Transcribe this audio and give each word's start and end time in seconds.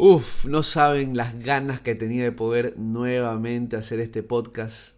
Uf, 0.00 0.44
no 0.44 0.62
saben 0.62 1.16
las 1.16 1.40
ganas 1.40 1.80
que 1.80 1.96
tenía 1.96 2.22
de 2.22 2.30
poder 2.30 2.78
nuevamente 2.78 3.74
hacer 3.74 3.98
este 3.98 4.22
podcast. 4.22 4.96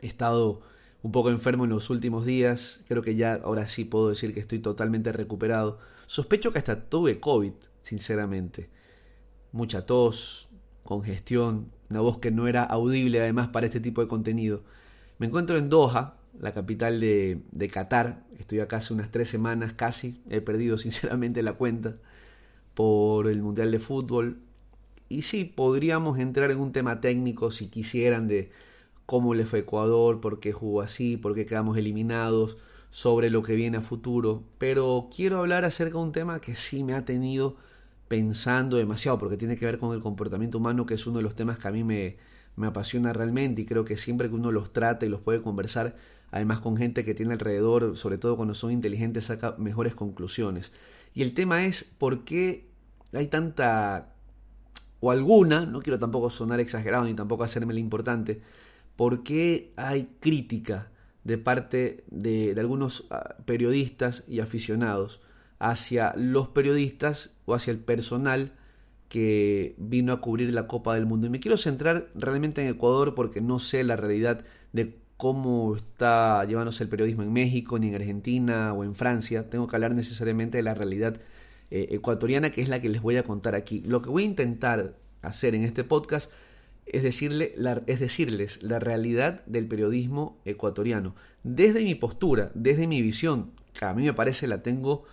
He 0.00 0.06
estado 0.06 0.60
un 1.02 1.10
poco 1.10 1.30
enfermo 1.30 1.64
en 1.64 1.70
los 1.70 1.90
últimos 1.90 2.24
días. 2.24 2.84
Creo 2.86 3.02
que 3.02 3.16
ya 3.16 3.40
ahora 3.42 3.66
sí 3.66 3.84
puedo 3.84 4.10
decir 4.10 4.32
que 4.32 4.38
estoy 4.38 4.60
totalmente 4.60 5.10
recuperado. 5.10 5.80
Sospecho 6.06 6.52
que 6.52 6.60
hasta 6.60 6.84
tuve 6.88 7.18
COVID, 7.18 7.50
sinceramente. 7.80 8.70
Mucha 9.50 9.84
tos, 9.86 10.48
congestión, 10.84 11.72
una 11.90 11.98
voz 11.98 12.18
que 12.18 12.30
no 12.30 12.46
era 12.46 12.62
audible 12.62 13.20
además 13.20 13.48
para 13.48 13.66
este 13.66 13.80
tipo 13.80 14.00
de 14.02 14.06
contenido. 14.06 14.62
Me 15.18 15.26
encuentro 15.26 15.58
en 15.58 15.68
Doha, 15.68 16.16
la 16.38 16.54
capital 16.54 17.00
de, 17.00 17.42
de 17.50 17.66
Qatar. 17.66 18.22
Estoy 18.38 18.60
acá 18.60 18.76
hace 18.76 18.94
unas 18.94 19.10
tres 19.10 19.28
semanas 19.28 19.72
casi. 19.72 20.22
He 20.30 20.40
perdido 20.40 20.78
sinceramente 20.78 21.42
la 21.42 21.54
cuenta 21.54 21.96
por 22.74 23.28
el 23.28 23.42
Mundial 23.42 23.70
de 23.70 23.78
Fútbol. 23.78 24.38
Y 25.08 25.22
sí, 25.22 25.44
podríamos 25.44 26.18
entrar 26.18 26.50
en 26.50 26.58
un 26.60 26.72
tema 26.72 27.00
técnico 27.00 27.50
si 27.50 27.68
quisieran 27.68 28.28
de 28.28 28.50
cómo 29.06 29.34
le 29.34 29.46
fue 29.46 29.60
Ecuador, 29.60 30.20
por 30.20 30.40
qué 30.40 30.52
jugó 30.52 30.82
así, 30.82 31.16
por 31.16 31.34
qué 31.34 31.46
quedamos 31.46 31.76
eliminados, 31.76 32.58
sobre 32.90 33.30
lo 33.30 33.42
que 33.42 33.54
viene 33.54 33.78
a 33.78 33.80
futuro. 33.80 34.44
Pero 34.58 35.08
quiero 35.14 35.38
hablar 35.38 35.64
acerca 35.64 35.98
de 35.98 36.04
un 36.04 36.12
tema 36.12 36.40
que 36.40 36.54
sí 36.54 36.84
me 36.84 36.94
ha 36.94 37.04
tenido 37.04 37.56
pensando 38.08 38.76
demasiado, 38.76 39.18
porque 39.18 39.36
tiene 39.36 39.56
que 39.56 39.66
ver 39.66 39.78
con 39.78 39.94
el 39.94 40.00
comportamiento 40.00 40.58
humano, 40.58 40.86
que 40.86 40.94
es 40.94 41.06
uno 41.06 41.18
de 41.18 41.22
los 41.22 41.34
temas 41.34 41.58
que 41.58 41.68
a 41.68 41.72
mí 41.72 41.84
me, 41.84 42.16
me 42.56 42.66
apasiona 42.66 43.12
realmente 43.12 43.62
y 43.62 43.66
creo 43.66 43.84
que 43.84 43.96
siempre 43.96 44.28
que 44.28 44.34
uno 44.34 44.52
los 44.52 44.72
trata 44.72 45.06
y 45.06 45.08
los 45.08 45.20
puede 45.20 45.40
conversar, 45.40 45.96
además 46.30 46.60
con 46.60 46.76
gente 46.76 47.04
que 47.04 47.14
tiene 47.14 47.32
alrededor, 47.32 47.96
sobre 47.96 48.18
todo 48.18 48.36
cuando 48.36 48.54
son 48.54 48.72
inteligentes, 48.72 49.26
saca 49.26 49.54
mejores 49.58 49.94
conclusiones. 49.94 50.72
Y 51.14 51.22
el 51.22 51.34
tema 51.34 51.64
es 51.64 51.84
por 51.84 52.24
qué 52.24 52.70
hay 53.12 53.26
tanta, 53.26 54.14
o 55.00 55.10
alguna, 55.10 55.66
no 55.66 55.80
quiero 55.80 55.98
tampoco 55.98 56.30
sonar 56.30 56.60
exagerado 56.60 57.04
ni 57.04 57.14
tampoco 57.14 57.44
hacerme 57.44 57.74
lo 57.74 57.80
importante, 57.80 58.40
por 58.96 59.22
qué 59.22 59.72
hay 59.76 60.16
crítica 60.20 60.90
de 61.24 61.38
parte 61.38 62.04
de, 62.08 62.54
de 62.54 62.60
algunos 62.60 63.06
ah, 63.10 63.36
periodistas 63.44 64.24
y 64.28 64.40
aficionados 64.40 65.20
hacia 65.58 66.14
los 66.16 66.48
periodistas 66.48 67.30
o 67.44 67.54
hacia 67.54 67.70
el 67.72 67.78
personal 67.78 68.52
que 69.08 69.74
vino 69.76 70.12
a 70.12 70.20
cubrir 70.20 70.54
la 70.54 70.66
Copa 70.66 70.94
del 70.94 71.04
Mundo. 71.04 71.26
Y 71.26 71.30
me 71.30 71.40
quiero 71.40 71.56
centrar 71.56 72.08
realmente 72.14 72.62
en 72.62 72.68
Ecuador 72.68 73.14
porque 73.14 73.40
no 73.40 73.58
sé 73.58 73.82
la 73.84 73.96
realidad 73.96 74.44
de 74.72 75.00
cómo 75.20 75.76
está 75.76 76.42
llevándose 76.46 76.82
el 76.82 76.88
periodismo 76.88 77.22
en 77.22 77.30
México, 77.30 77.78
ni 77.78 77.88
en 77.88 77.94
Argentina 77.94 78.72
o 78.72 78.84
en 78.84 78.94
Francia. 78.94 79.50
Tengo 79.50 79.66
que 79.66 79.76
hablar 79.76 79.94
necesariamente 79.94 80.56
de 80.56 80.62
la 80.62 80.72
realidad 80.72 81.20
eh, 81.70 81.88
ecuatoriana, 81.90 82.48
que 82.48 82.62
es 82.62 82.70
la 82.70 82.80
que 82.80 82.88
les 82.88 83.02
voy 83.02 83.18
a 83.18 83.22
contar 83.22 83.54
aquí. 83.54 83.82
Lo 83.82 84.00
que 84.00 84.08
voy 84.08 84.22
a 84.22 84.26
intentar 84.26 84.94
hacer 85.20 85.54
en 85.54 85.64
este 85.64 85.84
podcast 85.84 86.32
es, 86.86 87.02
decirle 87.02 87.54
es 87.86 88.00
decirles 88.00 88.62
la 88.62 88.78
realidad 88.78 89.44
del 89.44 89.68
periodismo 89.68 90.40
ecuatoriano. 90.46 91.14
Desde 91.42 91.84
mi 91.84 91.94
postura, 91.94 92.50
desde 92.54 92.86
mi 92.86 93.02
visión, 93.02 93.52
que 93.78 93.84
a 93.84 93.92
mí 93.92 94.04
me 94.04 94.14
parece 94.14 94.46
la 94.46 94.62
tengo, 94.62 95.04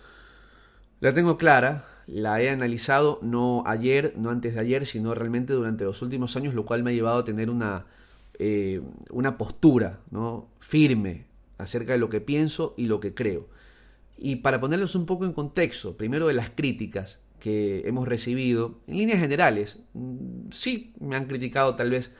la 1.00 1.12
tengo 1.12 1.36
clara, 1.36 1.84
la 2.06 2.40
he 2.40 2.48
analizado 2.48 3.18
no 3.20 3.62
ayer, 3.66 4.14
no 4.16 4.30
antes 4.30 4.54
de 4.54 4.60
ayer, 4.60 4.86
sino 4.86 5.14
realmente 5.14 5.52
durante 5.52 5.84
los 5.84 6.00
últimos 6.00 6.34
años, 6.34 6.54
lo 6.54 6.64
cual 6.64 6.82
me 6.82 6.92
ha 6.92 6.94
llevado 6.94 7.18
a 7.18 7.24
tener 7.24 7.50
una, 7.50 7.84
eh, 8.38 8.80
una 9.10 9.36
postura 9.36 10.00
¿no? 10.10 10.48
firme 10.60 11.26
acerca 11.58 11.92
de 11.92 11.98
lo 11.98 12.08
que 12.08 12.20
pienso 12.20 12.74
y 12.76 12.86
lo 12.86 13.00
que 13.00 13.14
creo. 13.14 13.48
Y 14.16 14.36
para 14.36 14.60
ponerlos 14.60 14.94
un 14.94 15.06
poco 15.06 15.24
en 15.24 15.32
contexto, 15.32 15.96
primero 15.96 16.26
de 16.28 16.34
las 16.34 16.50
críticas 16.50 17.20
que 17.40 17.82
hemos 17.86 18.08
recibido, 18.08 18.80
en 18.86 18.98
líneas 18.98 19.20
generales, 19.20 19.78
mm, 19.94 20.50
sí 20.50 20.92
me 21.00 21.16
han 21.16 21.26
criticado 21.26 21.76
tal 21.76 21.90
vez 21.90 22.12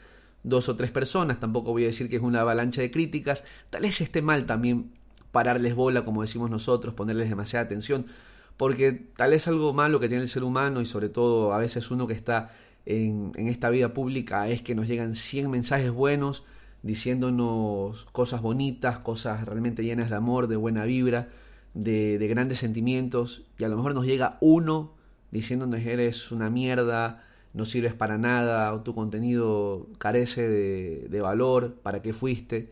dos 0.43 0.69
o 0.69 0.77
tres 0.77 0.91
personas, 0.91 1.41
tampoco 1.41 1.73
voy 1.73 1.85
a 1.85 1.87
decir 1.87 2.09
que 2.09 2.17
es 2.17 2.23
una 2.23 2.41
avalancha 2.41 2.81
de 2.81 2.91
críticas, 2.91 3.45
tal 3.71 3.83
vez 3.83 4.01
esté 4.01 4.23
mal 4.23 4.47
también 4.47 4.93
pararles 5.33 5.75
bola, 5.75 6.05
como 6.05 6.23
decimos 6.23 6.51
nosotros, 6.51 6.95
ponerles 6.95 7.29
demasiada 7.29 7.65
atención, 7.65 8.07
porque 8.57 8.93
tal 8.93 9.33
vez 9.33 9.47
algo 9.47 9.73
malo 9.73 10.01
que 10.01 10.09
tiene 10.09 10.23
el 10.23 10.29
ser 10.29 10.45
humano 10.45 10.81
y 10.81 10.87
sobre 10.87 11.09
todo 11.09 11.53
a 11.53 11.59
veces 11.59 11.91
uno 11.91 12.07
que 12.07 12.15
está 12.15 12.51
en, 12.89 13.49
esta 13.49 13.69
vida 13.69 13.93
pública 13.93 14.49
es 14.49 14.63
que 14.63 14.75
nos 14.75 14.89
llegan 14.89 15.15
100 15.15 15.51
mensajes 15.51 15.91
buenos 15.91 16.45
diciéndonos 16.83 18.07
cosas 18.13 18.41
bonitas, 18.41 19.01
cosas 19.01 19.45
realmente 19.45 19.85
llenas 19.85 20.09
de 20.09 20.17
amor, 20.17 20.49
de 20.49 20.57
buena 20.57 20.85
vibra, 20.85 21.29
de, 21.75 22.17
grandes 22.29 22.61
sentimientos, 22.61 23.45
y 23.59 23.65
a 23.65 23.69
lo 23.69 23.77
mejor 23.77 23.95
nos 23.95 24.07
llega 24.07 24.39
uno 24.41 24.95
diciéndonos 25.31 25.81
eres 25.85 26.33
una 26.33 26.49
mierda, 26.49 27.25
no 27.53 27.67
sirves 27.67 27.93
para 27.93 28.17
nada, 28.17 28.73
o 28.73 28.81
tu 28.81 28.95
contenido 28.95 29.89
carece 29.99 30.49
de, 30.49 31.09
de 31.11 31.21
valor, 31.21 31.75
para 31.83 32.01
qué 32.01 32.15
fuiste, 32.15 32.71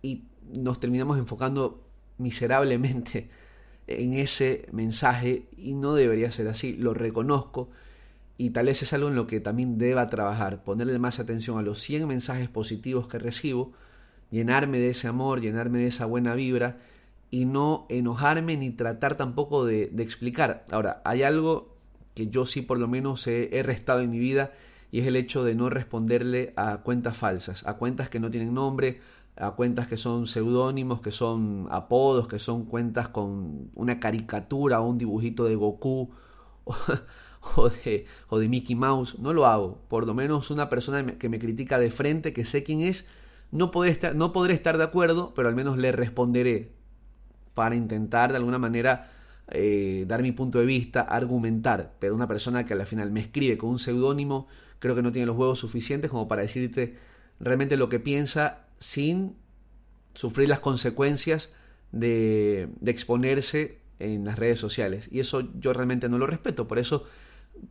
y 0.00 0.22
nos 0.56 0.78
terminamos 0.78 1.18
enfocando 1.18 1.82
miserablemente 2.18 3.30
en 3.88 4.12
ese 4.12 4.68
mensaje 4.70 5.48
y 5.56 5.74
no 5.74 5.94
debería 5.94 6.30
ser 6.30 6.46
así, 6.46 6.76
lo 6.76 6.94
reconozco 6.94 7.70
y 8.38 8.50
tal 8.50 8.66
vez 8.66 8.82
es 8.82 8.92
algo 8.92 9.08
en 9.08 9.14
lo 9.14 9.26
que 9.26 9.40
también 9.40 9.78
deba 9.78 10.08
trabajar, 10.08 10.62
ponerle 10.62 10.98
más 10.98 11.18
atención 11.18 11.58
a 11.58 11.62
los 11.62 11.80
100 11.80 12.06
mensajes 12.06 12.48
positivos 12.48 13.08
que 13.08 13.18
recibo, 13.18 13.72
llenarme 14.30 14.78
de 14.78 14.90
ese 14.90 15.08
amor, 15.08 15.40
llenarme 15.40 15.78
de 15.78 15.86
esa 15.86 16.06
buena 16.06 16.34
vibra 16.34 16.78
y 17.30 17.46
no 17.46 17.86
enojarme 17.88 18.56
ni 18.56 18.70
tratar 18.70 19.16
tampoco 19.16 19.64
de, 19.64 19.84
explicar. 19.98 20.64
Ahora, 20.70 21.00
hay 21.04 21.22
algo 21.22 21.74
que 22.14 22.28
yo 22.28 22.46
sí 22.46 22.62
por 22.62 22.78
lo 22.78 22.88
menos 22.88 23.26
he, 23.26 23.62
restado 23.62 24.00
en 24.00 24.10
mi 24.10 24.18
vida 24.18 24.52
y 24.92 25.00
es 25.00 25.06
el 25.06 25.16
hecho 25.16 25.42
de 25.42 25.54
no 25.54 25.70
responderle 25.70 26.52
a 26.56 26.78
cuentas 26.78 27.16
falsas, 27.16 27.66
a 27.66 27.74
cuentas 27.74 28.10
que 28.10 28.20
no 28.20 28.30
tienen 28.30 28.54
nombre, 28.54 29.00
a 29.36 29.52
cuentas 29.52 29.86
que 29.86 29.96
son 29.96 30.26
seudónimos, 30.26 31.00
que 31.00 31.10
son 31.10 31.68
apodos, 31.70 32.28
que 32.28 32.38
son 32.38 32.64
cuentas 32.66 33.08
con 33.08 33.70
una 33.74 33.98
caricatura 33.98 34.80
o 34.80 34.88
un 34.88 34.98
dibujito 34.98 35.44
de 35.44 35.56
Goku 35.56 36.10
o 37.56 37.68
de, 37.68 38.06
o 38.28 38.38
de 38.38 38.48
Mickey 38.48 38.74
Mouse, 38.74 39.18
no 39.18 39.32
lo 39.32 39.46
hago. 39.46 39.78
Por 39.88 40.06
lo 40.06 40.14
menos 40.14 40.50
una 40.50 40.68
persona 40.68 41.18
que 41.18 41.28
me 41.28 41.38
critica 41.38 41.78
de 41.78 41.90
frente, 41.90 42.32
que 42.32 42.44
sé 42.44 42.62
quién 42.62 42.80
es, 42.80 43.06
no, 43.50 43.70
podré 43.70 43.90
estar, 43.90 44.14
no 44.14 44.32
podré 44.32 44.54
estar 44.54 44.78
de 44.78 44.84
acuerdo, 44.84 45.32
pero 45.34 45.48
al 45.48 45.54
menos 45.54 45.78
le 45.78 45.92
responderé 45.92 46.72
para 47.54 47.74
intentar 47.74 48.30
de 48.30 48.36
alguna 48.36 48.58
manera 48.58 49.10
eh, 49.48 50.04
dar 50.06 50.22
mi 50.22 50.32
punto 50.32 50.58
de 50.58 50.66
vista, 50.66 51.00
argumentar. 51.00 51.94
Pero 51.98 52.14
una 52.14 52.26
persona 52.26 52.64
que 52.66 52.74
al 52.74 52.86
final 52.86 53.10
me 53.10 53.20
escribe 53.20 53.56
con 53.56 53.70
un 53.70 53.78
seudónimo, 53.78 54.48
creo 54.78 54.94
que 54.94 55.02
no 55.02 55.12
tiene 55.12 55.26
los 55.26 55.36
huevos 55.36 55.58
suficientes 55.58 56.10
como 56.10 56.28
para 56.28 56.42
decirte 56.42 56.96
realmente 57.40 57.76
lo 57.76 57.88
que 57.88 58.00
piensa 58.00 58.66
sin 58.78 59.36
sufrir 60.14 60.48
las 60.48 60.60
consecuencias 60.60 61.52
de, 61.92 62.68
de 62.80 62.90
exponerse 62.90 63.78
en 63.98 64.24
las 64.24 64.38
redes 64.38 64.60
sociales. 64.60 65.08
Y 65.10 65.20
eso 65.20 65.48
yo 65.58 65.72
realmente 65.72 66.08
no 66.08 66.18
lo 66.18 66.26
respeto. 66.26 66.66
Por 66.68 66.78
eso 66.78 67.04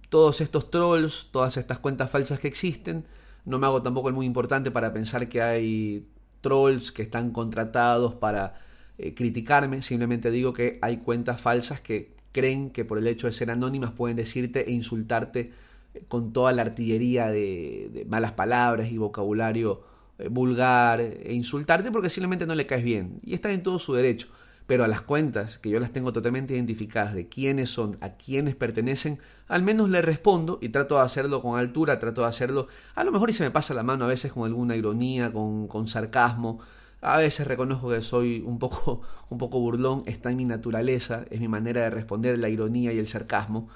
todos 0.09 0.41
estos 0.41 0.70
trolls, 0.70 1.29
todas 1.32 1.58
estas 1.58 1.79
cuentas 1.79 2.09
falsas 2.09 2.40
que 2.40 2.47
existen. 2.47 3.05
No 3.46 3.59
me 3.59 3.67
hago 3.67 3.82
tampoco 3.82 4.09
el 4.09 4.16
muy 4.16 4.26
importante 4.26 4.72
para 4.72 4.93
pensar 4.93 5.29
que 5.29 5.41
hay 5.41 6.08
trolls 6.41 6.91
que 6.91 7.02
están 7.02 7.32
contratados 7.32 8.16
para 8.16 8.55
eh, 8.97 9.14
criticarme. 9.14 9.82
Simplemente 9.82 10.32
digo 10.32 10.53
que 10.53 10.79
hay 10.82 10.97
cuentas 10.97 11.41
falsas 11.41 11.82
que 11.82 12.16
creen 12.32 12.70
que 12.70 12.85
por 12.85 12.97
el 12.97 13.08
hecho 13.08 13.28
de 13.28 13.34
ser 13.34 13.52
anónimas 13.52 13.91
pueden 13.91 14.17
decirte 14.17 14.70
e 14.70 14.72
insultarte 14.72 15.52
eh, 15.93 16.03
con 16.08 16.34
toda 16.34 16.52
la 16.52 16.61
artillería 16.61 17.28
de, 17.28 18.05
malas 18.09 18.34
palabras 18.34 18.91
y 18.91 18.97
vocabulario 18.97 19.84
eh, 20.17 20.28
vulgar 20.28 21.02
e 21.02 21.34
insultarte 21.34 21.91
porque 21.91 22.09
simplemente 22.09 22.46
no 22.46 22.55
le 22.55 22.66
caes 22.66 22.84
bien. 22.84 23.20
Y 23.23 23.34
está 23.34 23.52
en 23.52 23.64
todo 23.64 23.79
su 23.79 23.93
derecho 23.93 24.28
pero 24.67 24.84
a 24.84 24.88
las 24.88 25.02
cuentas, 25.02 25.59
que 25.59 25.70
yo 25.70 25.79
las 25.79 25.91
tengo 25.91 26.12
totalmente 26.12 26.56
identificadas 26.56 27.14
de 27.14 27.28
quiénes 27.28 27.70
son, 27.70 27.97
a 28.02 28.12
quiénes 28.14 28.56
pertenecen, 28.56 29.20
al 29.47 29.62
menos 29.62 29.90
le 29.90 30.02
respondo 30.02 30.58
y 30.62 30.70
trato 30.70 30.96
de 30.96 31.02
hacerlo 31.02 31.41
con 31.41 31.59
altura, 31.59 32.00
trato 32.00 32.22
de 32.22 32.28
hacerlo, 32.28 32.67
a 32.96 33.03
lo 33.03 33.12
mejor 33.12 33.29
y 33.29 33.34
se 33.34 33.44
me 33.44 33.52
pasa 33.52 33.73
la 33.73 33.84
mano 33.84 34.06
a 34.06 34.08
veces 34.08 34.34
con 34.34 34.46
alguna 34.46 34.76
ironía, 34.76 35.32
con, 35.32 35.67
con 35.67 35.88
sarcasmo, 35.88 36.59
a 37.02 37.17
veces 37.17 37.46
reconozco 37.46 37.90
que 37.90 38.02
soy 38.02 38.41
un 38.46 38.58
poco, 38.58 39.02
un 39.29 39.38
poco 39.38 39.59
burlón, 39.59 40.03
está 40.08 40.32
en 40.32 40.38
mi 40.38 40.46
naturaleza, 40.46 41.26
es 41.29 41.40
mi 41.40 41.47
manera 41.47 41.82
de 41.82 41.90
responder 41.91 42.40
la 42.40 42.50
ironía 42.50 42.91
y 42.94 43.00
el 43.00 43.08
sarcasmo, 43.08 43.70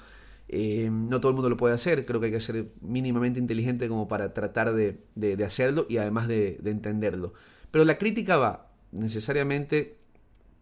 Eh, 0.52 0.90
no 0.90 1.20
todo 1.20 1.30
el 1.30 1.36
mundo 1.36 1.48
lo 1.48 1.56
puede 1.56 1.74
hacer, 1.74 2.04
creo 2.04 2.18
que 2.20 2.26
hay 2.26 2.32
que 2.32 2.40
ser 2.40 2.72
mínimamente 2.80 3.38
inteligente 3.38 3.88
como 3.88 4.08
para 4.08 4.32
tratar 4.34 4.74
de, 4.74 5.44
hacerlo 5.46 5.86
y 5.88 5.98
además 5.98 6.26
de, 6.26 6.58
de, 6.60 6.70
entenderlo. 6.72 7.34
Pero 7.70 7.84
la 7.84 7.98
crítica 7.98 8.36
va 8.36 8.66
necesariamente 8.90 9.99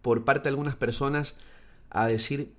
por 0.01 0.25
parte 0.25 0.43
de 0.43 0.49
algunas 0.49 0.75
personas 0.75 1.35
a 1.89 2.07
decir 2.07 2.53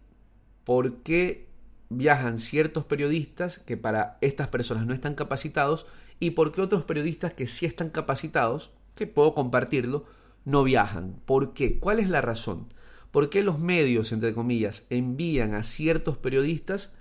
por 0.64 0.98
qué 1.02 1.48
viajan 1.88 2.38
ciertos 2.38 2.84
periodistas 2.84 3.58
que 3.58 3.76
para 3.76 4.18
estas 4.20 4.48
personas 4.48 4.86
no 4.86 4.94
están 4.94 5.14
capacitados 5.14 5.86
y 6.20 6.30
por 6.30 6.52
qué 6.52 6.60
otros 6.60 6.84
periodistas 6.84 7.32
que 7.32 7.46
sí 7.46 7.66
están 7.66 7.90
capacitados, 7.90 8.70
que 8.94 9.06
puedo 9.06 9.34
compartirlo, 9.34 10.04
no 10.44 10.64
viajan. 10.64 11.20
¿Por 11.24 11.54
qué? 11.54 11.78
¿Cuál 11.78 11.98
es 11.98 12.08
la 12.08 12.20
razón? 12.20 12.72
¿Por 13.10 13.30
qué 13.30 13.42
los 13.42 13.58
medios, 13.58 14.12
entre 14.12 14.34
comillas, 14.34 14.84
envían 14.90 15.54
a 15.54 15.64
ciertos 15.64 16.16
periodistas 16.16 16.92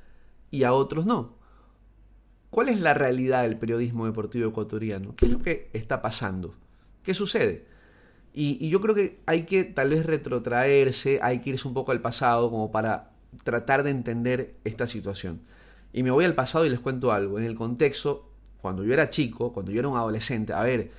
y 0.52 0.64
a 0.64 0.74
otros 0.74 1.06
no. 1.06 1.38
¿Cuál 2.50 2.70
es 2.70 2.80
la 2.80 2.94
realidad 2.94 3.44
del 3.44 3.58
periodismo 3.58 4.06
deportivo 4.06 4.50
ecuatoriano? 4.50 5.16
¿Qué 5.16 5.26
es 5.26 5.32
lo 5.32 5.42
que 5.42 5.70
está 5.74 6.02
pasando? 6.02 6.56
¿Qué 7.04 7.14
sucede? 7.14 7.68
Y, 8.34 8.70
yo 8.70 8.82
creo 8.82 8.96
que 8.96 9.20
hay 9.26 9.44
que 9.44 9.64
tal 9.64 9.90
vez 9.90 10.06
retrotraerse, 10.06 11.20
hay 11.22 11.40
que 11.40 11.52
irse 11.52 11.68
un 11.68 11.74
poco 11.74 11.92
al 11.92 12.02
pasado 12.02 12.50
como 12.50 12.72
para 12.72 13.12
tratar 13.44 13.84
de 13.84 13.92
entender 13.92 14.56
esta 14.64 14.88
situación. 14.88 15.42
Y 15.94 16.04
me 16.04 16.12
voy 16.12 16.26
al 16.26 16.36
pasado 16.36 16.66
y 16.66 16.70
les 16.70 16.80
cuento 16.80 17.12
algo. 17.12 17.40
En 17.40 17.46
el 17.46 17.56
contexto, 17.56 18.30
cuando 18.62 18.84
yo 18.84 18.94
era 18.94 19.10
chico, 19.10 19.54
cuando 19.54 19.72
yo 19.72 19.80
era 19.80 19.88
un 19.88 19.98
adolescente, 19.98 20.54
a 20.54 20.62
ver, 20.62 20.92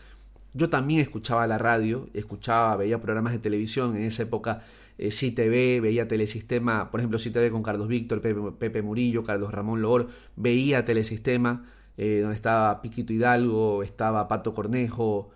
yo 0.53 0.69
también 0.69 1.01
escuchaba 1.01 1.47
la 1.47 1.59
radio, 1.59 2.09
escuchaba, 2.15 2.77
veía 2.77 3.01
programas 3.01 3.33
de 3.33 3.39
televisión. 3.39 3.97
En 3.97 4.03
esa 4.03 4.25
época 4.25 4.63
eh, 4.99 5.11
CTV, 5.11 5.81
veía 5.81 6.09
Telesistema, 6.09 6.91
por 6.91 7.01
ejemplo, 7.01 7.19
CTV 7.19 7.51
con 7.51 7.63
Carlos 7.63 7.89
Víctor, 7.89 8.21
Pepe, 8.21 8.83
Murillo, 8.83 9.25
Carlos 9.25 9.53
Ramón 9.53 9.81
Loor, 9.81 10.09
veía 10.37 10.85
Telesistema, 10.85 11.65
eh, 11.97 12.19
donde 12.21 12.37
estaba 12.37 12.83
Piquito 12.83 13.13
Hidalgo, 13.13 13.83
estaba 13.83 14.29
Pato 14.29 14.53
Cornejo, 14.53 15.31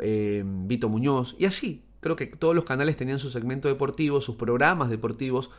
eh, 0.00 0.42
Vito 0.44 0.88
Muñoz, 0.88 1.36
y 1.38 1.46
así. 1.46 1.84
Creo 2.00 2.14
que 2.14 2.26
todos 2.26 2.54
los 2.54 2.64
canales 2.64 2.96
tenían 2.96 3.18
su 3.18 3.28
segmento 3.28 3.66
deportivo, 3.66 4.20
sus 4.20 4.36
programas 4.36 4.88
deportivos, 4.88 5.50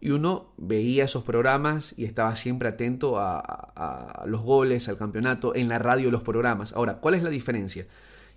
y 0.00 0.10
uno 0.10 0.52
veía 0.56 1.04
esos 1.04 1.24
programas 1.24 1.92
y 1.96 2.04
estaba 2.04 2.36
siempre 2.36 2.68
atento 2.68 3.18
a, 3.18 3.40
a, 3.40 4.26
los 4.26 4.42
goles, 4.42 4.88
al 4.88 4.96
campeonato, 4.96 5.56
en 5.56 5.68
la 5.68 5.80
radio 5.80 6.12
los 6.12 6.22
programas. 6.22 6.72
Ahora, 6.72 6.98
¿cuál 6.98 7.14
es 7.14 7.24
la 7.24 7.30
diferencia? 7.30 7.88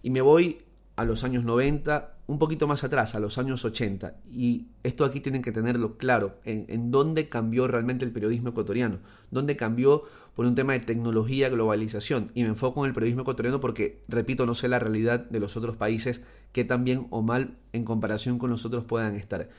Y 0.02 0.10
me 0.10 0.22
voy 0.22 0.64
a 1.02 1.06
los 1.06 1.24
años 1.24 1.44
90, 1.44 2.14
un 2.28 2.38
poquito 2.38 2.68
más 2.68 2.84
atrás, 2.84 3.16
a 3.16 3.20
los 3.20 3.40
años 3.40 3.66
80. 3.66 4.18
Y 4.32 4.68
esto 4.84 5.04
aquí 5.04 5.20
tienen 5.20 5.42
que 5.42 5.52
tenerlo 5.52 5.98
claro, 5.98 6.36
en, 6.46 6.92
dónde 6.92 7.28
cambió 7.28 7.68
realmente 7.68 8.06
el 8.06 8.12
periodismo 8.12 8.50
ecuatoriano, 8.50 9.00
dónde 9.32 9.58
cambió 9.58 10.04
por 10.36 10.46
un 10.46 10.54
tema 10.54 10.74
de 10.74 10.80
tecnología, 10.82 11.50
globalización. 11.50 12.32
Y 12.36 12.44
me 12.44 12.50
enfoco 12.50 12.86
en 12.86 12.90
el 12.90 12.94
periodismo 12.94 13.24
ecuatoriano 13.24 13.60
porque, 13.60 14.04
repito, 14.08 14.46
no 14.46 14.54
sé 14.54 14.68
la 14.68 14.78
realidad 14.78 15.22
de 15.22 15.40
los 15.40 15.58
otros 15.58 15.76
países 15.76 16.22
que 16.52 16.64
tan 16.66 16.84
bien 16.84 17.08
o 17.10 17.24
mal 17.24 17.58
en 17.74 17.84
comparación 17.84 18.38
con 18.38 18.52
nosotros 18.52 18.86
puedan 18.86 19.16
estar. 19.16 19.50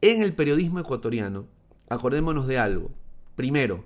En 0.00 0.22
el 0.22 0.34
periodismo 0.34 0.78
ecuatoriano, 0.78 1.46
acordémonos 1.88 2.46
de 2.46 2.58
algo. 2.58 2.92
Primero, 3.34 3.84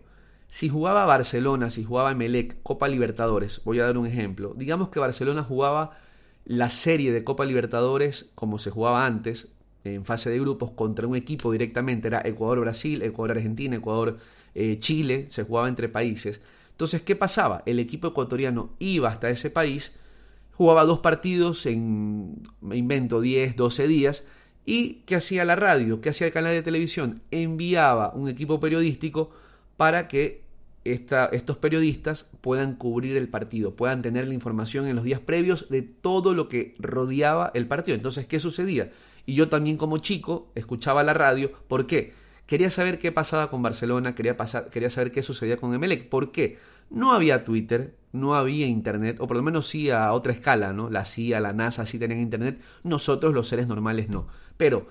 si 0.48 0.68
jugaba 0.68 1.06
Barcelona, 1.06 1.70
si 1.70 1.82
jugaba 1.82 2.14
Melec, 2.14 2.62
Copa 2.62 2.88
Libertadores, 2.88 3.62
voy 3.64 3.80
a 3.80 3.86
dar 3.86 3.96
un 3.96 4.06
ejemplo. 4.06 4.52
Digamos 4.54 4.90
que 4.90 5.00
Barcelona 5.00 5.44
jugaba 5.44 5.96
la 6.44 6.68
serie 6.68 7.12
de 7.12 7.24
Copa 7.24 7.44
Libertadores 7.44 8.30
como 8.34 8.58
se 8.58 8.70
jugaba 8.70 9.06
antes, 9.06 9.48
en 9.84 10.04
fase 10.04 10.30
de 10.30 10.40
grupos, 10.40 10.72
contra 10.72 11.06
un 11.06 11.16
equipo 11.16 11.52
directamente, 11.52 12.08
era 12.08 12.22
Ecuador-Brasil, 12.24 13.02
Ecuador-Argentina, 13.02 13.76
Ecuador-Chile, 13.76 15.26
se 15.30 15.42
jugaba 15.44 15.68
entre 15.68 15.88
países. 15.88 16.40
Entonces, 16.72 17.02
¿qué 17.02 17.16
pasaba? 17.16 17.62
El 17.66 17.78
equipo 17.78 18.08
ecuatoriano 18.08 18.70
iba 18.78 19.08
hasta 19.08 19.30
ese 19.30 19.50
país, 19.50 19.92
jugaba 20.52 20.84
dos 20.84 20.98
partidos 21.00 21.66
en, 21.66 22.42
me 22.60 22.76
invento, 22.76 23.20
10, 23.20 23.56
12 23.56 23.86
días, 23.86 24.24
y 24.66 25.02
¿qué 25.06 25.16
hacía 25.16 25.44
la 25.44 25.56
radio? 25.56 26.00
¿Qué 26.00 26.10
hacía 26.10 26.26
el 26.26 26.32
canal 26.32 26.52
de 26.52 26.62
televisión? 26.62 27.22
Enviaba 27.30 28.12
un 28.14 28.28
equipo 28.28 28.60
periodístico 28.60 29.30
para 29.76 30.08
que 30.08 30.42
estos 30.92 31.56
periodistas 31.56 32.26
puedan 32.40 32.74
cubrir 32.74 33.16
el 33.16 33.28
partido, 33.28 33.76
puedan 33.76 34.02
tener 34.02 34.28
la 34.28 34.34
información 34.34 34.86
en 34.86 34.96
los 34.96 35.04
días 35.04 35.20
previos 35.20 35.68
de 35.68 35.82
todo 35.82 36.34
lo 36.34 36.48
que 36.48 36.74
rodeaba 36.78 37.50
el 37.54 37.66
partido. 37.66 37.96
Entonces, 37.96 38.26
¿qué 38.26 38.40
sucedía? 38.40 38.90
Y 39.26 39.34
yo 39.34 39.48
también 39.48 39.76
como 39.76 39.98
chico 39.98 40.50
escuchaba 40.54 41.02
la 41.02 41.14
radio. 41.14 41.52
¿Por 41.68 41.86
qué? 41.86 42.14
Quería 42.46 42.70
saber 42.70 42.98
qué 42.98 43.12
pasaba 43.12 43.48
con 43.48 43.62
Barcelona, 43.62 44.14
quería, 44.14 44.36
pasar, 44.36 44.70
quería 44.70 44.90
saber 44.90 45.12
qué 45.12 45.22
sucedía 45.22 45.56
con 45.56 45.72
Emelec. 45.72 46.08
¿Por 46.08 46.32
qué? 46.32 46.58
No 46.90 47.12
había 47.12 47.44
Twitter, 47.44 47.94
no 48.12 48.34
había 48.34 48.66
Internet, 48.66 49.18
o 49.20 49.28
por 49.28 49.36
lo 49.36 49.42
menos 49.44 49.68
sí 49.68 49.90
a 49.90 50.12
otra 50.12 50.32
escala, 50.32 50.72
¿no? 50.72 50.90
La 50.90 51.04
CIA, 51.04 51.38
la 51.38 51.52
NASA 51.52 51.86
sí 51.86 51.98
tenían 51.98 52.20
Internet, 52.20 52.60
nosotros 52.82 53.34
los 53.34 53.46
seres 53.46 53.68
normales 53.68 54.08
no. 54.08 54.26
Pero 54.56 54.88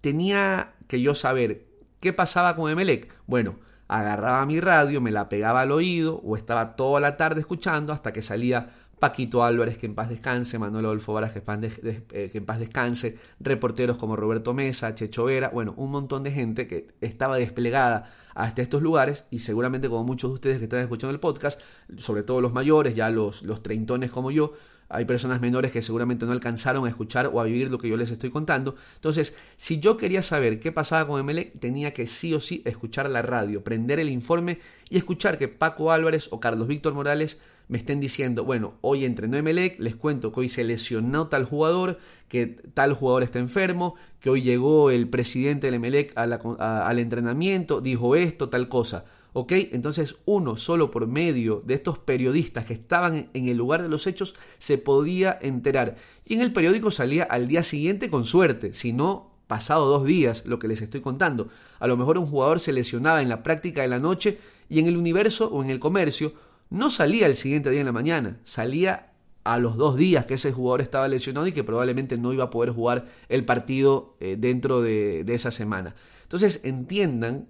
tenía 0.00 0.74
que 0.86 1.00
yo 1.00 1.16
saber 1.16 1.66
qué 1.98 2.12
pasaba 2.12 2.54
con 2.54 2.70
Emelec. 2.70 3.12
Bueno, 3.26 3.56
agarraba 3.88 4.44
mi 4.46 4.60
radio, 4.60 5.00
me 5.00 5.10
la 5.10 5.28
pegaba 5.28 5.62
al 5.62 5.72
oído 5.72 6.20
o 6.24 6.36
estaba 6.36 6.76
toda 6.76 7.00
la 7.00 7.16
tarde 7.16 7.40
escuchando 7.40 7.92
hasta 7.92 8.12
que 8.12 8.22
salía 8.22 8.70
Paquito 8.98 9.44
Álvarez, 9.44 9.76
que 9.76 9.86
en 9.86 9.94
paz 9.94 10.08
descanse, 10.08 10.58
Manuel 10.58 10.86
Adolfo 10.86 11.12
Varas, 11.12 11.32
que, 11.32 11.42
eh, 11.46 12.30
que 12.30 12.38
en 12.38 12.46
paz 12.46 12.58
descanse, 12.58 13.18
reporteros 13.40 13.98
como 13.98 14.16
Roberto 14.16 14.54
Mesa, 14.54 14.94
Checho 14.94 15.24
Vera, 15.24 15.50
bueno, 15.50 15.74
un 15.76 15.90
montón 15.90 16.22
de 16.22 16.30
gente 16.30 16.66
que 16.66 16.94
estaba 17.02 17.36
desplegada 17.36 18.10
hasta 18.34 18.62
estos 18.62 18.80
lugares 18.82 19.26
y 19.30 19.40
seguramente 19.40 19.88
como 19.88 20.04
muchos 20.04 20.30
de 20.30 20.34
ustedes 20.34 20.58
que 20.58 20.64
están 20.64 20.80
escuchando 20.80 21.12
el 21.12 21.20
podcast, 21.20 21.60
sobre 21.98 22.22
todo 22.22 22.40
los 22.40 22.54
mayores, 22.54 22.96
ya 22.96 23.10
los, 23.10 23.42
los 23.42 23.62
treintones 23.62 24.10
como 24.10 24.30
yo, 24.30 24.52
hay 24.88 25.04
personas 25.04 25.40
menores 25.40 25.72
que 25.72 25.82
seguramente 25.82 26.26
no 26.26 26.32
alcanzaron 26.32 26.86
a 26.86 26.88
escuchar 26.88 27.30
o 27.32 27.40
a 27.40 27.44
vivir 27.44 27.70
lo 27.70 27.78
que 27.78 27.88
yo 27.88 27.96
les 27.96 28.10
estoy 28.10 28.30
contando. 28.30 28.76
Entonces, 28.94 29.34
si 29.56 29.80
yo 29.80 29.96
quería 29.96 30.22
saber 30.22 30.60
qué 30.60 30.72
pasaba 30.72 31.06
con 31.06 31.20
Emelec, 31.20 31.58
tenía 31.58 31.92
que 31.92 32.06
sí 32.06 32.34
o 32.34 32.40
sí 32.40 32.62
escuchar 32.64 33.10
la 33.10 33.22
radio, 33.22 33.64
prender 33.64 33.98
el 33.98 34.08
informe 34.08 34.60
y 34.88 34.96
escuchar 34.96 35.38
que 35.38 35.48
Paco 35.48 35.92
Álvarez 35.92 36.28
o 36.30 36.40
Carlos 36.40 36.68
Víctor 36.68 36.94
Morales 36.94 37.38
me 37.68 37.78
estén 37.78 37.98
diciendo, 37.98 38.44
bueno, 38.44 38.74
hoy 38.80 39.04
entrenó 39.04 39.36
Emelec, 39.36 39.80
les 39.80 39.96
cuento 39.96 40.30
que 40.30 40.40
hoy 40.40 40.48
se 40.48 40.62
lesionó 40.62 41.26
tal 41.26 41.44
jugador, 41.44 41.98
que 42.28 42.46
tal 42.46 42.92
jugador 42.92 43.24
está 43.24 43.40
enfermo, 43.40 43.96
que 44.20 44.30
hoy 44.30 44.42
llegó 44.42 44.90
el 44.90 45.08
presidente 45.08 45.66
del 45.66 45.74
Emelec 45.74 46.12
al 46.16 46.98
entrenamiento, 47.00 47.80
dijo 47.80 48.14
esto, 48.14 48.48
tal 48.48 48.68
cosa. 48.68 49.04
¿Ok? 49.38 49.52
Entonces 49.72 50.16
uno 50.24 50.56
solo 50.56 50.90
por 50.90 51.06
medio 51.06 51.62
de 51.66 51.74
estos 51.74 51.98
periodistas 51.98 52.64
que 52.64 52.72
estaban 52.72 53.28
en 53.34 53.50
el 53.50 53.58
lugar 53.58 53.82
de 53.82 53.90
los 53.90 54.06
hechos 54.06 54.34
se 54.58 54.78
podía 54.78 55.38
enterar. 55.42 55.96
Y 56.24 56.32
en 56.32 56.40
el 56.40 56.54
periódico 56.54 56.90
salía 56.90 57.24
al 57.24 57.46
día 57.46 57.62
siguiente 57.62 58.08
con 58.08 58.24
suerte, 58.24 58.72
si 58.72 58.94
no 58.94 59.32
pasado 59.46 59.88
dos 59.88 60.06
días, 60.06 60.46
lo 60.46 60.58
que 60.58 60.68
les 60.68 60.80
estoy 60.80 61.02
contando. 61.02 61.50
A 61.80 61.86
lo 61.86 61.98
mejor 61.98 62.16
un 62.18 62.24
jugador 62.24 62.60
se 62.60 62.72
lesionaba 62.72 63.20
en 63.20 63.28
la 63.28 63.42
práctica 63.42 63.82
de 63.82 63.88
la 63.88 63.98
noche 63.98 64.38
y 64.70 64.78
en 64.78 64.86
el 64.86 64.96
universo 64.96 65.50
o 65.52 65.62
en 65.62 65.68
el 65.68 65.80
comercio 65.80 66.32
no 66.70 66.88
salía 66.88 67.26
el 67.26 67.36
siguiente 67.36 67.68
día 67.68 67.80
en 67.80 67.86
la 67.86 67.92
mañana, 67.92 68.40
salía 68.44 69.12
a 69.44 69.58
los 69.58 69.76
dos 69.76 69.98
días 69.98 70.24
que 70.24 70.34
ese 70.34 70.50
jugador 70.50 70.80
estaba 70.80 71.08
lesionado 71.08 71.46
y 71.46 71.52
que 71.52 71.62
probablemente 71.62 72.16
no 72.16 72.32
iba 72.32 72.44
a 72.44 72.50
poder 72.50 72.70
jugar 72.70 73.04
el 73.28 73.44
partido 73.44 74.16
eh, 74.18 74.36
dentro 74.38 74.80
de, 74.80 75.24
de 75.24 75.34
esa 75.34 75.50
semana. 75.50 75.94
Entonces 76.22 76.60
entiendan 76.64 77.48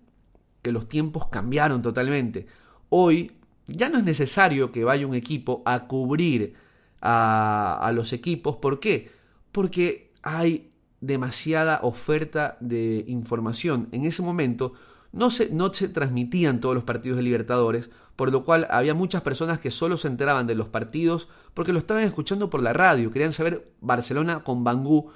que 0.67 0.73
los 0.73 0.89
tiempos 0.89 1.29
cambiaron 1.29 1.81
totalmente. 1.81 2.49
Hoy 2.89 3.31
ya 3.69 3.89
no 3.89 3.99
es 3.99 4.05
necesario 4.05 4.73
que 4.73 4.83
vaya 4.83 5.07
un 5.07 5.15
equipo 5.15 5.63
a 5.65 5.87
cubrir 5.87 6.55
a, 7.01 7.89
los 7.95 8.13
equipos. 8.13 8.57
¿Por 8.57 8.81
qué? 8.81 9.13
Porque 9.53 10.11
hay 10.23 10.73
demasiada 11.01 11.79
oferta 11.85 12.57
de 12.59 13.05
información. 13.07 13.87
En 13.93 14.07
ese 14.07 14.23
momento 14.23 14.73
no 15.13 15.31
se, 15.31 15.51
no 15.51 15.73
se 15.73 15.89
transmitían 15.89 16.59
todos 16.59 16.75
los 16.75 16.83
partidos 16.83 17.19
de 17.19 17.23
Libertadores, 17.23 17.89
por 18.17 18.33
lo 18.33 18.43
cual 18.45 18.67
había 18.69 18.93
muchas 18.93 19.23
personas 19.23 19.61
que 19.61 19.71
solo 19.71 19.97
se 19.97 20.09
enteraban 20.09 20.49
de 20.49 20.57
los 20.57 20.67
partidos 20.67 21.29
porque 21.55 21.73
lo 21.73 21.79
estaban 21.79 22.03
escuchando 22.03 22.51
por 22.51 22.61
la 22.61 22.73
radio, 22.73 23.13
querían 23.13 23.33
saber 23.33 23.71
Barcelona 23.81 24.43
con 24.43 24.65
Bangú 24.65 25.13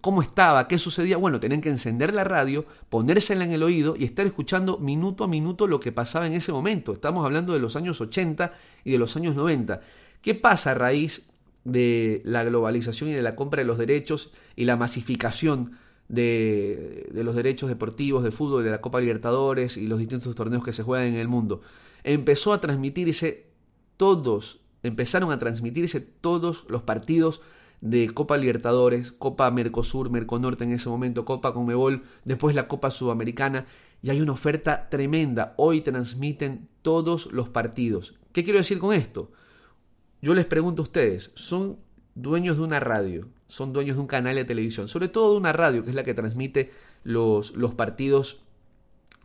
cómo 0.00 0.22
estaba, 0.22 0.68
qué 0.68 0.78
sucedía. 0.78 1.16
Bueno, 1.16 1.40
tenían 1.40 1.60
que 1.60 1.68
encender 1.68 2.14
la 2.14 2.24
radio, 2.24 2.66
ponérsela 2.88 3.44
en 3.44 3.52
el 3.52 3.62
oído 3.62 3.94
y 3.96 4.04
estar 4.04 4.26
escuchando 4.26 4.78
minuto 4.78 5.24
a 5.24 5.28
minuto 5.28 5.66
lo 5.66 5.80
que 5.80 5.92
pasaba 5.92 6.26
en 6.26 6.34
ese 6.34 6.52
momento. 6.52 6.92
Estamos 6.92 7.24
hablando 7.24 7.52
de 7.52 7.58
los 7.58 7.76
años 7.76 8.00
80 8.00 8.52
y 8.84 8.92
de 8.92 8.98
los 8.98 9.16
años 9.16 9.34
90. 9.34 9.80
¿Qué 10.20 10.34
pasa 10.34 10.72
a 10.72 10.74
raíz 10.74 11.28
de 11.64 12.22
la 12.24 12.44
globalización 12.44 13.10
y 13.10 13.12
de 13.12 13.22
la 13.22 13.36
compra 13.36 13.60
de 13.60 13.66
los 13.66 13.78
derechos 13.78 14.32
y 14.56 14.64
la 14.64 14.76
masificación 14.76 15.78
de, 16.08 17.08
los 17.12 17.34
derechos 17.34 17.68
deportivos 17.68 18.24
de 18.24 18.30
fútbol, 18.30 18.64
de 18.64 18.70
la 18.70 18.80
Copa 18.80 19.00
Libertadores 19.00 19.76
y 19.76 19.86
los 19.86 19.98
distintos 19.98 20.34
torneos 20.34 20.64
que 20.64 20.72
se 20.72 20.82
juegan 20.82 21.08
en 21.08 21.14
el 21.14 21.28
mundo? 21.28 21.62
Empezó 22.04 22.52
a 22.52 22.60
transmitirse 22.60 23.46
todos, 23.96 24.60
empezaron 24.82 25.30
a 25.30 25.38
transmitirse 25.38 26.00
todos 26.00 26.66
los 26.68 26.82
partidos 26.82 27.40
de 27.82 28.08
Copa 28.08 28.38
Libertadores, 28.38 29.10
Copa 29.12 29.50
Mercosur, 29.50 30.08
Merconorte 30.08 30.64
en 30.64 30.72
ese 30.72 30.88
momento, 30.88 31.24
Copa 31.24 31.52
Conmebol, 31.52 32.04
después 32.24 32.54
la 32.54 32.68
Copa 32.68 32.90
Sudamericana, 32.90 33.66
y 34.02 34.10
hay 34.10 34.20
una 34.20 34.32
oferta 34.32 34.88
tremenda. 34.88 35.52
Hoy 35.56 35.80
transmiten 35.80 36.68
todos 36.80 37.30
los 37.32 37.48
partidos. 37.48 38.14
¿Qué 38.32 38.44
quiero 38.44 38.60
decir 38.60 38.78
con 38.78 38.94
esto? 38.94 39.32
Yo 40.22 40.32
les 40.34 40.46
pregunto 40.46 40.82
a 40.82 40.84
ustedes, 40.84 41.32
¿son 41.34 41.78
dueños 42.14 42.56
de 42.56 42.62
una 42.62 42.78
radio? 42.78 43.28
¿Son 43.48 43.72
dueños 43.72 43.96
de 43.96 44.02
un 44.02 44.06
canal 44.06 44.36
de 44.36 44.44
televisión? 44.44 44.86
Sobre 44.86 45.08
todo 45.08 45.32
de 45.32 45.38
una 45.38 45.52
radio, 45.52 45.82
que 45.82 45.90
es 45.90 45.96
la 45.96 46.04
que 46.04 46.14
transmite 46.14 46.70
los, 47.02 47.56
los 47.56 47.74
partidos 47.74 48.44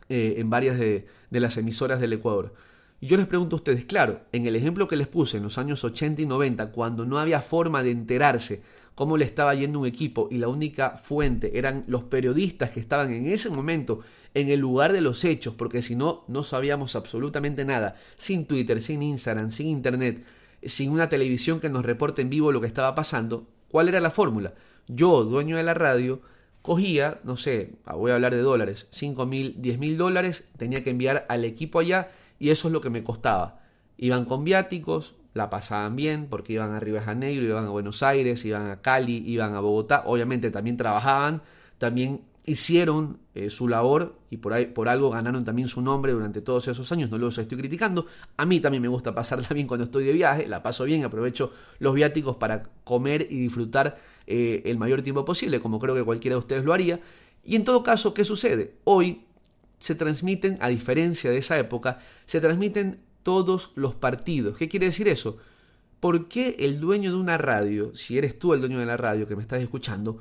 eh, 0.08 0.34
en 0.38 0.50
varias 0.50 0.78
de, 0.78 1.06
de 1.30 1.40
las 1.40 1.56
emisoras 1.56 2.00
del 2.00 2.12
Ecuador. 2.12 2.54
Y 3.00 3.06
yo 3.06 3.16
les 3.16 3.26
pregunto 3.26 3.54
a 3.54 3.58
ustedes, 3.58 3.84
claro, 3.84 4.22
en 4.32 4.46
el 4.46 4.56
ejemplo 4.56 4.88
que 4.88 4.96
les 4.96 5.06
puse 5.06 5.36
en 5.36 5.44
los 5.44 5.56
años 5.56 5.84
80 5.84 6.22
y 6.22 6.26
90, 6.26 6.72
cuando 6.72 7.06
no 7.06 7.18
había 7.18 7.40
forma 7.40 7.82
de 7.82 7.92
enterarse 7.92 8.62
cómo 8.96 9.16
le 9.16 9.24
estaba 9.24 9.54
yendo 9.54 9.78
un 9.78 9.86
equipo 9.86 10.26
y 10.28 10.38
la 10.38 10.48
única 10.48 10.96
fuente 10.96 11.56
eran 11.56 11.84
los 11.86 12.02
periodistas 12.02 12.70
que 12.70 12.80
estaban 12.80 13.12
en 13.12 13.26
ese 13.26 13.50
momento 13.50 14.00
en 14.34 14.48
el 14.48 14.58
lugar 14.58 14.92
de 14.92 15.00
los 15.00 15.24
hechos, 15.24 15.54
porque 15.54 15.82
si 15.82 15.94
no, 15.94 16.24
no 16.26 16.42
sabíamos 16.42 16.96
absolutamente 16.96 17.64
nada, 17.64 17.94
sin 18.16 18.46
Twitter, 18.46 18.82
sin 18.82 19.02
Instagram, 19.04 19.52
sin 19.52 19.68
Internet, 19.68 20.24
sin 20.64 20.90
una 20.90 21.08
televisión 21.08 21.60
que 21.60 21.68
nos 21.68 21.84
reporte 21.84 22.22
en 22.22 22.30
vivo 22.30 22.50
lo 22.50 22.60
que 22.60 22.66
estaba 22.66 22.96
pasando, 22.96 23.46
¿cuál 23.68 23.88
era 23.88 24.00
la 24.00 24.10
fórmula? 24.10 24.54
Yo, 24.88 25.22
dueño 25.22 25.56
de 25.56 25.62
la 25.62 25.74
radio, 25.74 26.20
cogía, 26.62 27.20
no 27.22 27.36
sé, 27.36 27.76
voy 27.86 28.10
a 28.10 28.16
hablar 28.16 28.34
de 28.34 28.42
dólares, 28.42 28.88
5 28.90 29.26
mil, 29.26 29.54
10 29.58 29.78
mil 29.78 29.96
dólares, 29.96 30.44
tenía 30.56 30.82
que 30.82 30.90
enviar 30.90 31.24
al 31.28 31.44
equipo 31.44 31.78
allá 31.78 32.10
y 32.38 32.50
eso 32.50 32.68
es 32.68 32.72
lo 32.72 32.80
que 32.80 32.90
me 32.90 33.02
costaba. 33.02 33.60
Iban 33.96 34.24
con 34.24 34.44
viáticos, 34.44 35.14
la 35.34 35.50
pasaban 35.50 35.96
bien 35.96 36.26
porque 36.28 36.52
iban 36.52 36.72
a 36.72 36.80
Río 36.80 36.94
de 36.94 37.00
Janeiro, 37.00 37.44
iban 37.44 37.66
a 37.66 37.70
Buenos 37.70 38.02
Aires, 38.02 38.44
iban 38.44 38.70
a 38.70 38.80
Cali, 38.80 39.22
iban 39.26 39.54
a 39.54 39.60
Bogotá, 39.60 40.02
obviamente 40.06 40.50
también 40.50 40.76
trabajaban, 40.76 41.42
también 41.78 42.22
hicieron 42.48 43.18
eh, 43.34 43.50
su 43.50 43.68
labor 43.68 44.18
y 44.30 44.38
por, 44.38 44.54
ahí, 44.54 44.66
por 44.66 44.88
algo 44.88 45.10
ganaron 45.10 45.44
también 45.44 45.68
su 45.68 45.82
nombre 45.82 46.12
durante 46.12 46.40
todos 46.40 46.66
esos 46.66 46.90
años, 46.92 47.10
no 47.10 47.18
los 47.18 47.36
estoy 47.36 47.58
criticando. 47.58 48.06
A 48.36 48.46
mí 48.46 48.58
también 48.60 48.82
me 48.82 48.88
gusta 48.88 49.14
pasarla 49.14 49.48
bien 49.54 49.66
cuando 49.66 49.84
estoy 49.84 50.04
de 50.04 50.12
viaje, 50.12 50.48
la 50.48 50.62
paso 50.62 50.84
bien, 50.84 51.04
aprovecho 51.04 51.52
los 51.78 51.94
viáticos 51.94 52.36
para 52.36 52.62
comer 52.84 53.26
y 53.30 53.38
disfrutar 53.40 53.98
eh, 54.26 54.62
el 54.64 54.78
mayor 54.78 55.02
tiempo 55.02 55.24
posible, 55.24 55.60
como 55.60 55.78
creo 55.78 55.94
que 55.94 56.02
cualquiera 56.02 56.36
de 56.36 56.38
ustedes 56.38 56.64
lo 56.64 56.72
haría. 56.72 57.00
Y 57.44 57.56
en 57.56 57.64
todo 57.64 57.82
caso, 57.82 58.12
¿qué 58.12 58.24
sucede? 58.24 58.74
Hoy 58.84 59.22
se 59.78 59.94
transmiten, 59.94 60.58
a 60.60 60.68
diferencia 60.68 61.30
de 61.30 61.38
esa 61.38 61.58
época, 61.58 62.00
se 62.26 62.40
transmiten 62.40 63.00
todos 63.22 63.72
los 63.74 63.94
partidos. 63.94 64.56
¿Qué 64.56 64.68
quiere 64.68 64.86
decir 64.86 65.08
eso? 65.08 65.38
¿Por 66.00 66.28
qué 66.28 66.56
el 66.60 66.80
dueño 66.80 67.10
de 67.10 67.16
una 67.16 67.38
radio, 67.38 67.94
si 67.94 68.18
eres 68.18 68.38
tú 68.38 68.54
el 68.54 68.60
dueño 68.60 68.78
de 68.78 68.86
la 68.86 68.96
radio 68.96 69.26
que 69.26 69.36
me 69.36 69.42
estás 69.42 69.60
escuchando, 69.60 70.18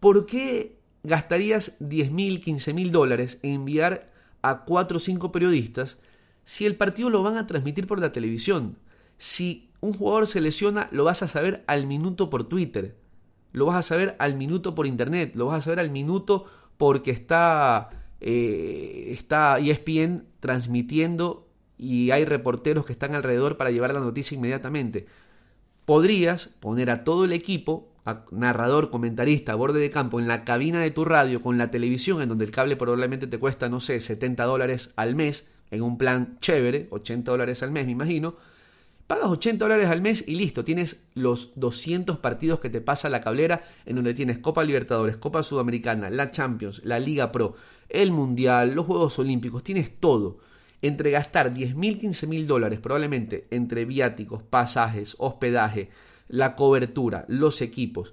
¿por 0.00 0.26
qué 0.26 0.78
gastarías 1.02 1.72
10 1.80 2.10
mil, 2.12 2.40
15 2.40 2.72
mil 2.72 2.90
dólares 2.92 3.38
en 3.42 3.52
enviar 3.52 4.10
a 4.42 4.64
4 4.64 4.96
o 4.96 5.00
5 5.00 5.32
periodistas 5.32 5.98
si 6.44 6.64
el 6.64 6.76
partido 6.76 7.10
lo 7.10 7.22
van 7.22 7.36
a 7.36 7.46
transmitir 7.46 7.86
por 7.86 8.00
la 8.00 8.12
televisión? 8.12 8.78
Si 9.18 9.70
un 9.80 9.92
jugador 9.92 10.26
se 10.26 10.40
lesiona, 10.40 10.88
lo 10.92 11.04
vas 11.04 11.22
a 11.22 11.28
saber 11.28 11.62
al 11.66 11.86
minuto 11.86 12.30
por 12.30 12.48
Twitter, 12.48 12.96
lo 13.52 13.66
vas 13.66 13.76
a 13.76 13.82
saber 13.82 14.16
al 14.18 14.34
minuto 14.34 14.74
por 14.74 14.86
Internet, 14.86 15.32
lo 15.34 15.46
vas 15.46 15.58
a 15.58 15.64
saber 15.64 15.80
al 15.80 15.90
minuto 15.90 16.46
porque 16.76 17.10
está 17.10 17.90
eh, 18.20 19.08
está 19.10 19.58
ESPN 19.58 20.24
transmitiendo 20.40 21.48
y 21.76 22.10
hay 22.10 22.24
reporteros 22.24 22.84
que 22.84 22.92
están 22.92 23.14
alrededor 23.14 23.56
para 23.56 23.70
llevar 23.70 23.94
la 23.94 24.00
noticia 24.00 24.34
inmediatamente. 24.34 25.06
Podrías 25.84 26.48
poner 26.48 26.90
a 26.90 27.04
todo 27.04 27.24
el 27.24 27.32
equipo, 27.32 27.92
a 28.04 28.24
narrador, 28.30 28.90
comentarista, 28.90 29.54
borde 29.54 29.80
de 29.80 29.90
campo, 29.90 30.18
en 30.18 30.28
la 30.28 30.44
cabina 30.44 30.80
de 30.80 30.90
tu 30.90 31.04
radio 31.04 31.40
con 31.40 31.56
la 31.56 31.70
televisión, 31.70 32.20
en 32.20 32.28
donde 32.28 32.44
el 32.44 32.50
cable 32.50 32.76
probablemente 32.76 33.26
te 33.26 33.38
cuesta, 33.38 33.68
no 33.68 33.80
sé, 33.80 34.00
70 34.00 34.44
dólares 34.44 34.92
al 34.96 35.14
mes, 35.14 35.46
en 35.70 35.82
un 35.82 35.96
plan 35.96 36.38
chévere, 36.40 36.88
80 36.90 37.30
dólares 37.30 37.62
al 37.62 37.70
mes, 37.70 37.86
me 37.86 37.92
imagino, 37.92 38.36
Pagas 39.08 39.30
80 39.30 39.64
dólares 39.64 39.88
al 39.88 40.02
mes 40.02 40.22
y 40.26 40.34
listo, 40.34 40.64
tienes 40.64 41.00
los 41.14 41.52
200 41.54 42.18
partidos 42.18 42.60
que 42.60 42.68
te 42.68 42.82
pasa 42.82 43.08
la 43.08 43.22
cablera, 43.22 43.64
en 43.86 43.96
donde 43.96 44.12
tienes 44.12 44.38
Copa 44.38 44.62
Libertadores, 44.62 45.16
Copa 45.16 45.42
Sudamericana, 45.42 46.10
la 46.10 46.30
Champions, 46.30 46.82
la 46.84 46.98
Liga 46.98 47.32
Pro, 47.32 47.54
el 47.88 48.10
Mundial, 48.10 48.74
los 48.74 48.84
Juegos 48.84 49.18
Olímpicos, 49.18 49.64
tienes 49.64 49.98
todo. 49.98 50.40
Entre 50.82 51.10
gastar 51.10 51.54
10 51.54 51.74
mil, 51.74 51.98
15 51.98 52.26
mil 52.26 52.46
dólares, 52.46 52.80
probablemente 52.80 53.46
entre 53.50 53.86
viáticos, 53.86 54.42
pasajes, 54.42 55.16
hospedaje, 55.18 55.88
la 56.28 56.54
cobertura, 56.54 57.24
los 57.28 57.62
equipos, 57.62 58.12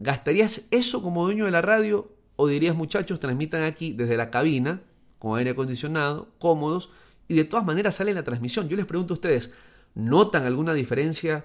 ¿gastarías 0.00 0.66
eso 0.70 1.02
como 1.02 1.24
dueño 1.24 1.46
de 1.46 1.50
la 1.50 1.62
radio? 1.62 2.12
¿O 2.36 2.46
dirías, 2.46 2.76
muchachos, 2.76 3.20
transmitan 3.20 3.62
aquí 3.62 3.94
desde 3.94 4.18
la 4.18 4.30
cabina, 4.30 4.82
con 5.18 5.38
aire 5.38 5.52
acondicionado, 5.52 6.28
cómodos, 6.38 6.90
y 7.26 7.36
de 7.36 7.44
todas 7.44 7.64
maneras 7.64 7.94
sale 7.94 8.12
la 8.12 8.22
transmisión? 8.22 8.68
Yo 8.68 8.76
les 8.76 8.84
pregunto 8.84 9.14
a 9.14 9.16
ustedes, 9.16 9.50
¿Notan 9.94 10.44
alguna 10.44 10.74
diferencia 10.74 11.44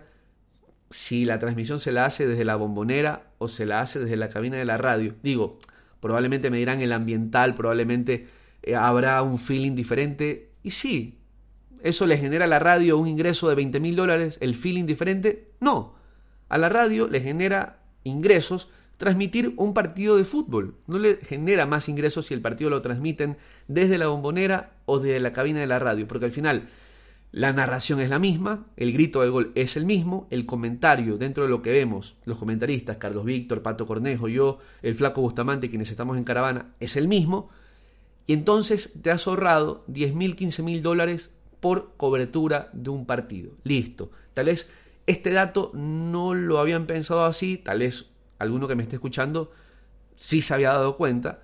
si 0.89 1.25
la 1.25 1.37
transmisión 1.37 1.79
se 1.79 1.91
la 1.91 2.05
hace 2.05 2.27
desde 2.27 2.45
la 2.45 2.55
bombonera 2.55 3.31
o 3.37 3.47
se 3.47 3.65
la 3.65 3.81
hace 3.81 3.99
desde 3.99 4.17
la 4.17 4.29
cabina 4.29 4.57
de 4.57 4.65
la 4.65 4.77
radio? 4.77 5.15
Digo, 5.21 5.59
probablemente 5.99 6.49
me 6.49 6.57
dirán 6.57 6.81
el 6.81 6.91
ambiental, 6.91 7.55
probablemente 7.55 8.27
eh, 8.63 8.75
habrá 8.75 9.21
un 9.21 9.37
feeling 9.37 9.75
diferente. 9.75 10.51
Y 10.63 10.71
sí, 10.71 11.19
¿eso 11.83 12.07
le 12.07 12.17
genera 12.17 12.45
a 12.45 12.47
la 12.47 12.59
radio 12.59 12.97
un 12.97 13.07
ingreso 13.07 13.49
de 13.49 13.55
20 13.55 13.79
mil 13.79 13.95
dólares? 13.95 14.37
¿El 14.41 14.55
feeling 14.55 14.85
diferente? 14.85 15.51
No. 15.59 15.95
A 16.49 16.57
la 16.57 16.69
radio 16.69 17.07
le 17.07 17.21
genera 17.21 17.83
ingresos 18.03 18.69
transmitir 18.97 19.53
un 19.55 19.73
partido 19.73 20.17
de 20.17 20.25
fútbol. 20.25 20.75
No 20.87 20.99
le 20.99 21.17
genera 21.17 21.65
más 21.65 21.87
ingresos 21.87 22.25
si 22.25 22.33
el 22.33 22.41
partido 22.41 22.69
lo 22.69 22.81
transmiten 22.81 23.37
desde 23.67 23.97
la 23.97 24.07
bombonera 24.07 24.73
o 24.85 24.99
desde 24.99 25.19
la 25.21 25.31
cabina 25.31 25.61
de 25.61 25.67
la 25.67 25.79
radio, 25.79 26.07
porque 26.07 26.25
al 26.25 26.31
final 26.31 26.67
la 27.31 27.53
narración 27.53 27.99
es 27.99 28.09
la 28.09 28.19
misma, 28.19 28.65
el 28.75 28.91
grito 28.91 29.21
del 29.21 29.31
gol 29.31 29.51
es 29.55 29.77
el 29.77 29.85
mismo, 29.85 30.27
el 30.31 30.45
comentario 30.45 31.17
dentro 31.17 31.43
de 31.43 31.49
lo 31.49 31.61
que 31.61 31.71
vemos, 31.71 32.17
los 32.25 32.37
comentaristas, 32.37 32.97
Carlos 32.97 33.25
Víctor, 33.25 33.61
Pato 33.61 33.85
Cornejo, 33.85 34.27
yo, 34.27 34.59
el 34.81 34.95
flaco 34.95 35.21
Bustamante, 35.21 35.69
quienes 35.69 35.91
estamos 35.91 36.17
en 36.17 36.23
caravana, 36.23 36.73
es 36.79 36.95
el 36.95 37.07
mismo, 37.07 37.49
y 38.25 38.33
entonces 38.33 38.91
te 39.01 39.11
has 39.11 39.27
ahorrado 39.27 39.83
10 39.87 40.15
mil, 40.15 40.35
15 40.35 40.63
mil 40.63 40.81
dólares 40.81 41.31
por 41.59 41.93
cobertura 41.97 42.69
de 42.73 42.89
un 42.89 43.05
partido. 43.05 43.51
Listo. 43.63 44.11
Tal 44.33 44.45
vez 44.45 44.69
este 45.07 45.31
dato 45.31 45.71
no 45.73 46.33
lo 46.33 46.59
habían 46.59 46.85
pensado 46.85 47.25
así, 47.25 47.57
tal 47.57 47.79
vez 47.79 48.07
alguno 48.37 48.67
que 48.67 48.75
me 48.75 48.83
esté 48.83 48.95
escuchando 48.95 49.51
sí 50.15 50.41
se 50.41 50.53
había 50.53 50.69
dado 50.69 50.97
cuenta, 50.97 51.43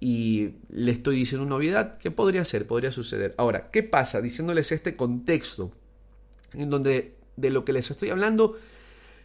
y 0.00 0.50
le 0.68 0.92
estoy 0.92 1.16
diciendo 1.16 1.46
una 1.46 1.56
novedad 1.56 1.98
que 1.98 2.10
podría 2.10 2.44
ser, 2.44 2.66
podría 2.66 2.92
suceder. 2.92 3.34
Ahora, 3.38 3.70
¿qué 3.70 3.82
pasa? 3.82 4.20
Diciéndoles 4.20 4.72
este 4.72 4.94
contexto 4.94 5.72
en 6.52 6.70
donde 6.70 7.14
de 7.36 7.50
lo 7.50 7.64
que 7.64 7.72
les 7.72 7.90
estoy 7.90 8.10
hablando 8.10 8.56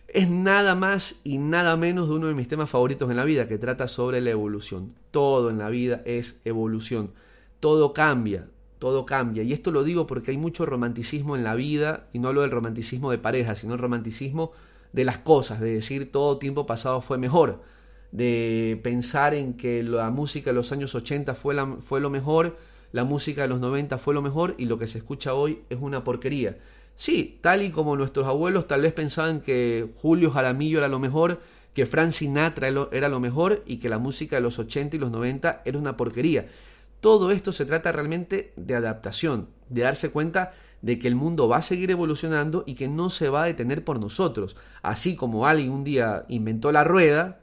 es 0.08 0.30
nada 0.30 0.76
más 0.76 1.20
y 1.24 1.38
nada 1.38 1.78
menos 1.78 2.10
de 2.10 2.16
uno 2.16 2.28
de 2.28 2.34
mis 2.34 2.48
temas 2.48 2.70
favoritos 2.70 3.10
en 3.10 3.18
la 3.18 3.26
vida, 3.26 3.48
que 3.48 3.58
trata 3.58 3.88
sobre 3.88 4.20
la 4.20 4.32
evolución. 4.32 4.94
Todo 5.12 5.50
en 5.50 5.58
la 5.58 5.70
vida 5.70 6.02
es 6.06 6.40
evolución. 6.44 7.12
Todo 7.62 7.94
cambia, 7.94 8.50
todo 8.80 9.06
cambia. 9.06 9.44
Y 9.44 9.54
esto 9.54 9.72
lo 9.72 9.84
digo 9.84 10.08
porque 10.08 10.32
hay 10.32 10.38
mucho 10.38 10.66
romanticismo 10.66 11.38
en 11.38 11.44
la 11.44 11.56
vida, 11.56 12.08
y 12.12 12.20
no 12.20 12.28
hablo 12.28 12.42
del 12.42 12.52
romanticismo 12.52 13.12
de 13.12 13.20
pareja, 13.20 13.56
sino 13.56 13.74
el 13.74 13.80
romanticismo 13.80 14.52
de 14.92 15.06
las 15.06 15.20
cosas, 15.20 15.62
de 15.62 15.76
decir 15.76 16.12
todo 16.12 16.38
tiempo 16.38 16.66
pasado 16.66 17.00
fue 17.00 17.18
mejor 17.18 17.62
de 18.12 18.80
pensar 18.84 19.34
en 19.34 19.54
que 19.54 19.84
la 19.84 20.10
música 20.10 20.50
de 20.50 20.56
los 20.56 20.72
años 20.72 20.96
80 20.96 21.34
fue, 21.36 21.54
la, 21.54 21.78
fue 21.80 22.02
lo 22.02 22.10
mejor, 22.10 22.58
la 22.92 23.04
música 23.04 23.44
de 23.44 23.48
los 23.48 23.60
90 23.60 23.98
fue 23.98 24.14
lo 24.14 24.22
mejor 24.22 24.56
y 24.58 24.66
lo 24.66 24.78
que 24.78 24.88
se 24.88 24.98
escucha 24.98 25.34
hoy 25.34 25.62
es 25.70 25.78
una 25.82 26.04
porquería. 26.04 26.58
Sí, 26.96 27.40
tal 27.42 27.64
y 27.64 27.72
como 27.72 27.96
nuestros 27.96 28.28
abuelos 28.28 28.68
tal 28.68 28.82
vez 28.82 28.94
pensaban 28.94 29.42
que 29.42 29.90
Julio 29.96 30.30
Jaramillo 30.30 30.80
era 30.80 30.88
lo 30.88 31.00
mejor, 31.00 31.40
que 31.74 31.86
Frank 31.86 32.12
Sinatra 32.12 32.68
era 32.92 33.08
lo 33.08 33.20
mejor 33.20 33.64
y 33.66 33.78
que 33.78 33.90
la 33.90 33.98
música 33.98 34.36
de 34.36 34.42
los 34.42 34.60
80 34.60 34.98
y 34.98 35.00
los 35.00 35.10
90 35.10 35.62
era 35.64 35.78
una 35.78 35.96
porquería. 35.96 36.48
Todo 37.00 37.32
esto 37.32 37.52
se 37.52 37.66
trata 37.66 37.92
realmente 37.92 38.54
de 38.58 38.76
adaptación, 38.76 39.48
de 39.70 39.82
darse 39.82 40.10
cuenta 40.10 40.54
de 40.82 41.00
que 41.00 41.08
el 41.08 41.16
mundo 41.16 41.48
va 41.48 41.58
a 41.58 41.62
seguir 41.62 41.92
evolucionando 41.92 42.64
y 42.68 42.76
que 42.76 42.88
no 42.88 43.10
se 43.10 43.30
va 43.30 43.44
a 43.44 43.48
detener 43.48 43.84
por 43.84 44.00
nosotros. 44.00 44.58
Así 44.82 45.16
como 45.16 45.48
alguien 45.48 45.72
un 45.72 45.84
día 45.84 46.26
inventó 46.28 46.72
la 46.72 46.84
rueda, 46.84 47.41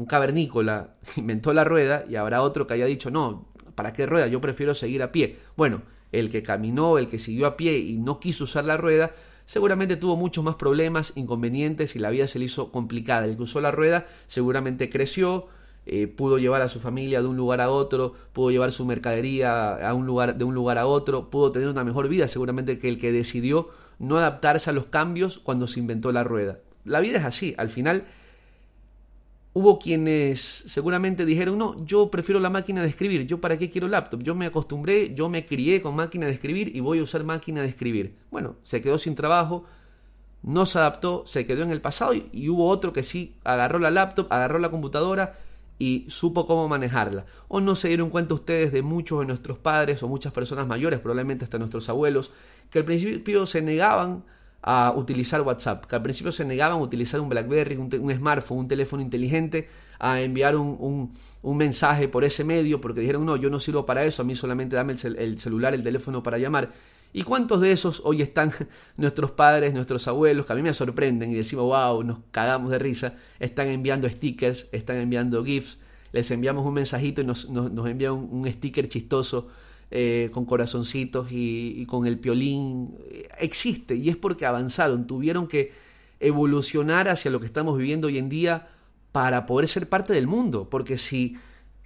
un 0.00 0.06
cavernícola 0.06 0.94
inventó 1.16 1.52
la 1.52 1.62
rueda 1.64 2.04
y 2.08 2.16
habrá 2.16 2.40
otro 2.40 2.66
que 2.66 2.74
haya 2.74 2.86
dicho, 2.86 3.10
no, 3.10 3.46
¿para 3.74 3.92
qué 3.92 4.06
rueda? 4.06 4.26
Yo 4.28 4.40
prefiero 4.40 4.72
seguir 4.72 5.02
a 5.02 5.12
pie. 5.12 5.36
Bueno, 5.56 5.82
el 6.10 6.30
que 6.30 6.42
caminó, 6.42 6.96
el 6.96 7.08
que 7.08 7.18
siguió 7.18 7.46
a 7.46 7.56
pie 7.56 7.76
y 7.78 7.98
no 7.98 8.18
quiso 8.18 8.44
usar 8.44 8.64
la 8.64 8.78
rueda, 8.78 9.12
seguramente 9.44 9.96
tuvo 9.96 10.16
muchos 10.16 10.42
más 10.42 10.54
problemas, 10.54 11.12
inconvenientes 11.16 11.96
y 11.96 11.98
la 11.98 12.08
vida 12.08 12.26
se 12.26 12.38
le 12.38 12.46
hizo 12.46 12.72
complicada. 12.72 13.26
El 13.26 13.36
que 13.36 13.42
usó 13.42 13.60
la 13.60 13.72
rueda 13.72 14.06
seguramente 14.26 14.88
creció, 14.88 15.48
eh, 15.84 16.06
pudo 16.06 16.38
llevar 16.38 16.62
a 16.62 16.68
su 16.68 16.80
familia 16.80 17.20
de 17.20 17.28
un 17.28 17.36
lugar 17.36 17.60
a 17.60 17.68
otro, 17.68 18.14
pudo 18.32 18.50
llevar 18.50 18.72
su 18.72 18.86
mercadería 18.86 19.86
a 19.86 19.92
un 19.92 20.06
lugar, 20.06 20.38
de 20.38 20.44
un 20.44 20.54
lugar 20.54 20.78
a 20.78 20.86
otro, 20.86 21.28
pudo 21.28 21.50
tener 21.50 21.68
una 21.68 21.84
mejor 21.84 22.08
vida 22.08 22.26
seguramente 22.26 22.78
que 22.78 22.88
el 22.88 22.98
que 22.98 23.12
decidió 23.12 23.68
no 23.98 24.16
adaptarse 24.16 24.70
a 24.70 24.72
los 24.72 24.86
cambios 24.86 25.38
cuando 25.38 25.66
se 25.66 25.78
inventó 25.78 26.10
la 26.10 26.24
rueda. 26.24 26.58
La 26.86 27.00
vida 27.00 27.18
es 27.18 27.24
así, 27.26 27.54
al 27.58 27.68
final 27.68 28.06
hubo 29.52 29.78
quienes 29.78 30.40
seguramente 30.40 31.24
dijeron, 31.26 31.58
no, 31.58 31.76
yo 31.84 32.10
prefiero 32.10 32.40
la 32.40 32.50
máquina 32.50 32.82
de 32.82 32.88
escribir, 32.88 33.26
yo 33.26 33.40
para 33.40 33.58
qué 33.58 33.68
quiero 33.68 33.88
laptop, 33.88 34.22
yo 34.22 34.34
me 34.34 34.46
acostumbré, 34.46 35.14
yo 35.14 35.28
me 35.28 35.44
crié 35.44 35.82
con 35.82 35.96
máquina 35.96 36.26
de 36.26 36.32
escribir 36.32 36.74
y 36.74 36.80
voy 36.80 37.00
a 37.00 37.02
usar 37.02 37.24
máquina 37.24 37.62
de 37.62 37.68
escribir. 37.68 38.16
Bueno, 38.30 38.56
se 38.62 38.80
quedó 38.80 38.98
sin 38.98 39.14
trabajo, 39.14 39.64
no 40.42 40.66
se 40.66 40.78
adaptó, 40.78 41.24
se 41.26 41.46
quedó 41.46 41.62
en 41.62 41.70
el 41.70 41.80
pasado 41.80 42.14
y, 42.14 42.48
hubo 42.48 42.68
otro 42.68 42.92
que 42.92 43.02
sí 43.02 43.36
agarró 43.44 43.78
la 43.78 43.90
laptop, 43.90 44.32
agarró 44.32 44.58
la 44.58 44.70
computadora 44.70 45.38
y 45.78 46.04
supo 46.08 46.46
cómo 46.46 46.68
manejarla. 46.68 47.24
O 47.48 47.60
no 47.60 47.74
se 47.74 47.88
dieron 47.88 48.10
cuenta 48.10 48.34
ustedes 48.34 48.70
de 48.70 48.82
muchos 48.82 49.20
de 49.20 49.26
nuestros 49.26 49.58
padres 49.58 50.02
o 50.02 50.08
muchas 50.08 50.32
personas 50.32 50.66
mayores, 50.66 51.00
probablemente 51.00 51.44
hasta 51.44 51.58
nuestros 51.58 51.88
abuelos, 51.88 52.30
que 52.70 52.78
al 52.78 52.84
principio 52.84 53.46
se 53.46 53.62
negaban 53.62 54.24
a 54.62 54.92
utilizar 54.94 55.40
WhatsApp, 55.42 55.86
que 55.86 55.96
al 55.96 56.02
principio 56.02 56.32
se 56.32 56.44
negaban 56.44 56.78
a 56.78 56.82
utilizar 56.82 57.20
un 57.20 57.28
BlackBerry, 57.28 57.76
un, 57.76 58.14
smartphone, 58.14 58.58
un 58.58 58.68
teléfono 58.68 59.02
inteligente, 59.02 59.68
a 59.98 60.20
enviar 60.20 60.56
un, 60.56 61.12
mensaje 61.42 62.08
por 62.08 62.24
ese 62.24 62.44
medio, 62.44 62.80
porque 62.80 63.00
dijeron, 63.00 63.24
no, 63.24 63.36
yo 63.36 63.50
no 63.50 63.60
sirvo 63.60 63.86
para 63.86 64.04
eso, 64.04 64.22
a 64.22 64.24
mí 64.24 64.36
solamente 64.36 64.76
dame 64.76 64.94
el 64.94 65.38
celular, 65.38 65.74
el 65.74 65.82
teléfono 65.82 66.22
para 66.22 66.38
llamar. 66.38 66.70
¿Y 67.12 67.24
cuántos 67.24 67.60
de 67.60 67.72
esos 67.72 68.02
hoy 68.04 68.22
están 68.22 68.52
nuestros 68.96 69.32
padres, 69.32 69.74
nuestros 69.74 70.06
abuelos, 70.06 70.46
que 70.46 70.52
a 70.52 70.56
mí 70.56 70.62
me 70.62 70.72
sorprenden 70.72 71.32
y 71.32 71.34
decimos, 71.34 71.64
wow, 71.64 72.02
nos 72.04 72.18
cagamos 72.30 72.70
de 72.70 72.78
risa, 72.78 73.14
están 73.38 73.68
enviando 73.68 74.08
stickers, 74.08 74.68
están 74.72 74.96
enviando 74.96 75.44
GIFs, 75.44 75.78
les 76.12 76.30
enviamos 76.30 76.66
un 76.66 76.74
mensajito 76.74 77.20
y 77.20 77.24
nos, 77.24 77.48
nos, 77.48 77.88
envían 77.88 78.12
un, 78.12 78.50
sticker 78.50 78.88
chistoso 78.88 79.48
eh, 79.90 80.30
con 80.32 80.44
corazoncitos 80.44 81.28
y, 81.30 81.84
con 81.86 82.06
el 82.06 82.18
piolín. 82.18 82.96
Existe 83.38 83.94
y 83.96 84.08
es 84.08 84.16
porque 84.16 84.46
avanzaron, 84.46 85.06
tuvieron 85.06 85.46
que 85.48 85.72
evolucionar 86.20 87.08
hacia 87.08 87.30
lo 87.30 87.40
que 87.40 87.46
estamos 87.46 87.76
viviendo 87.76 88.08
hoy 88.08 88.18
en 88.18 88.28
día 88.28 88.68
para 89.12 89.46
poder 89.46 89.68
ser 89.68 89.88
parte 89.88 90.12
del 90.12 90.26
mundo, 90.26 90.68
porque 90.70 90.98
si 90.98 91.36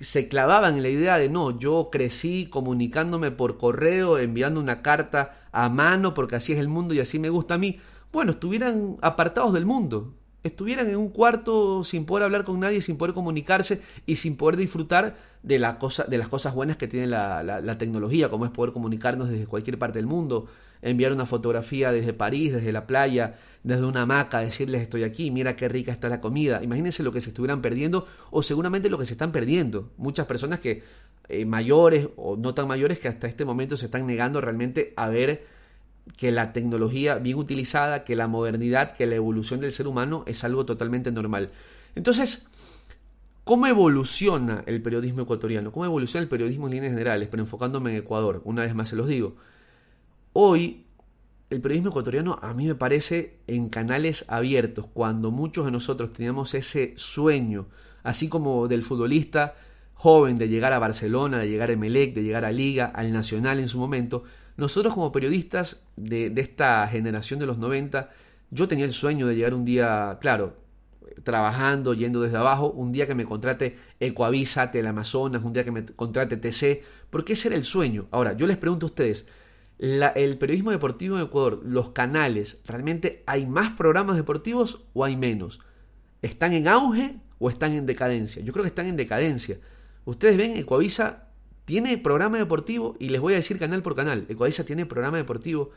se 0.01 0.29
clavaban 0.29 0.77
en 0.77 0.83
la 0.83 0.89
idea 0.89 1.19
de 1.19 1.29
no, 1.29 1.59
yo 1.59 1.89
crecí 1.91 2.47
comunicándome 2.51 3.31
por 3.31 3.57
correo, 3.57 4.19
enviando 4.19 4.61
una 4.61 4.83
carta 4.83 5.49
a 5.53 5.69
mano, 5.69 6.15
porque 6.15 6.37
así 6.37 6.53
es 6.53 6.59
el 6.59 6.69
mundo 6.69 6.95
y 6.95 7.01
así 7.01 7.19
me 7.19 7.31
gusta 7.31 7.55
a 7.55 7.59
mí, 7.59 7.79
bueno, 8.13 8.33
estuvieran 8.33 8.97
apartados 9.01 9.53
del 9.53 9.67
mundo, 9.67 10.15
estuvieran 10.45 10.89
en 10.89 10.97
un 10.97 11.09
cuarto 11.09 11.83
sin 11.83 12.05
poder 12.05 12.25
hablar 12.25 12.45
con 12.45 12.61
nadie, 12.61 12.81
sin 12.81 12.97
poder 12.97 13.15
comunicarse 13.15 13.81
y 14.07 14.17
sin 14.17 14.37
poder 14.37 14.57
disfrutar 14.57 15.17
de, 15.43 15.59
la 15.59 15.79
cosa, 15.79 16.05
de 16.05 16.19
las 16.19 16.29
cosas 16.29 16.55
buenas 16.55 16.77
que 16.77 16.87
tiene 16.87 17.09
la, 17.09 17.43
la 17.43 17.79
tecnología, 17.79 18.29
como 18.29 18.45
es 18.45 18.53
poder 18.53 18.73
comunicarnos 18.73 19.29
desde 19.29 19.47
cualquier 19.47 19.79
parte 19.79 19.99
del 19.99 20.07
mundo, 20.07 20.47
enviar 20.83 21.13
una 21.13 21.27
fotografía 21.27 21.91
desde 21.91 22.13
París, 22.13 22.53
desde 22.53 22.71
la 22.71 22.87
playa, 22.87 23.37
desde 23.63 23.87
una 23.87 24.03
hamaca, 24.03 24.41
decirles 24.41 24.83
estoy 24.83 25.03
aquí, 25.03 25.31
mira 25.31 25.57
qué 25.57 25.69
rica 25.69 25.91
está 25.91 26.11
la 26.11 26.21
comida. 26.21 26.63
Imagínense 26.63 27.03
lo 27.03 27.11
que 27.11 27.23
se 27.23 27.31
estuvieran 27.31 27.63
perdiendo 27.63 28.07
o 28.31 28.43
seguramente 28.43 28.91
lo 28.91 28.99
que 28.99 29.07
se 29.07 29.15
están 29.15 29.33
perdiendo. 29.33 29.91
Muchas 29.97 30.27
personas 30.27 30.61
que 30.61 30.83
eh, 31.29 31.47
mayores 31.47 32.09
o 32.17 32.37
no 32.37 32.53
tan 32.53 32.69
mayores 32.69 32.99
que 32.99 33.09
hasta 33.09 33.27
este 33.27 33.47
momento 33.47 33.79
se 33.79 33.87
están 33.87 34.07
negando 34.07 34.43
realmente 34.43 34.93
a 34.97 35.09
ver 35.09 35.47
que 36.17 36.31
la 36.31 36.53
tecnología 36.53 37.17
bien 37.17 37.37
utilizada, 37.37 38.05
que 38.05 38.17
la 38.17 38.29
modernidad, 38.29 38.93
que 38.93 39.07
la 39.07 39.15
evolución 39.17 39.61
del 39.61 39.73
ser 39.73 39.87
humano 39.87 40.25
es 40.27 40.45
algo 40.45 40.65
totalmente 40.67 41.11
normal. 41.11 41.51
Entonces, 41.95 42.47
¿cómo 43.45 43.67
evoluciona 43.67 44.63
el 44.67 44.83
periodismo 44.83 45.23
ecuatoriano? 45.23 45.73
¿Cómo 45.73 45.87
evoluciona 45.87 46.23
el 46.23 46.29
periodismo 46.29 46.67
en 46.67 46.75
líneas 46.75 46.93
generales? 46.93 47.29
Pero 47.31 47.43
enfocándome 47.43 47.91
en 47.91 47.97
Ecuador, 47.99 48.43
una 48.45 48.63
vez 48.63 48.75
más 48.75 48.89
se 48.89 48.97
los 48.97 49.09
digo. 49.09 49.37
Hoy, 50.33 50.85
el 51.51 51.61
periodismo 51.61 51.91
ecuatoriano 51.91 52.39
a 52.43 52.55
mí 52.55 52.67
me 52.67 52.75
parece 52.75 53.39
en 53.47 53.69
canales 53.69 54.25
abiertos, 54.29 54.87
cuando 54.93 55.31
muchos 55.31 55.65
de 55.65 55.71
nosotros 55.71 56.13
teníamos 56.13 56.55
ese 56.55 56.93
sueño, 56.97 57.67
así 58.03 58.29
como 58.29 58.69
del 58.69 58.83
futbolista 58.83 59.55
joven 59.95 60.37
de 60.37 60.49
llegar 60.49 60.73
a 60.73 60.79
Barcelona, 60.79 61.39
de 61.39 61.49
llegar 61.49 61.71
a 61.71 61.75
Emelec, 61.75 62.15
de 62.15 62.23
llegar 62.23 62.45
a 62.45 62.53
Liga, 62.53 62.87
al 62.87 63.13
Nacional 63.13 63.59
en 63.61 63.69
su 63.69 63.79
momento, 63.79 64.25
nosotros 64.57 64.95
como 64.95 65.11
periodistas 65.13 65.83
de, 65.97 66.33
esta 66.37 66.87
generación 66.87 67.41
de 67.41 67.47
los 67.47 67.59
90, 67.59 68.11
yo 68.51 68.69
tenía 68.69 68.85
el 68.85 68.93
sueño 68.93 69.27
de 69.27 69.35
llegar 69.35 69.55
un 69.55 69.65
día, 69.65 70.19
claro, 70.21 70.57
trabajando, 71.25 71.95
yendo 71.95 72.21
desde 72.21 72.37
abajo, 72.37 72.71
un 72.71 72.93
día 72.93 73.07
que 73.07 73.15
me 73.15 73.25
contrate 73.25 73.77
Ecoavisa, 74.01 74.71
Teleamazonas, 74.71 75.43
un 75.43 75.53
día 75.53 75.65
que 75.65 75.71
me 75.71 75.85
contrate 75.85 76.37
TC, 76.37 76.83
porque 77.11 77.33
ese 77.33 77.49
era 77.49 77.57
el 77.57 77.65
sueño. 77.65 78.07
Ahora, 78.11 78.35
yo 78.35 78.47
les 78.47 78.57
pregunto 78.57 78.87
a 78.87 78.91
ustedes, 78.91 79.27
el 79.79 80.39
periodismo 80.39 80.71
deportivo 80.71 81.17
en 81.17 81.25
Ecuador, 81.25 81.61
los 81.65 81.91
canales, 81.91 82.61
¿realmente 82.65 83.25
hay 83.27 83.47
más 83.47 83.73
programas 83.73 84.17
deportivos 84.17 84.85
o 84.93 85.05
hay 85.05 85.17
menos? 85.17 85.61
¿Están 86.23 86.53
en 86.53 86.69
auge 86.69 87.17
o 87.39 87.51
están 87.51 87.73
en 87.73 87.87
decadencia? 87.87 88.43
Yo 88.43 88.53
creo 88.53 88.63
que 88.63 88.69
están 88.69 88.87
en 88.87 88.97
decadencia. 88.97 89.59
Ustedes 90.05 90.37
ven, 90.37 90.57
Ecuavisa 90.57 91.29
tiene 91.65 91.97
programa 91.99 92.39
deportivo 92.39 92.97
y 92.99 93.09
les 93.09 93.21
voy 93.21 93.35
a 93.35 93.37
decir 93.37 93.59
canal 93.59 93.83
por 93.83 93.97
canal. 93.97 94.27
Ecuavisa 94.29 94.65
tiene 94.65 94.87
programa 94.87 95.17
deportivo. 95.17 95.71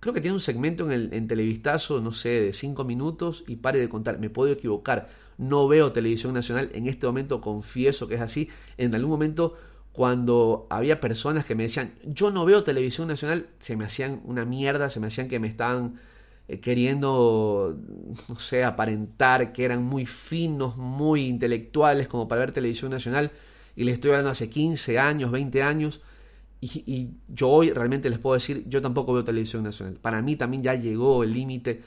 Creo 0.00 0.14
que 0.14 0.20
tiene 0.20 0.34
un 0.34 0.40
segmento 0.40 0.90
en, 0.90 1.12
el, 1.12 1.26
Televistazo, 1.26 2.00
no 2.00 2.12
sé, 2.12 2.40
de 2.40 2.52
5 2.52 2.84
minutos 2.84 3.44
y 3.46 3.56
pare 3.56 3.78
de 3.78 3.88
contar. 3.88 4.18
Me 4.18 4.30
puedo 4.30 4.52
equivocar. 4.52 5.08
No 5.38 5.68
veo 5.68 5.92
televisión 5.92 6.34
nacional. 6.34 6.70
En 6.72 6.86
este 6.86 7.06
momento 7.06 7.40
confieso 7.40 8.08
que 8.08 8.14
es 8.16 8.20
así. 8.20 8.48
En 8.76 8.94
algún 8.94 9.10
momento 9.10 9.54
cuando 9.94 10.66
había 10.70 10.98
personas 10.98 11.44
que 11.44 11.54
me 11.54 11.62
decían, 11.62 11.94
yo 12.04 12.32
no 12.32 12.44
veo 12.44 12.64
televisión 12.64 13.06
nacional, 13.06 13.46
se 13.60 13.76
me 13.76 13.84
hacían 13.84 14.22
una 14.24 14.44
mierda, 14.44 14.90
se 14.90 14.98
me 14.98 15.06
hacían 15.06 15.28
que 15.28 15.38
me 15.38 15.46
estaban 15.46 16.00
eh, 16.48 16.58
queriendo, 16.58 17.78
no 18.28 18.34
sé, 18.34 18.64
aparentar 18.64 19.52
que 19.52 19.64
eran 19.64 19.84
muy 19.84 20.04
finos, 20.04 20.76
muy 20.76 21.26
intelectuales 21.26 22.08
como 22.08 22.26
para 22.26 22.40
ver 22.40 22.50
televisión 22.50 22.90
nacional, 22.90 23.30
y 23.76 23.84
les 23.84 23.94
estoy 23.94 24.10
hablando 24.10 24.30
hace 24.30 24.48
15 24.48 24.98
años, 24.98 25.30
20 25.30 25.62
años, 25.62 26.00
y, 26.60 27.10
yo 27.28 27.50
hoy 27.50 27.70
realmente 27.70 28.08
les 28.08 28.18
puedo 28.18 28.34
decir, 28.34 28.64
yo 28.66 28.80
tampoco 28.80 29.12
veo 29.12 29.22
televisión 29.22 29.64
nacional. 29.64 29.98
Para 30.00 30.22
mí 30.22 30.36
también 30.36 30.62
ya 30.62 30.74
llegó 30.74 31.22
el 31.22 31.32
límite, 31.32 31.82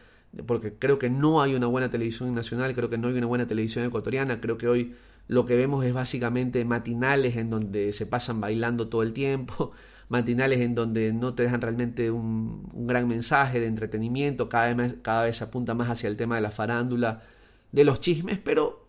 porque 0.46 0.74
creo 0.74 1.00
que 1.00 1.10
no 1.10 1.42
hay 1.42 1.56
una 1.56 1.68
buena 1.68 1.90
televisión 1.90 2.34
nacional, 2.36 2.74
creo 2.76 2.90
que 2.90 2.98
no 2.98 3.08
hay 3.08 3.16
una 3.16 3.26
buena 3.26 3.48
televisión 3.48 3.86
ecuatoriana, 3.86 4.40
creo 4.40 4.58
que 4.58 4.68
hoy 4.68 4.96
lo 5.28 5.46
que 5.46 5.56
vemos 5.56 5.84
es 5.84 5.94
básicamente 5.94 6.64
matinales 6.64 7.36
en 7.38 7.50
donde 7.50 7.92
se 7.92 8.06
pasan 8.06 8.40
bailando 8.40 8.88
todo 8.88 9.04
el 9.04 9.14
tiempo, 9.14 9.72
matinales 10.10 10.60
en 10.62 10.76
donde 10.76 11.12
no 11.12 11.34
te 11.34 11.44
dejan 11.44 11.62
realmente 11.62 12.12
un, 12.12 12.64
gran 12.88 13.08
mensaje 13.08 13.60
de 13.60 13.68
entretenimiento, 13.68 14.48
cada 14.48 14.74
vez, 14.74 14.96
cada 15.02 15.24
vez 15.24 15.42
apunta 15.42 15.74
más 15.74 15.90
hacia 15.90 16.08
el 16.08 16.18
tema 16.18 16.36
de 16.36 16.42
la 16.42 16.52
farándula, 16.52 17.24
de 17.72 17.84
los 17.84 18.00
chismes, 18.00 18.40
pero 18.40 18.88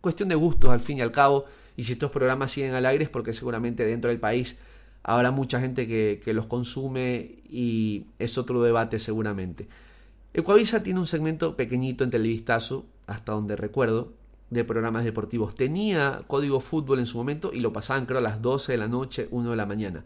cuestión 0.00 0.28
de 0.28 0.34
gustos 0.34 0.70
al 0.70 0.80
fin 0.80 0.98
y 0.98 1.00
al 1.00 1.12
cabo, 1.12 1.46
y 1.76 1.84
si 1.84 1.92
estos 1.92 2.10
programas 2.10 2.52
siguen 2.52 2.74
al 2.74 2.86
aire 2.86 3.04
es 3.04 3.10
porque 3.10 3.34
seguramente 3.34 3.84
dentro 3.84 4.10
del 4.10 4.20
país 4.20 4.56
habrá 5.02 5.30
mucha 5.30 5.60
gente 5.60 5.86
que, 5.86 6.32
los 6.32 6.46
consume 6.46 7.38
y 7.48 8.06
es 8.18 8.38
otro 8.38 8.62
debate 8.62 8.98
seguramente. 8.98 9.68
Ecuavisa 10.32 10.82
tiene 10.82 11.00
un 11.00 11.06
segmento 11.06 11.56
pequeñito 11.56 12.04
en 12.04 12.10
Televistazo, 12.10 12.86
hasta 13.06 13.32
donde 13.32 13.56
recuerdo, 13.56 14.12
de 14.50 14.64
programas 14.64 15.04
deportivos. 15.04 15.54
Tenía 15.54 16.22
código 16.26 16.60
fútbol 16.60 16.98
en 16.98 17.06
su 17.06 17.18
momento 17.18 17.50
y 17.52 17.60
lo 17.60 17.72
pasaban 17.72 18.06
creo 18.06 18.18
a 18.18 18.22
las 18.22 18.42
12 18.42 18.72
de 18.72 18.78
la 18.78 18.88
noche, 18.88 19.28
1 19.30 19.50
de 19.50 19.56
la 19.56 19.66
mañana. 19.66 20.04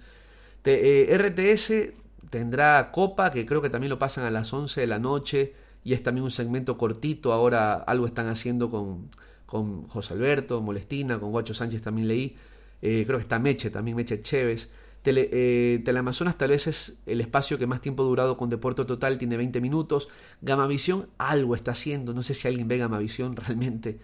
Eh, 0.64 1.14
RTS 1.18 1.92
tendrá 2.30 2.90
Copa, 2.90 3.30
que 3.30 3.44
creo 3.44 3.60
que 3.60 3.70
también 3.70 3.90
lo 3.90 3.98
pasan 3.98 4.24
a 4.24 4.30
las 4.30 4.52
11 4.52 4.80
de 4.80 4.86
la 4.86 4.98
noche 4.98 5.54
y 5.82 5.92
es 5.92 6.02
también 6.02 6.24
un 6.24 6.30
segmento 6.30 6.78
cortito. 6.78 7.32
Ahora 7.32 7.74
algo 7.74 8.06
están 8.06 8.28
haciendo 8.28 8.70
con, 8.70 9.10
con 9.54 9.86
José 9.86 10.14
Alberto, 10.14 10.60
Molestina, 10.60 11.20
con 11.20 11.30
Guacho 11.30 11.54
Sánchez 11.54 11.80
también 11.80 12.08
leí. 12.08 12.36
Eh, 12.82 13.04
creo 13.06 13.18
que 13.18 13.22
está 13.22 13.38
Meche, 13.38 13.70
también 13.70 13.96
Meche 13.96 14.20
Chévez. 14.20 14.68
Tele, 15.00 15.28
eh, 15.30 15.80
Teleamazonas 15.84 16.36
tal 16.36 16.50
vez 16.50 16.66
es 16.66 16.94
el 17.06 17.20
espacio 17.20 17.56
que 17.56 17.68
más 17.68 17.80
tiempo 17.80 18.02
ha 18.02 18.06
durado 18.06 18.36
con 18.36 18.50
Deporte 18.50 18.84
Total, 18.84 19.16
tiene 19.16 19.36
20 19.36 19.60
minutos. 19.60 20.08
Gamavisión 20.42 21.06
algo 21.18 21.54
está 21.54 21.70
haciendo, 21.70 22.12
no 22.12 22.24
sé 22.24 22.34
si 22.34 22.48
alguien 22.48 22.66
ve 22.66 22.78
Gamavisión 22.78 23.36
realmente 23.36 24.00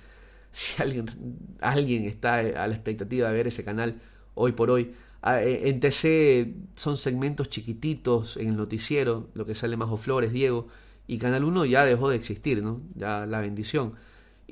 si 0.53 0.81
alguien, 0.81 1.07
alguien 1.61 2.05
está 2.05 2.37
a 2.37 2.69
la 2.69 2.75
expectativa 2.77 3.29
de 3.29 3.35
ver 3.35 3.49
ese 3.49 3.65
canal 3.65 4.01
hoy 4.35 4.53
por 4.53 4.71
hoy. 4.71 4.93
Ah, 5.21 5.43
eh, 5.43 5.69
en 5.69 5.81
TC 5.81 6.55
son 6.77 6.97
segmentos 6.97 7.49
chiquititos 7.49 8.37
en 8.37 8.51
el 8.51 8.57
noticiero, 8.57 9.31
lo 9.35 9.47
que 9.47 9.57
sale 9.57 9.77
Majo 9.77 9.97
Flores, 9.97 10.33
Diego, 10.33 10.69
y 11.09 11.19
Canal 11.19 11.43
1 11.43 11.65
ya 11.65 11.85
dejó 11.85 12.09
de 12.09 12.15
existir, 12.15 12.63
¿no? 12.63 12.83
Ya 12.95 13.27
la 13.27 13.41
bendición. 13.41 13.95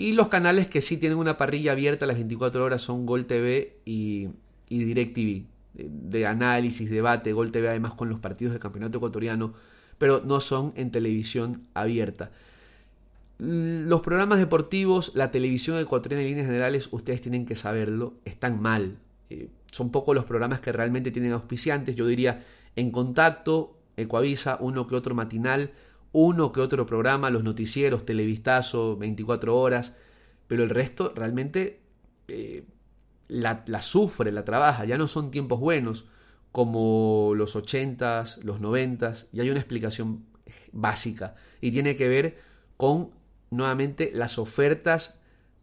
Y 0.01 0.13
los 0.13 0.29
canales 0.29 0.69
que 0.69 0.81
sí 0.81 0.97
tienen 0.97 1.19
una 1.19 1.37
parrilla 1.37 1.73
abierta 1.73 2.07
las 2.07 2.15
24 2.15 2.65
horas 2.65 2.81
son 2.81 3.05
Gol 3.05 3.27
TV 3.27 3.79
y, 3.85 4.29
DirecTV, 4.69 5.43
de, 5.75 5.91
de 5.91 6.25
análisis, 6.25 6.89
debate, 6.89 7.33
Gol 7.33 7.51
TV 7.51 7.69
además 7.69 7.95
con 7.95 8.09
los 8.09 8.21
partidos 8.21 8.53
del 8.53 8.61
campeonato 8.61 8.99
ecuatoriano, 8.99 9.55
pero 9.99 10.23
no 10.25 10.39
son 10.39 10.73
en 10.77 10.93
televisión 10.93 11.67
abierta. 11.75 12.31
Los 13.39 14.01
programas 14.03 14.39
deportivos, 14.39 15.11
la 15.17 15.33
televisión 15.33 15.81
ecuatoriana 15.81 16.23
en 16.23 16.29
líneas 16.29 16.47
generales, 16.47 16.91
ustedes 16.93 17.21
tienen 17.21 17.45
que 17.45 17.57
saberlo, 17.57 18.15
están 18.25 18.63
mal. 18.63 18.99
Eh, 19.31 19.49
son 19.73 19.91
pocos 19.91 20.15
los 20.15 20.27
programas 20.27 20.61
que 20.61 20.71
realmente 20.71 21.11
tienen 21.11 21.33
auspiciantes. 21.33 21.97
Yo 21.97 22.07
diría 22.07 22.45
En 22.77 22.93
Contacto, 22.93 23.77
Ecuavisa, 23.97 24.59
uno 24.61 24.87
que 24.87 24.95
otro 24.95 25.17
matinal, 25.17 25.73
uno 26.12 26.53
que 26.53 26.61
otro 26.61 26.87
programa, 26.87 27.31
los 27.31 27.44
noticieros, 27.44 28.07
Televistazo, 28.07 28.97
24 28.97 29.57
horas. 29.57 29.94
pero 30.47 30.62
el 30.62 30.71
resto 30.71 31.12
realmente 31.14 31.81
eh, 32.29 32.64
la, 33.29 33.62
la, 33.66 33.83
sufre, 33.83 34.33
la 34.33 34.44
trabaja, 34.44 34.85
ya 34.85 34.97
no 34.99 35.07
son 35.07 35.31
tiempos 35.31 35.61
buenos 35.61 36.07
como 36.53 37.35
los 37.37 37.57
80s, 37.57 38.42
los 38.42 38.61
90s, 38.61 39.27
y 39.33 39.40
hay 39.40 39.51
una 39.51 39.61
explicación 39.61 40.25
básica 40.73 41.35
y 41.61 41.71
tiene 41.71 41.97
que 41.97 42.09
ver 42.09 42.38
con 42.77 43.11
nuevamente 43.51 44.11
las 44.14 44.38
ofertas 44.38 45.21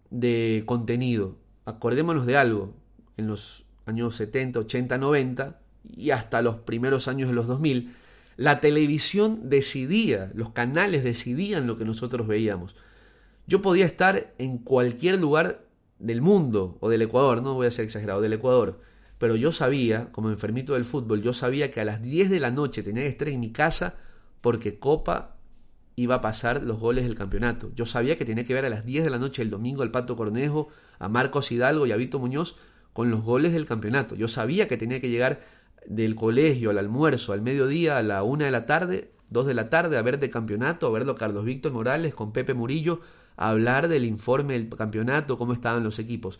de 0.10 0.64
contenido. 0.66 1.38
Acordémonos 1.66 2.26
de 2.26 2.38
algo, 2.38 2.74
en 3.18 3.28
los 3.28 3.66
años 3.86 4.16
70, 4.16 4.60
80, 4.60 4.98
90 4.98 5.60
y 5.96 6.12
hasta 6.12 6.42
los 6.42 6.58
primeros 6.58 7.08
años 7.08 7.30
de 7.30 7.36
los 7.36 7.48
2000, 7.48 7.96
la 8.38 8.60
televisión 8.60 9.50
decidía, 9.50 10.32
los 10.34 10.52
canales 10.52 11.04
decidían 11.04 11.68
lo 11.68 11.78
que 11.78 11.86
nosotros 11.86 12.28
veíamos. 12.28 12.76
Yo 13.48 13.62
podía 13.62 13.86
estar 13.86 14.34
en 14.38 14.58
cualquier 14.58 15.20
lugar 15.20 15.66
del 16.00 16.22
mundo 16.22 16.78
o 16.82 16.90
del 16.90 17.04
Ecuador, 17.04 17.42
no 17.42 17.54
voy 17.54 17.68
a 17.68 17.72
ser 17.72 17.86
exagerado, 17.86 18.22
del 18.22 18.34
Ecuador, 18.34 18.82
pero 19.18 19.36
yo 19.36 19.52
sabía, 19.52 20.12
como 20.12 20.30
enfermito 20.30 20.74
del 20.74 20.86
fútbol, 20.86 21.22
yo 21.22 21.32
sabía 21.32 21.72
que 21.72 21.80
a 21.80 21.86
las 21.86 22.02
10 22.02 22.30
de 22.30 22.40
la 22.40 22.52
noche 22.52 22.84
tenía 22.84 23.04
que 23.04 23.10
estar 23.10 23.30
en 23.30 23.40
mi 23.40 23.52
casa 23.52 23.96
porque 24.42 24.78
Copa 24.78 25.38
iba 25.96 26.16
a 26.16 26.22
pasar 26.22 26.64
los 26.64 26.80
goles 26.80 27.06
del 27.06 27.16
campeonato. 27.16 27.72
Yo 27.76 27.86
sabía 27.86 28.18
que 28.18 28.26
tenía 28.26 28.44
que 28.44 28.54
ver 28.54 28.66
a 28.66 28.70
las 28.70 28.86
10 28.86 29.06
de 29.06 29.10
la 29.10 29.18
noche 29.18 29.42
el 29.42 29.50
domingo 29.50 29.82
al 29.82 29.92
Pato 29.92 30.18
Cornejo, 30.18 30.68
a 31.00 31.08
Marcos 31.08 31.52
Hidalgo 31.52 31.88
y 31.88 31.94
a 31.94 31.96
Vito 31.96 32.20
Muñoz 32.20 32.58
con 32.92 33.10
los 33.10 33.24
goles 33.24 33.54
del 33.54 33.66
campeonato. 33.66 34.16
Yo 34.16 34.28
sabía 34.28 34.68
que 34.68 34.78
tenía 34.78 35.00
que 35.00 35.10
llegar 35.10 35.42
del 35.88 36.16
colegio 36.16 36.70
al 36.70 36.78
almuerzo, 36.78 37.34
al 37.34 37.42
mediodía, 37.42 37.98
a 37.98 38.04
la 38.04 38.24
una 38.24 38.46
de 38.46 38.52
la 38.52 38.66
tarde, 38.66 39.12
dos 39.30 39.46
de 39.46 39.54
la 39.54 39.70
tarde, 39.70 39.98
a 39.98 40.02
ver 40.02 40.20
de 40.20 40.30
campeonato, 40.30 40.88
a 40.88 40.92
verlo 40.92 41.16
Carlos 41.16 41.46
Víctor 41.46 41.72
Morales 41.72 42.14
con 42.14 42.32
Pepe 42.32 42.54
Murillo, 42.54 43.02
a 43.38 43.50
hablar 43.50 43.88
del 43.88 44.06
informe 44.06 44.54
del 44.54 44.70
campeonato, 44.70 45.38
cómo 45.38 45.54
estaban 45.54 45.84
los 45.84 46.00
equipos. 46.00 46.40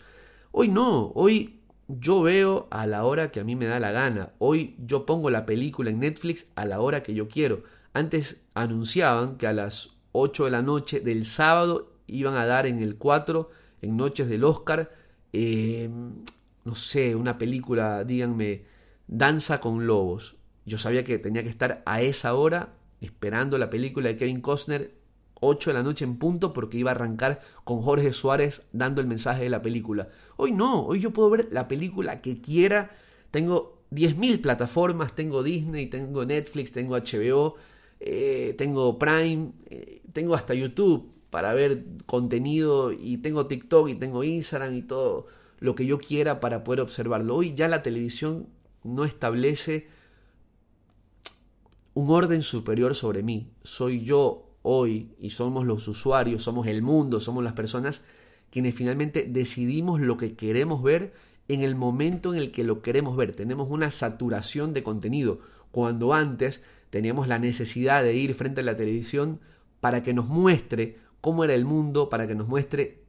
Hoy 0.52 0.70
no, 0.70 1.12
hoy 1.16 1.60
yo 1.88 2.22
veo 2.22 2.68
a 2.72 2.88
la 2.88 3.04
hora 3.04 3.32
que 3.32 3.40
a 3.40 3.44
mí 3.44 3.56
me 3.56 3.66
da 3.66 3.80
la 3.80 3.92
gana. 3.92 4.32
Hoy 4.40 4.76
yo 4.80 5.06
pongo 5.06 5.30
la 5.30 5.46
película 5.46 5.90
en 5.90 6.00
Netflix 6.00 6.48
a 6.56 6.66
la 6.66 6.80
hora 6.80 7.04
que 7.04 7.14
yo 7.14 7.28
quiero. 7.28 7.64
Antes 7.94 8.42
anunciaban 8.54 9.38
que 9.38 9.48
a 9.48 9.54
las 9.54 9.92
8 10.12 10.46
de 10.46 10.52
la 10.52 10.62
noche 10.62 11.00
del 11.00 11.26
sábado 11.26 11.92
iban 12.08 12.36
a 12.36 12.46
dar 12.46 12.66
en 12.66 12.82
el 12.82 12.96
4, 12.96 13.50
en 13.82 13.98
Noches 13.98 14.28
del 14.28 14.44
Oscar, 14.44 14.92
eh, 15.34 15.90
no 16.64 16.76
sé, 16.76 17.16
una 17.16 17.38
película, 17.38 18.04
díganme, 18.04 18.64
Danza 19.08 19.60
con 19.60 19.88
Lobos. 19.88 20.36
Yo 20.66 20.78
sabía 20.78 21.04
que 21.04 21.20
tenía 21.20 21.44
que 21.44 21.50
estar 21.50 21.84
a 21.86 22.02
esa 22.02 22.34
hora 22.34 22.74
esperando 23.02 23.58
la 23.58 23.70
película 23.70 24.10
de 24.10 24.18
Kevin 24.18 24.42
Costner 24.42 24.96
8 25.42 25.70
de 25.70 25.74
la 25.76 25.84
noche 25.84 26.06
en 26.06 26.18
punto 26.18 26.54
porque 26.54 26.78
iba 26.78 26.92
a 26.92 26.96
arrancar 26.96 27.42
con 27.64 27.82
Jorge 27.82 28.14
Suárez 28.14 28.64
dando 28.72 29.02
el 29.02 29.08
mensaje 29.08 29.44
de 29.44 29.50
la 29.50 29.62
película. 29.62 30.10
Hoy 30.38 30.52
no, 30.52 30.86
hoy 30.86 31.00
yo 31.02 31.12
puedo 31.12 31.30
ver 31.30 31.50
la 31.52 31.68
película 31.68 32.22
que 32.22 32.42
quiera. 32.42 32.96
Tengo 33.32 33.84
10.000 33.92 34.42
plataformas, 34.42 35.14
tengo 35.16 35.44
Disney, 35.44 35.88
tengo 35.88 36.26
Netflix, 36.26 36.72
tengo 36.72 36.98
HBO, 36.98 37.56
eh, 38.00 38.56
tengo 38.58 38.98
Prime, 38.98 39.52
eh, 39.70 40.02
tengo 40.14 40.36
hasta 40.36 40.54
YouTube 40.54 41.12
para 41.30 41.54
ver 41.54 41.84
contenido 42.06 42.92
y 42.92 43.18
tengo 43.18 43.46
TikTok 43.46 43.90
y 43.90 43.96
tengo 43.96 44.24
Instagram 44.24 44.76
y 44.76 44.82
todo 44.84 45.28
lo 45.60 45.76
que 45.76 45.86
yo 45.86 46.00
quiera 46.00 46.40
para 46.40 46.64
poder 46.64 46.82
observarlo. 46.82 47.36
Hoy 47.36 47.54
ya 47.54 47.68
la 47.68 47.84
televisión 47.84 48.48
no 48.86 49.04
establece 49.04 49.88
un 51.94 52.10
orden 52.12 52.42
superior 52.42 52.96
sobre 52.96 53.24
mí. 53.24 53.52
Soy 53.64 54.04
yo 54.04 54.58
hoy 54.62 55.16
y 55.20 55.32
somos 55.32 55.66
los 55.66 55.88
usuarios, 55.88 56.44
somos 56.44 56.68
el 56.68 56.82
mundo, 56.82 57.20
somos 57.20 57.44
las 57.44 57.54
personas 57.54 58.02
quienes 58.52 58.76
finalmente 58.76 59.26
decidimos 59.28 60.00
lo 60.00 60.18
que 60.18 60.36
queremos 60.36 60.82
ver 60.82 61.14
en 61.48 61.62
el 61.62 61.76
momento 61.76 62.34
en 62.34 62.40
el 62.40 62.52
que 62.52 62.64
lo 62.64 62.82
queremos 62.82 63.18
ver. 63.18 63.36
Tenemos 63.36 63.70
una 63.70 63.92
saturación 63.92 64.74
de 64.74 64.84
contenido, 64.84 65.40
cuando 65.72 66.14
antes 66.14 66.64
teníamos 66.90 67.28
la 67.28 67.40
necesidad 67.40 68.04
de 68.04 68.16
ir 68.16 68.34
frente 68.34 68.62
a 68.62 68.64
la 68.64 68.78
televisión 68.78 69.42
para 69.82 70.04
que 70.04 70.14
nos 70.14 70.28
muestre 70.28 70.98
cómo 71.22 71.44
era 71.44 71.54
el 71.54 71.66
mundo, 71.66 72.08
para 72.10 72.28
que 72.28 72.36
nos 72.36 72.48
muestre 72.48 73.04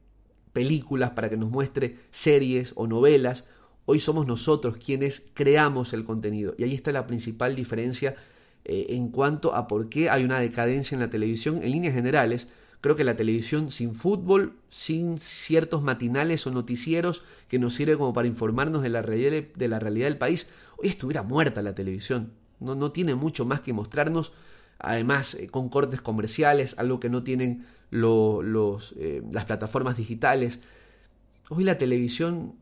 películas, 0.53 1.11
para 1.11 1.29
que 1.29 1.37
nos 1.37 1.51
muestre 1.51 1.99
series 2.11 2.73
o 2.77 2.87
novelas 2.87 3.47
Hoy 3.89 4.01
somos 4.01 4.27
nosotros 4.27 4.77
quienes 4.79 5.23
creamos 5.33 5.93
el 5.93 6.03
contenido 6.03 6.55
y 6.59 6.65
ahí 6.65 6.75
está 6.75 6.91
la 6.91 7.07
principal 7.07 7.55
diferencia 7.55 8.17
eh, 8.65 8.87
en 8.91 9.11
cuanto 9.11 9.55
a 9.55 9.69
por 9.69 9.89
qué 9.89 10.11
hay 10.11 10.25
una 10.25 10.41
decadencia 10.41 10.97
en 10.97 11.01
la 11.01 11.09
televisión 11.09 11.63
en 11.63 11.71
líneas 11.71 11.95
generales. 11.95 12.49
Creo 12.81 12.97
que 12.97 13.05
la 13.05 13.15
televisión 13.15 13.71
sin 13.71 13.95
fútbol, 13.95 14.55
sin 14.69 15.19
ciertos 15.19 15.83
matinales 15.83 16.49
o 16.49 16.51
noticieros 16.51 17.23
que 17.47 17.61
nos 17.61 17.75
sirve 17.75 17.97
como 17.97 18.13
para 18.13 18.27
informarnos 18.27 18.83
de 18.83 18.89
la 18.89 19.03
realidad, 19.03 19.45
del 19.55 20.19
país, 20.19 20.49
hoy 20.79 20.89
estuviera 20.89 21.23
muerta 21.23 21.63
la 21.63 21.77
televisión. 21.77 22.33
No, 22.59 22.75
no 22.75 22.91
tiene 22.91 23.15
mucho 23.15 23.45
más 23.45 23.61
que 23.61 23.73
mostrarnos, 23.73 24.33
además 24.81 25.35
eh, 25.35 25.47
con 25.47 25.69
cortes 25.69 26.03
comerciales, 26.03 26.77
algo 26.77 26.99
que 26.99 27.09
no 27.09 27.23
tienen 27.23 27.67
los, 27.91 28.95
eh, 28.99 29.23
las 29.31 29.45
plataformas 29.45 29.97
digitales. 29.97 30.59
Hoy 31.51 31.63
la 31.63 31.79
televisión 31.79 32.55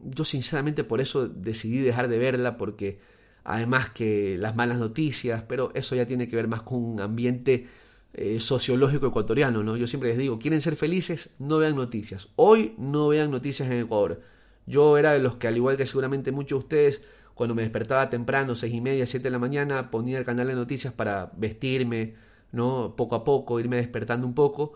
yo 0.00 0.24
sinceramente 0.24 0.84
por 0.84 1.00
eso 1.00 1.28
decidí 1.28 1.78
dejar 1.80 2.08
de 2.08 2.18
verla 2.18 2.56
porque 2.56 3.00
además 3.44 3.90
que 3.90 4.36
las 4.38 4.56
malas 4.56 4.78
noticias, 4.78 5.42
pero 5.48 5.70
eso 5.74 5.94
ya 5.94 6.06
tiene 6.06 6.28
que 6.28 6.36
ver 6.36 6.48
más 6.48 6.62
con 6.62 6.84
un 6.84 7.00
ambiente 7.00 7.66
eh, 8.12 8.40
sociológico 8.40 9.06
ecuatoriano, 9.06 9.62
¿no? 9.62 9.76
Yo 9.76 9.86
siempre 9.86 10.10
les 10.10 10.18
digo, 10.18 10.38
¿quieren 10.38 10.60
ser 10.60 10.76
felices? 10.76 11.30
No 11.38 11.58
vean 11.58 11.76
noticias. 11.76 12.28
Hoy 12.36 12.74
no 12.78 13.08
vean 13.08 13.30
noticias 13.30 13.70
en 13.70 13.84
Ecuador. 13.84 14.22
Yo 14.66 14.98
era 14.98 15.12
de 15.12 15.20
los 15.20 15.36
que, 15.36 15.48
al 15.48 15.56
igual 15.56 15.76
que 15.76 15.86
seguramente 15.86 16.32
muchos 16.32 16.58
de 16.58 16.64
ustedes, 16.64 17.02
cuando 17.34 17.54
me 17.54 17.62
despertaba 17.62 18.10
temprano, 18.10 18.54
seis 18.54 18.74
y 18.74 18.80
media, 18.80 19.06
siete 19.06 19.24
de 19.24 19.30
la 19.30 19.38
mañana, 19.38 19.90
ponía 19.90 20.18
el 20.18 20.24
canal 20.24 20.48
de 20.48 20.54
noticias 20.54 20.92
para 20.92 21.30
vestirme, 21.36 22.14
¿no? 22.52 22.94
Poco 22.96 23.14
a 23.14 23.24
poco, 23.24 23.60
irme 23.60 23.76
despertando 23.76 24.26
un 24.26 24.34
poco 24.34 24.72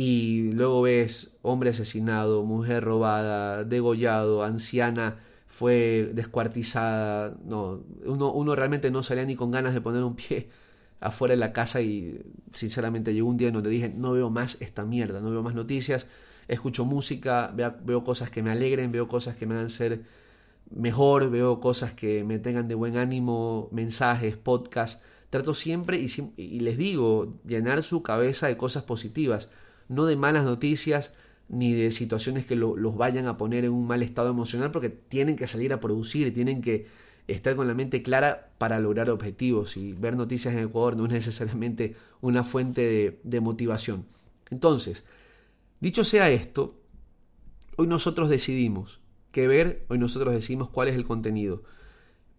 y 0.00 0.52
luego 0.52 0.82
ves 0.82 1.32
hombre 1.42 1.70
asesinado, 1.70 2.44
mujer 2.44 2.84
robada, 2.84 3.64
degollado, 3.64 4.44
anciana 4.44 5.16
fue 5.48 6.12
descuartizada, 6.14 7.36
no, 7.44 7.82
uno, 8.04 8.32
uno 8.32 8.54
realmente 8.54 8.92
no 8.92 9.02
salía 9.02 9.24
ni 9.24 9.34
con 9.34 9.50
ganas 9.50 9.74
de 9.74 9.80
poner 9.80 10.04
un 10.04 10.14
pie 10.14 10.50
afuera 11.00 11.32
de 11.32 11.38
la 11.38 11.52
casa 11.52 11.80
y 11.80 12.22
sinceramente 12.52 13.12
llegó 13.12 13.28
un 13.28 13.38
día 13.38 13.48
en 13.48 13.54
donde 13.54 13.70
dije, 13.70 13.88
no 13.88 14.12
veo 14.12 14.30
más 14.30 14.58
esta 14.60 14.84
mierda, 14.84 15.20
no 15.20 15.32
veo 15.32 15.42
más 15.42 15.56
noticias, 15.56 16.06
escucho 16.46 16.84
música, 16.84 17.52
veo, 17.52 17.74
veo 17.82 18.04
cosas 18.04 18.30
que 18.30 18.40
me 18.40 18.52
alegren, 18.52 18.92
veo 18.92 19.08
cosas 19.08 19.34
que 19.34 19.46
me 19.46 19.56
hagan 19.56 19.68
ser 19.68 20.02
mejor, 20.70 21.28
veo 21.28 21.58
cosas 21.58 21.92
que 21.92 22.22
me 22.22 22.38
tengan 22.38 22.68
de 22.68 22.76
buen 22.76 22.98
ánimo, 22.98 23.68
mensajes, 23.72 24.36
podcasts, 24.36 25.02
trato 25.28 25.54
siempre 25.54 25.98
y, 25.98 26.08
y 26.36 26.60
les 26.60 26.78
digo, 26.78 27.40
llenar 27.44 27.82
su 27.82 28.04
cabeza 28.04 28.46
de 28.46 28.56
cosas 28.56 28.84
positivas 28.84 29.50
no 29.88 30.06
de 30.06 30.16
malas 30.16 30.44
noticias 30.44 31.12
ni 31.48 31.72
de 31.72 31.90
situaciones 31.90 32.44
que 32.44 32.56
los 32.56 32.96
vayan 32.96 33.26
a 33.26 33.36
poner 33.36 33.64
en 33.64 33.72
un 33.72 33.86
mal 33.86 34.02
estado 34.02 34.30
emocional, 34.30 34.70
porque 34.70 34.90
tienen 34.90 35.36
que 35.36 35.46
salir 35.46 35.72
a 35.72 35.80
producir, 35.80 36.32
tienen 36.34 36.60
que 36.60 36.86
estar 37.26 37.56
con 37.56 37.66
la 37.68 37.74
mente 37.74 38.02
clara 38.02 38.50
para 38.58 38.80
lograr 38.80 39.10
objetivos 39.10 39.76
y 39.76 39.92
ver 39.92 40.16
noticias 40.16 40.54
en 40.54 40.60
Ecuador 40.60 40.96
no 40.96 41.06
es 41.06 41.12
necesariamente 41.26 41.96
una 42.20 42.44
fuente 42.44 42.82
de, 42.82 43.20
de 43.22 43.40
motivación. 43.40 44.06
Entonces, 44.50 45.04
dicho 45.80 46.04
sea 46.04 46.30
esto, 46.30 46.78
hoy 47.76 47.86
nosotros 47.86 48.28
decidimos 48.28 49.00
qué 49.30 49.46
ver, 49.46 49.84
hoy 49.88 49.98
nosotros 49.98 50.34
decidimos 50.34 50.70
cuál 50.70 50.88
es 50.88 50.96
el 50.96 51.04
contenido. 51.04 51.62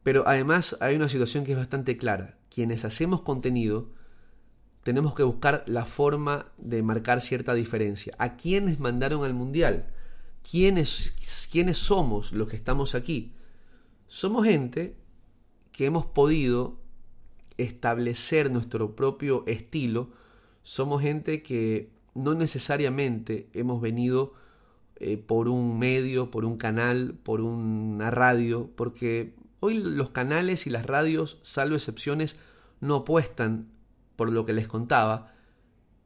Pero 0.03 0.27
además 0.27 0.77
hay 0.79 0.95
una 0.95 1.09
situación 1.09 1.43
que 1.43 1.51
es 1.51 1.57
bastante 1.57 1.97
clara. 1.97 2.38
Quienes 2.53 2.85
hacemos 2.85 3.21
contenido 3.21 3.89
tenemos 4.84 5.13
que 5.13 5.24
buscar 5.24 5.63
la 5.68 5.86
forma 5.86 6.52
de 6.58 6.82
marcar 6.84 7.22
cierta 7.22 7.54
diferencia. 7.54 8.15
¿A 8.18 8.36
quiénes 8.38 8.80
mandaron 8.80 9.24
al 9.24 9.34
Mundial? 9.34 9.88
¿Quiénes, 10.50 11.13
¿Quiénes 11.52 11.78
somos 11.78 12.32
los 12.32 12.48
que 12.48 12.56
estamos 12.56 12.96
aquí? 12.96 13.34
Somos 14.08 14.46
gente 14.46 14.96
que 15.72 15.86
hemos 15.86 16.06
podido 16.06 16.80
establecer 17.58 18.52
nuestro 18.52 18.96
propio 18.96 19.44
estilo. 19.48 20.12
Somos 20.63 21.02
gente 21.02 21.44
que 21.44 21.92
no 22.15 22.34
necesariamente 22.34 23.50
hemos 23.54 23.82
venido 23.82 24.34
eh, 24.96 25.18
por 25.18 25.50
un 25.50 25.78
medio, 25.78 26.32
por 26.32 26.46
un 26.46 26.58
canal, 26.58 27.15
por 27.24 27.42
una 27.42 28.12
radio, 28.12 28.70
porque 28.76 29.36
hoy 29.60 29.76
los 29.76 30.10
canales 30.10 30.68
y 30.68 30.70
las 30.70 30.86
radios, 30.86 31.38
salvo 31.42 31.76
excepciones, 31.76 32.38
no 32.82 32.96
apuestan 32.96 33.68
por 34.19 34.34
lo 34.34 34.45
que 34.45 34.51
les 34.51 34.67
contaba, 34.67 35.32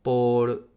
por 0.04 0.70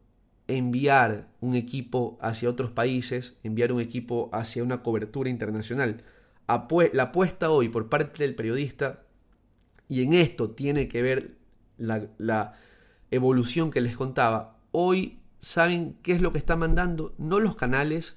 enviar 0.48 1.28
un 1.42 1.54
equipo 1.54 2.16
hacia 2.22 2.48
otros 2.48 2.70
países, 2.70 3.36
enviar 3.42 3.72
un 3.72 3.82
equipo 3.82 4.30
hacia 4.32 4.64
una 4.64 4.82
cobertura 4.82 5.28
internacional. 5.28 6.02
La 6.48 7.02
apuesta 7.02 7.50
hoy 7.50 7.68
por 7.68 7.90
parte 7.90 8.22
del 8.22 8.34
periodista, 8.34 9.02
y 9.86 10.02
en 10.02 10.14
esto 10.14 10.52
tiene 10.52 10.88
que 10.88 11.02
ver 11.02 11.36
la, 11.76 12.54
evolución 13.10 13.70
que 13.70 13.82
les 13.82 13.98
contaba, 13.98 14.56
hoy 14.72 15.18
saben 15.40 15.98
qué 16.02 16.12
es 16.12 16.22
lo 16.22 16.32
que 16.32 16.38
están 16.38 16.60
mandando, 16.60 17.14
no 17.18 17.38
los 17.38 17.54
canales, 17.54 18.16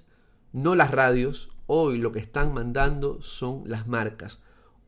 no 0.53 0.75
las 0.75 0.91
radios, 0.91 1.51
hoy 1.67 1.97
lo 1.97 2.13
que 2.13 2.19
están 2.19 2.53
mandando 2.53 3.21
son 3.21 3.63
las 3.65 3.85
marcas. 3.85 4.39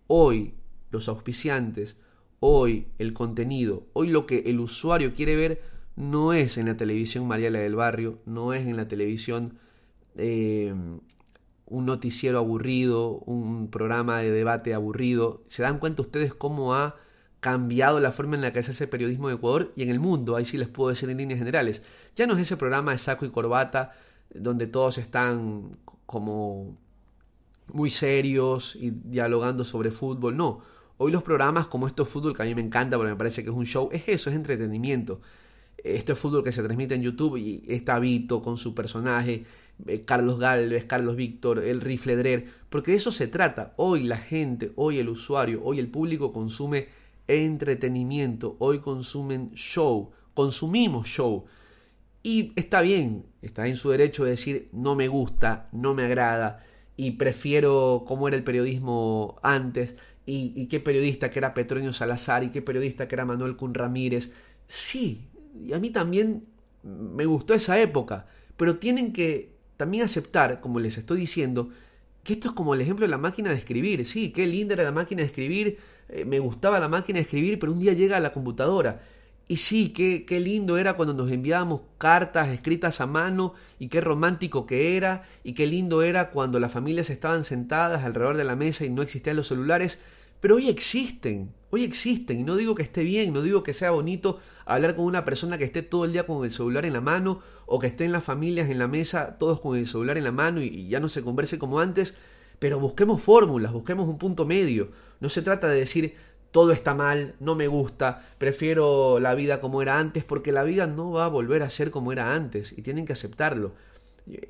Hoy 0.08 0.56
los 0.90 1.10
auspiciantes, 1.10 1.98
hoy 2.42 2.88
el 2.98 3.14
contenido, 3.14 3.88
hoy 3.94 4.10
lo 4.10 4.26
que 4.26 4.40
el 4.48 4.60
usuario 4.60 5.14
quiere 5.14 5.38
ver 5.38 5.62
no 5.96 6.34
es 6.34 6.58
en 6.58 6.66
la 6.66 6.76
televisión 6.76 7.28
Mariela 7.28 7.60
del 7.60 7.76
Barrio, 7.76 8.20
no 8.26 8.54
es 8.54 8.66
en 8.68 8.76
la 8.76 8.88
televisión 8.88 9.60
eh, 10.16 10.74
un 11.66 11.86
noticiero 11.86 12.40
aburrido, 12.40 13.20
un 13.20 13.70
programa 13.70 14.18
de 14.18 14.32
debate 14.32 14.74
aburrido. 14.74 15.44
¿Se 15.48 15.62
dan 15.62 15.78
cuenta 15.80 16.02
ustedes 16.02 16.34
cómo 16.34 16.74
ha 16.74 16.96
cambiado 17.40 18.00
la 18.00 18.12
forma 18.12 18.36
en 18.36 18.42
la 18.42 18.52
que 18.54 18.64
se 18.64 18.72
hace 18.72 18.88
periodismo 18.88 19.30
de 19.30 19.36
Ecuador 19.36 19.72
y 19.76 19.84
en 19.84 19.90
el 19.90 20.00
mundo? 20.00 20.36
Ahí 20.36 20.46
sí 20.46 20.58
les 20.58 20.68
puedo 20.68 20.90
decir 20.90 21.10
en 21.10 21.18
líneas 21.18 21.40
generales. 21.40 21.84
Ya 22.16 22.26
no 22.26 22.34
es 22.34 22.42
ese 22.42 22.58
programa 22.58 22.92
de 22.92 22.98
saco 22.98 23.26
y 23.26 23.30
corbata 23.30 23.94
donde 24.34 24.66
todos 24.66 24.98
están 24.98 25.72
como 26.06 26.78
muy 27.72 27.92
serios 27.92 28.76
y 28.76 28.92
dialogando 28.92 29.64
sobre 29.64 29.92
fútbol. 29.92 30.36
No, 30.36 30.62
hoy 31.02 31.12
los 31.12 31.24
programas 31.24 31.66
como 31.66 31.88
esto 31.88 32.06
fútbol, 32.06 32.36
que 32.36 32.44
a 32.44 32.46
mí 32.46 32.54
me 32.54 32.62
encanta 32.62 32.96
porque 32.96 33.12
me 33.12 33.18
parece 33.18 33.44
que 33.44 33.50
es 33.50 33.56
un 33.56 33.66
show, 33.66 33.90
es 33.92 34.04
eso, 34.06 34.30
es 34.30 34.36
entretenimiento. 34.36 35.20
Esto 35.84 36.14
es 36.14 36.20
fútbol 36.20 36.44
que 36.44 36.52
se 36.52 36.62
transmite 36.62 36.94
en 36.94 37.02
YouTube 37.02 37.38
y 37.38 37.64
está 37.68 37.98
Vito 37.98 38.44
con 38.44 38.58
su 38.58 38.76
personaje, 38.76 39.44
eh, 39.88 40.04
Carlos 40.06 40.38
Galvez, 40.38 40.86
Carlos 40.86 41.16
Víctor, 41.16 41.58
el 41.58 41.82
Rifledrer, 41.82 42.46
porque 42.70 42.92
de 42.92 42.98
eso 42.98 43.12
se 43.12 43.26
trata. 43.26 43.74
Hoy 43.78 44.04
la 44.04 44.18
gente, 44.18 44.74
hoy 44.76 45.00
el 45.00 45.10
usuario, 45.10 45.62
hoy 45.64 45.80
el 45.80 45.88
público 45.88 46.32
consume 46.32 46.90
entretenimiento, 47.28 48.56
hoy 48.60 48.78
consumen 48.78 49.50
show, 49.56 50.12
consumimos 50.36 51.08
show. 51.08 51.46
Y 52.22 52.54
está 52.56 52.82
bien, 52.82 53.26
está 53.42 53.68
en 53.68 53.76
su 53.76 53.90
derecho 53.90 54.24
de 54.24 54.32
decir 54.32 54.70
no 54.72 54.94
me 54.94 55.08
gusta, 55.08 55.68
no 55.72 55.96
me 55.96 56.04
agrada 56.04 56.64
y 56.96 57.12
prefiero 57.12 58.04
cómo 58.06 58.28
era 58.28 58.38
el 58.38 58.44
periodismo 58.44 59.40
antes 59.42 59.96
y, 60.26 60.68
qué 60.68 60.80
periodista 60.80 61.30
que 61.32 61.40
era 61.40 61.54
Petronio 61.54 61.94
Salazar 61.94 62.44
y 62.44 62.50
qué 62.50 62.62
periodista 62.62 63.08
que 63.08 63.16
era 63.16 63.26
Manuel 63.26 63.56
Cun 63.56 63.74
Ramírez. 63.74 64.32
Sí, 64.68 65.28
y 65.66 65.74
a 65.74 65.80
mí 65.80 65.90
también 65.90 66.46
me 66.84 67.26
gustó 67.26 67.54
esa 67.54 67.80
época, 67.80 68.28
pero 68.58 68.78
tienen 68.78 69.14
que 69.14 69.52
también 69.78 70.04
aceptar, 70.04 70.62
como 70.62 70.80
les 70.80 70.98
estoy 70.98 71.20
diciendo, 71.20 71.70
que 72.24 72.34
esto 72.34 72.50
es 72.50 72.54
como 72.54 72.74
el 72.76 72.82
ejemplo 72.82 73.06
de 73.06 73.12
la 73.12 73.18
máquina 73.18 73.50
de 73.50 73.58
escribir. 73.58 74.06
Sí, 74.06 74.32
qué 74.32 74.46
linda 74.46 74.76
era 74.76 74.84
la 74.84 74.92
máquina 74.92 75.22
de 75.22 75.28
escribir, 75.28 75.78
eh, 76.10 76.24
me 76.26 76.40
gustaba 76.40 76.80
la 76.80 76.88
máquina 76.88 77.18
de 77.18 77.24
escribir, 77.24 77.58
pero 77.60 77.72
un 77.72 77.80
día 77.80 77.94
llega 77.94 78.18
a 78.18 78.20
la 78.20 78.32
computadora 78.32 79.02
y 79.52 79.58
sí, 79.58 79.90
qué, 79.90 80.24
qué 80.24 80.40
lindo 80.40 80.78
era 80.78 80.94
cuando 80.94 81.14
nos 81.14 81.30
enviábamos 81.30 81.82
cartas 81.98 82.48
escritas 82.48 83.02
a 83.02 83.06
mano 83.06 83.54
y 83.80 83.90
qué 83.90 84.00
romántico 84.00 84.66
que 84.66 84.96
era 84.96 85.24
y 85.44 85.52
qué 85.52 85.68
lindo 85.68 86.04
era 86.04 86.30
cuando 86.30 86.58
las 86.58 86.72
familias 86.72 87.10
estaban 87.10 87.44
sentadas 87.44 88.06
alrededor 88.06 88.38
de 88.38 88.46
la 88.46 88.56
mesa 88.56 88.86
y 88.86 88.90
no 88.90 89.02
existían 89.02 89.36
los 89.36 89.48
celulares. 89.48 90.00
Pero 90.40 90.56
hoy 90.56 90.70
existen, 90.70 91.52
hoy 91.70 91.84
existen 91.84 92.40
y 92.40 92.44
no 92.44 92.56
digo 92.56 92.76
que 92.76 92.84
esté 92.84 93.04
bien, 93.04 93.34
no 93.34 93.42
digo 93.42 93.62
que 93.62 93.74
sea 93.74 93.92
bonito 93.92 94.40
hablar 94.64 94.96
con 94.96 95.04
una 95.04 95.26
persona 95.26 95.58
que 95.58 95.66
esté 95.66 95.82
todo 95.82 96.06
el 96.06 96.14
día 96.14 96.26
con 96.26 96.46
el 96.46 96.52
celular 96.52 96.86
en 96.86 96.94
la 96.94 97.02
mano 97.02 97.42
o 97.66 97.78
que 97.78 97.88
estén 97.88 98.14
las 98.14 98.24
familias 98.24 98.70
en 98.70 98.80
la 98.80 98.88
mesa 98.88 99.38
todos 99.38 99.60
con 99.60 99.78
el 99.78 99.86
celular 99.86 100.18
en 100.18 100.24
la 100.24 100.32
mano 100.32 100.62
y 100.62 100.88
ya 100.88 101.02
no 101.02 101.10
se 101.10 101.24
converse 101.24 101.60
como 101.60 101.82
antes, 101.82 102.16
pero 102.58 102.80
busquemos 102.80 103.22
fórmulas, 103.22 103.74
busquemos 103.74 104.08
un 104.08 104.18
punto 104.18 104.46
medio. 104.46 104.92
No 105.20 105.28
se 105.28 105.42
trata 105.42 105.68
de 105.68 105.80
decir 105.80 106.16
todo 106.52 106.74
está 106.74 106.94
mal, 106.94 107.36
no 107.40 107.56
me 107.56 107.68
gusta, 107.68 108.26
prefiero 108.38 109.20
la 109.20 109.34
vida 109.34 109.62
como 109.62 109.82
era 109.82 110.00
antes, 110.00 110.24
porque 110.24 110.52
la 110.52 110.64
vida 110.64 110.86
no 110.86 111.12
va 111.12 111.26
a 111.26 111.30
volver 111.30 111.64
a 111.64 111.70
ser 111.70 111.92
como 111.92 112.12
era 112.12 112.36
antes 112.36 112.74
y 112.78 112.82
tienen 112.82 113.06
que 113.06 113.14
aceptarlo. 113.14 113.74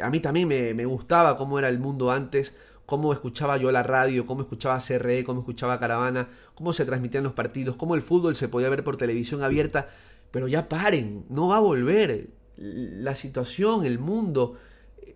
A 0.01 0.09
mí 0.09 0.19
también 0.19 0.47
me, 0.47 0.85
gustaba 0.85 1.37
cómo 1.37 1.59
era 1.59 1.69
el 1.69 1.79
mundo 1.79 2.11
antes, 2.11 2.55
cómo 2.87 3.13
escuchaba 3.13 3.57
yo 3.57 3.71
la 3.71 3.83
radio, 3.83 4.25
cómo 4.25 4.41
escuchaba 4.41 4.81
CRE, 4.85 5.23
cómo 5.23 5.41
escuchaba 5.41 5.79
Caravana, 5.79 6.27
cómo 6.55 6.73
se 6.73 6.85
transmitían 6.85 7.23
los 7.23 7.33
partidos, 7.33 7.77
cómo 7.77 7.95
el 7.95 8.01
fútbol 8.01 8.35
se 8.35 8.49
podía 8.49 8.69
ver 8.69 8.83
por 8.83 8.97
televisión 8.97 9.43
abierta, 9.43 9.89
pero 10.31 10.47
ya 10.47 10.67
paren, 10.67 11.25
no 11.29 11.49
va 11.49 11.57
a 11.57 11.61
volver. 11.61 12.29
La 12.57 13.15
situación, 13.15 13.85
el 13.85 13.99
mundo 13.99 14.57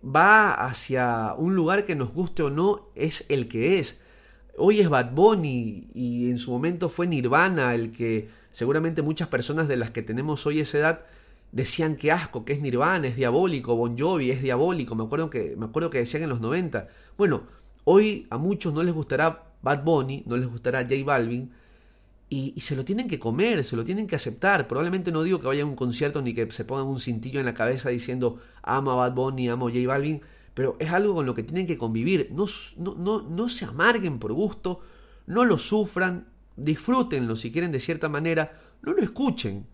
va 0.04 0.52
hacia 0.52 1.34
un 1.36 1.54
lugar 1.56 1.84
que 1.84 1.96
nos 1.96 2.12
guste 2.12 2.44
o 2.44 2.50
no, 2.50 2.88
es 2.94 3.24
el 3.28 3.48
que 3.48 3.78
es 3.80 4.00
Hoy 4.58 4.80
es 4.80 4.88
Bad 4.88 5.12
Bunny 5.12 5.88
y 5.94 6.30
en 6.30 6.38
su 6.38 6.50
momento 6.50 6.88
fue 6.88 7.06
Nirvana 7.06 7.74
el 7.74 7.92
que 7.92 8.28
seguramente 8.52 9.02
muchas 9.02 9.28
personas 9.28 9.68
de 9.68 9.76
las 9.76 9.90
que 9.90 10.02
tenemos 10.02 10.46
hoy 10.46 10.60
esa 10.60 10.78
edad 10.78 11.00
decían 11.52 11.96
que 11.96 12.10
asco, 12.10 12.44
que 12.44 12.54
es 12.54 12.62
Nirvana, 12.62 13.06
es 13.06 13.16
diabólico, 13.16 13.76
Bon 13.76 13.98
Jovi 13.98 14.30
es 14.30 14.40
diabólico, 14.42 14.94
me 14.94 15.04
acuerdo 15.04 15.28
que, 15.28 15.54
me 15.56 15.66
acuerdo 15.66 15.90
que 15.90 15.98
decían 15.98 16.22
en 16.22 16.30
los 16.30 16.40
90. 16.40 16.88
Bueno, 17.18 17.42
hoy 17.84 18.26
a 18.30 18.38
muchos 18.38 18.72
no 18.72 18.82
les 18.82 18.94
gustará 18.94 19.44
Bad 19.60 19.84
Bunny, 19.84 20.22
no 20.26 20.36
les 20.38 20.48
gustará 20.48 20.82
J 20.82 20.94
Balvin, 21.04 21.52
y, 22.28 22.52
y, 22.56 22.60
se 22.60 22.74
lo 22.74 22.84
tienen 22.84 23.06
que 23.06 23.20
comer, 23.20 23.62
se 23.62 23.76
lo 23.76 23.84
tienen 23.84 24.08
que 24.08 24.16
aceptar. 24.16 24.66
Probablemente 24.66 25.12
no 25.12 25.22
digo 25.22 25.40
que 25.40 25.46
vayan 25.46 25.68
a 25.68 25.70
un 25.70 25.76
concierto 25.76 26.22
ni 26.22 26.34
que 26.34 26.50
se 26.50 26.64
pongan 26.64 26.86
un 26.86 26.98
cintillo 26.98 27.38
en 27.38 27.46
la 27.46 27.54
cabeza 27.54 27.88
diciendo 27.88 28.40
amo 28.62 28.90
a 28.90 28.96
Bad 28.96 29.14
Bunny, 29.14 29.48
amo 29.48 29.68
J 29.68 29.86
Balvin, 29.86 30.22
pero 30.56 30.74
es 30.78 30.90
algo 30.90 31.14
con 31.14 31.26
lo 31.26 31.34
que 31.34 31.42
tienen 31.42 31.66
que 31.66 31.76
convivir. 31.76 32.30
No, 32.32 32.46
no, 32.78 33.20
no, 33.20 33.48
se 33.50 33.66
amarguen 33.66 34.18
por 34.18 34.32
gusto, 34.32 34.80
no 35.26 35.44
lo 35.44 35.58
sufran, 35.58 36.28
disfrútenlo 36.56 37.36
si 37.36 37.52
quieren 37.52 37.72
de 37.72 37.78
cierta 37.78 38.08
manera, 38.08 38.58
no 38.80 38.94
lo 38.94 39.02
escuchen, 39.02 39.66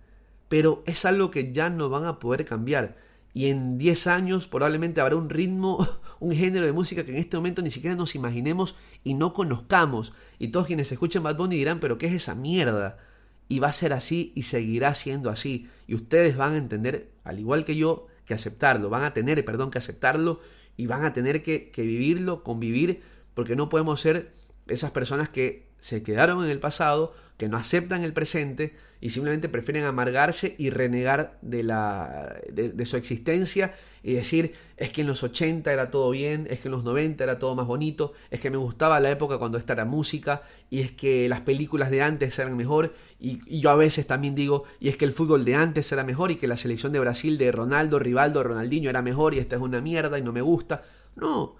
pero 0.48 0.82
es 0.84 1.04
algo 1.04 1.30
que 1.30 1.52
ya 1.52 1.70
no 1.70 1.88
van 1.88 2.04
a 2.04 2.18
poder 2.18 2.44
cambiar. 2.44 2.96
Y 3.32 3.46
en 3.46 3.78
10 3.78 4.08
años 4.08 4.48
probablemente 4.48 5.00
habrá 5.00 5.14
un 5.14 5.30
ritmo, 5.30 5.86
un 6.18 6.32
género 6.32 6.66
de 6.66 6.72
música 6.72 7.04
que 7.04 7.12
en 7.12 7.18
este 7.18 7.36
momento 7.36 7.62
ni 7.62 7.70
siquiera 7.70 7.94
nos 7.94 8.16
imaginemos 8.16 8.74
y 9.04 9.14
no 9.14 9.34
conozcamos. 9.34 10.14
Y 10.40 10.48
todos 10.48 10.66
quienes 10.66 10.90
escuchen 10.90 11.22
Bad 11.22 11.36
Bunny 11.36 11.54
dirán, 11.54 11.78
pero 11.78 11.96
¿qué 11.96 12.08
es 12.08 12.14
esa 12.14 12.34
mierda? 12.34 12.98
Y 13.46 13.60
va 13.60 13.68
a 13.68 13.72
ser 13.72 13.92
así 13.92 14.32
y 14.34 14.42
seguirá 14.42 14.96
siendo 14.96 15.30
así. 15.30 15.68
Y 15.86 15.94
ustedes 15.94 16.36
van 16.36 16.54
a 16.54 16.58
entender, 16.58 17.12
al 17.22 17.38
igual 17.38 17.64
que 17.64 17.76
yo, 17.76 18.08
que 18.24 18.34
aceptarlo. 18.34 18.90
Van 18.90 19.04
a 19.04 19.14
tener, 19.14 19.44
perdón, 19.44 19.70
que 19.70 19.78
aceptarlo 19.78 20.40
y 20.82 20.86
van 20.88 21.04
a 21.04 21.12
tener 21.12 21.44
que, 21.44 21.70
vivirlo, 21.76 22.42
convivir, 22.42 23.02
porque 23.34 23.54
no 23.54 23.68
podemos 23.68 24.00
ser 24.00 24.32
esas 24.66 24.90
personas 24.90 25.28
que 25.28 25.68
se 25.82 26.04
quedaron 26.04 26.44
en 26.44 26.50
el 26.50 26.60
pasado, 26.60 27.12
que 27.36 27.48
no 27.48 27.56
aceptan 27.56 28.04
el 28.04 28.12
presente 28.12 28.76
y 29.00 29.10
simplemente 29.10 29.48
prefieren 29.48 29.82
amargarse 29.82 30.54
y 30.56 30.70
renegar 30.70 31.38
de, 31.42 31.64
la, 31.64 32.36
de, 32.52 32.86
su 32.86 32.96
existencia 32.96 33.74
y 34.04 34.12
decir, 34.12 34.54
es 34.76 34.90
que 34.90 35.00
en 35.00 35.08
los 35.08 35.24
80 35.24 35.72
era 35.72 35.90
todo 35.90 36.10
bien, 36.10 36.46
es 36.50 36.60
que 36.60 36.68
en 36.68 36.72
los 36.72 36.84
90 36.84 37.24
era 37.24 37.40
todo 37.40 37.56
más 37.56 37.66
bonito, 37.66 38.12
es 38.30 38.38
que 38.38 38.48
me 38.48 38.58
gustaba 38.58 39.00
la 39.00 39.10
época 39.10 39.38
cuando 39.38 39.58
esta 39.58 39.72
era 39.72 39.84
música, 39.84 40.42
y 40.70 40.82
es 40.82 40.92
que 40.92 41.28
las 41.28 41.40
películas 41.40 41.90
de 41.90 42.02
antes 42.02 42.38
eran 42.38 42.56
mejor, 42.56 42.94
y, 43.18 43.40
y, 43.46 43.58
yo 43.60 43.70
a 43.70 43.76
veces 43.76 44.06
también 44.06 44.36
digo, 44.36 44.62
y 44.78 44.88
es 44.88 44.96
que 44.96 45.04
el 45.04 45.12
fútbol 45.12 45.44
de 45.44 45.56
antes 45.56 45.90
era 45.90 46.04
mejor, 46.04 46.30
y 46.30 46.36
que 46.36 46.46
la 46.46 46.56
selección 46.56 46.92
de 46.92 47.00
Brasil 47.00 47.38
de 47.38 47.50
Ronaldo, 47.50 47.98
Rivaldo, 47.98 48.44
Ronaldinho 48.44 48.88
era 48.88 49.02
mejor, 49.02 49.34
y 49.34 49.40
esta 49.40 49.56
es 49.56 49.62
una 49.62 49.80
mierda 49.80 50.16
y 50.16 50.22
no 50.22 50.32
me 50.32 50.42
gusta. 50.42 50.84
No, 51.16 51.56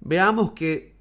veamos 0.00 0.50
que 0.50 0.91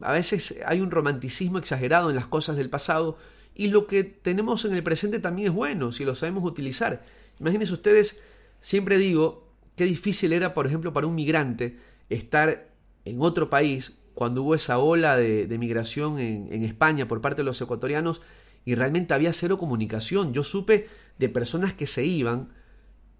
a 0.00 0.12
veces 0.12 0.54
hay 0.66 0.80
un 0.80 0.90
romanticismo 0.90 1.58
exagerado 1.58 2.10
en 2.10 2.16
las 2.16 2.26
cosas 2.26 2.56
del 2.56 2.70
pasado, 2.70 3.18
y 3.54 3.68
lo 3.68 3.86
que 3.86 4.04
tenemos 4.04 4.64
en 4.64 4.74
el 4.74 4.82
presente 4.84 5.18
también 5.18 5.48
es 5.48 5.54
bueno, 5.54 5.90
si 5.90 6.04
lo 6.04 6.14
sabemos 6.14 6.44
utilizar. 6.44 7.04
Imagínense 7.40 7.72
ustedes 7.72 8.20
Siempre 8.60 8.98
digo 8.98 9.46
qué 9.76 9.84
difícil 9.84 10.32
era, 10.32 10.54
por 10.54 10.66
ejemplo, 10.66 10.92
para 10.92 11.06
un 11.06 11.14
migrante 11.14 11.78
estar 12.08 12.68
en 13.04 13.20
otro 13.20 13.48
país 13.48 13.98
cuando 14.14 14.42
hubo 14.42 14.54
esa 14.54 14.78
ola 14.78 15.16
de, 15.16 15.56
migración 15.58 16.18
en, 16.18 16.52
en, 16.52 16.64
España 16.64 17.06
por 17.06 17.20
parte 17.20 17.42
de 17.42 17.44
los 17.44 17.60
ecuatorianos 17.60 18.20
y 18.64 18.74
realmente 18.74 19.14
había 19.14 19.32
cero 19.32 19.58
comunicación. 19.58 20.32
Yo 20.32 20.42
supe 20.42 20.88
de 21.18 21.28
personas 21.28 21.74
que 21.74 21.86
se 21.86 22.04
iban 22.04 22.48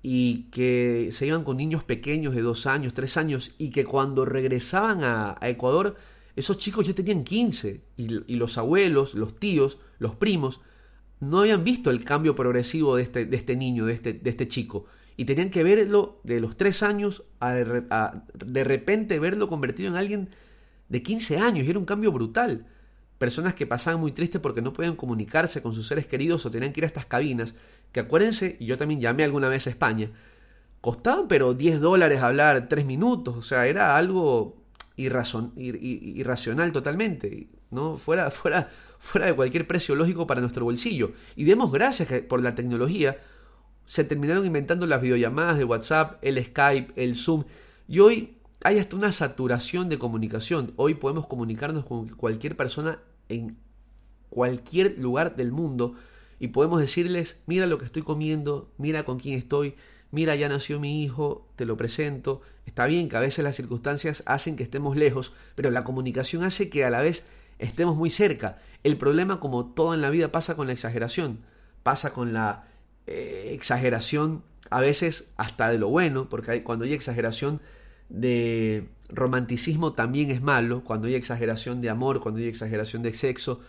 y 0.03 0.45
que 0.51 1.09
se 1.13 1.27
iban 1.27 1.45
con 1.45 1.57
niños 1.57 1.83
pequeños 1.83 2.35
de 2.35 2.43
dos 2.43 2.67
años, 2.67 2.95
tres 2.95 3.17
años 3.17 3.55
y 3.59 3.71
que 3.71 3.85
cuando 3.85 4.25
regresaban 4.25 5.03
a, 5.03 5.37
Ecuador 5.43 5.97
esos 6.37 6.59
chicos 6.59 6.87
ya 6.87 6.95
tenían 6.95 7.25
15 7.25 7.81
y, 7.97 8.37
los 8.37 8.59
abuelos, 8.59 9.15
los 9.15 9.39
tíos, 9.41 9.79
los 9.99 10.15
primos 10.15 10.61
no 11.21 11.41
habían 11.41 11.65
visto 11.65 11.91
el 11.91 12.05
cambio 12.05 12.37
progresivo 12.37 12.95
de 12.95 13.03
este, 13.03 13.25
de 13.25 13.37
este 13.37 13.57
niño, 13.57 13.87
de 13.87 13.95
este, 13.95 14.13
de 14.13 14.31
este 14.31 14.47
chico 14.47 14.87
y 15.19 15.25
tenían 15.25 15.51
que 15.51 15.65
verlo 15.65 16.21
de 16.23 16.41
los 16.41 16.57
tres 16.57 16.85
años 16.85 17.25
a 17.41 17.53
de, 17.53 18.65
repente 18.65 19.19
verlo 19.19 19.49
convertido 19.49 19.89
en 19.91 19.97
alguien 19.97 20.29
de 20.89 21.03
15 21.03 21.39
años 21.39 21.67
y 21.67 21.71
era 21.71 21.79
un 21.79 21.85
cambio 21.85 22.13
brutal. 22.13 22.67
Personas 23.19 23.55
que 23.55 23.67
pasaban 23.67 24.01
muy 24.01 24.13
tristes 24.13 24.41
porque 24.41 24.63
no 24.63 24.73
podían 24.73 24.97
comunicarse 24.97 25.61
con 25.61 25.75
sus 25.75 25.87
seres 25.87 26.07
queridos 26.07 26.47
o 26.47 26.51
tenían 26.51 26.73
que 26.73 26.81
ir 26.81 26.85
a 26.85 26.87
estas 26.87 27.07
cabinas, 27.07 27.55
que 27.93 28.01
acuérdense, 28.01 28.57
yo 28.61 28.79
también 28.79 29.01
llamé 29.01 29.25
alguna 29.25 29.49
vez 29.49 29.67
a 29.67 29.71
España, 29.71 30.11
costaban 30.81 31.27
pero 31.27 31.55
10 31.55 31.81
dólares 31.81 32.23
hablar 32.23 32.69
3 32.69 32.87
minutos, 32.87 33.37
o 33.37 33.43
sea, 33.43 33.67
era 33.67 33.97
algo 33.97 34.57
irracional 34.97 36.73
totalmente, 36.73 37.49
¿no? 37.71 37.97
Fuera, 37.97 38.31
fuera, 38.33 38.69
fuera 38.99 39.27
de 39.27 39.35
cualquier 39.35 39.67
precio 39.67 39.95
lógico 39.95 40.27
para 40.27 40.41
nuestro 40.41 40.65
bolsillo. 40.65 41.13
Y 41.37 41.45
demos 41.45 41.73
gracias 41.73 42.09
por 42.23 42.43
la 42.43 42.55
tecnología, 42.55 43.19
se 43.87 44.05
terminaron 44.05 44.45
inventando 44.45 44.87
las 44.87 45.01
videollamadas 45.01 45.59
de 45.59 45.65
WhatsApp, 45.65 46.19
el 46.23 46.45
Skype, 46.45 46.93
el 47.03 47.17
Zoom. 47.17 47.45
Y 47.89 48.01
hoy 48.01 48.38
hay 48.63 48.79
hasta 48.79 48.97
una 48.97 49.13
saturación 49.13 49.89
de 49.89 49.99
comunicación. 49.99 50.73
Hoy 50.77 50.95
podemos 50.95 51.27
comunicarnos 51.27 51.85
con 51.85 52.09
cualquier 52.09 52.57
persona 52.57 52.99
en 53.29 53.57
cualquier 54.31 54.99
lugar 54.99 55.37
del 55.37 55.53
mundo 55.53 55.95
y 56.39 56.49
podemos 56.49 56.81
decirles, 56.81 57.39
mira 57.47 57.67
lo 57.67 57.79
que 57.79 57.85
estoy 57.85 58.03
comiendo, 58.03 58.73
mira 58.77 59.05
con 59.05 59.19
quién 59.19 59.39
estoy, 59.39 59.75
mira 60.11 60.35
ya 60.35 60.49
nació 60.49 60.81
mi 60.81 61.03
hijo, 61.03 61.49
te 61.57 61.67
lo 61.67 61.77
presento. 61.77 62.41
Está 62.67 62.87
bien 62.87 63.09
que 63.09 63.17
a 63.17 63.21
veces 63.21 63.45
las 63.45 63.57
circunstancias 63.57 64.23
hacen 64.27 64.57
que 64.57 64.65
estemos 64.65 64.97
lejos, 64.97 65.35
pero 65.55 65.71
la 65.71 65.85
comunicación 65.85 66.43
hace 66.43 66.69
que 66.69 66.85
a 66.85 66.91
la 66.91 67.01
vez 67.01 67.25
estemos 67.59 67.97
muy 67.97 68.11
cerca. 68.11 68.59
El 68.83 68.97
problema, 68.97 69.41
como 69.41 69.67
todo 69.67 69.95
en 69.95 70.01
la 70.01 70.11
vida, 70.11 70.33
pasa 70.33 70.57
con 70.57 70.67
la 70.67 70.73
exageración, 70.73 71.41
pasa 71.83 72.13
con 72.13 72.33
la 72.33 72.67
eh, 73.07 73.51
exageración 73.53 74.43
a 74.71 74.81
veces 74.81 75.31
hasta 75.37 75.69
de 75.71 75.79
lo 75.79 75.89
bueno, 75.89 76.29
porque 76.29 76.63
cuando 76.63 76.85
hay 76.85 76.93
exageración 76.93 77.61
de 78.09 78.89
romanticismo 79.09 79.93
también 79.93 80.31
es 80.31 80.43
malo, 80.43 80.85
cuando 80.85 81.07
hay 81.07 81.15
exageración 81.15 81.81
de 81.81 81.91
amor, 81.91 82.21
cuando 82.21 82.41
hay 82.41 82.47
exageración 82.47 83.03
de 83.03 83.13
sexo, 83.13 83.61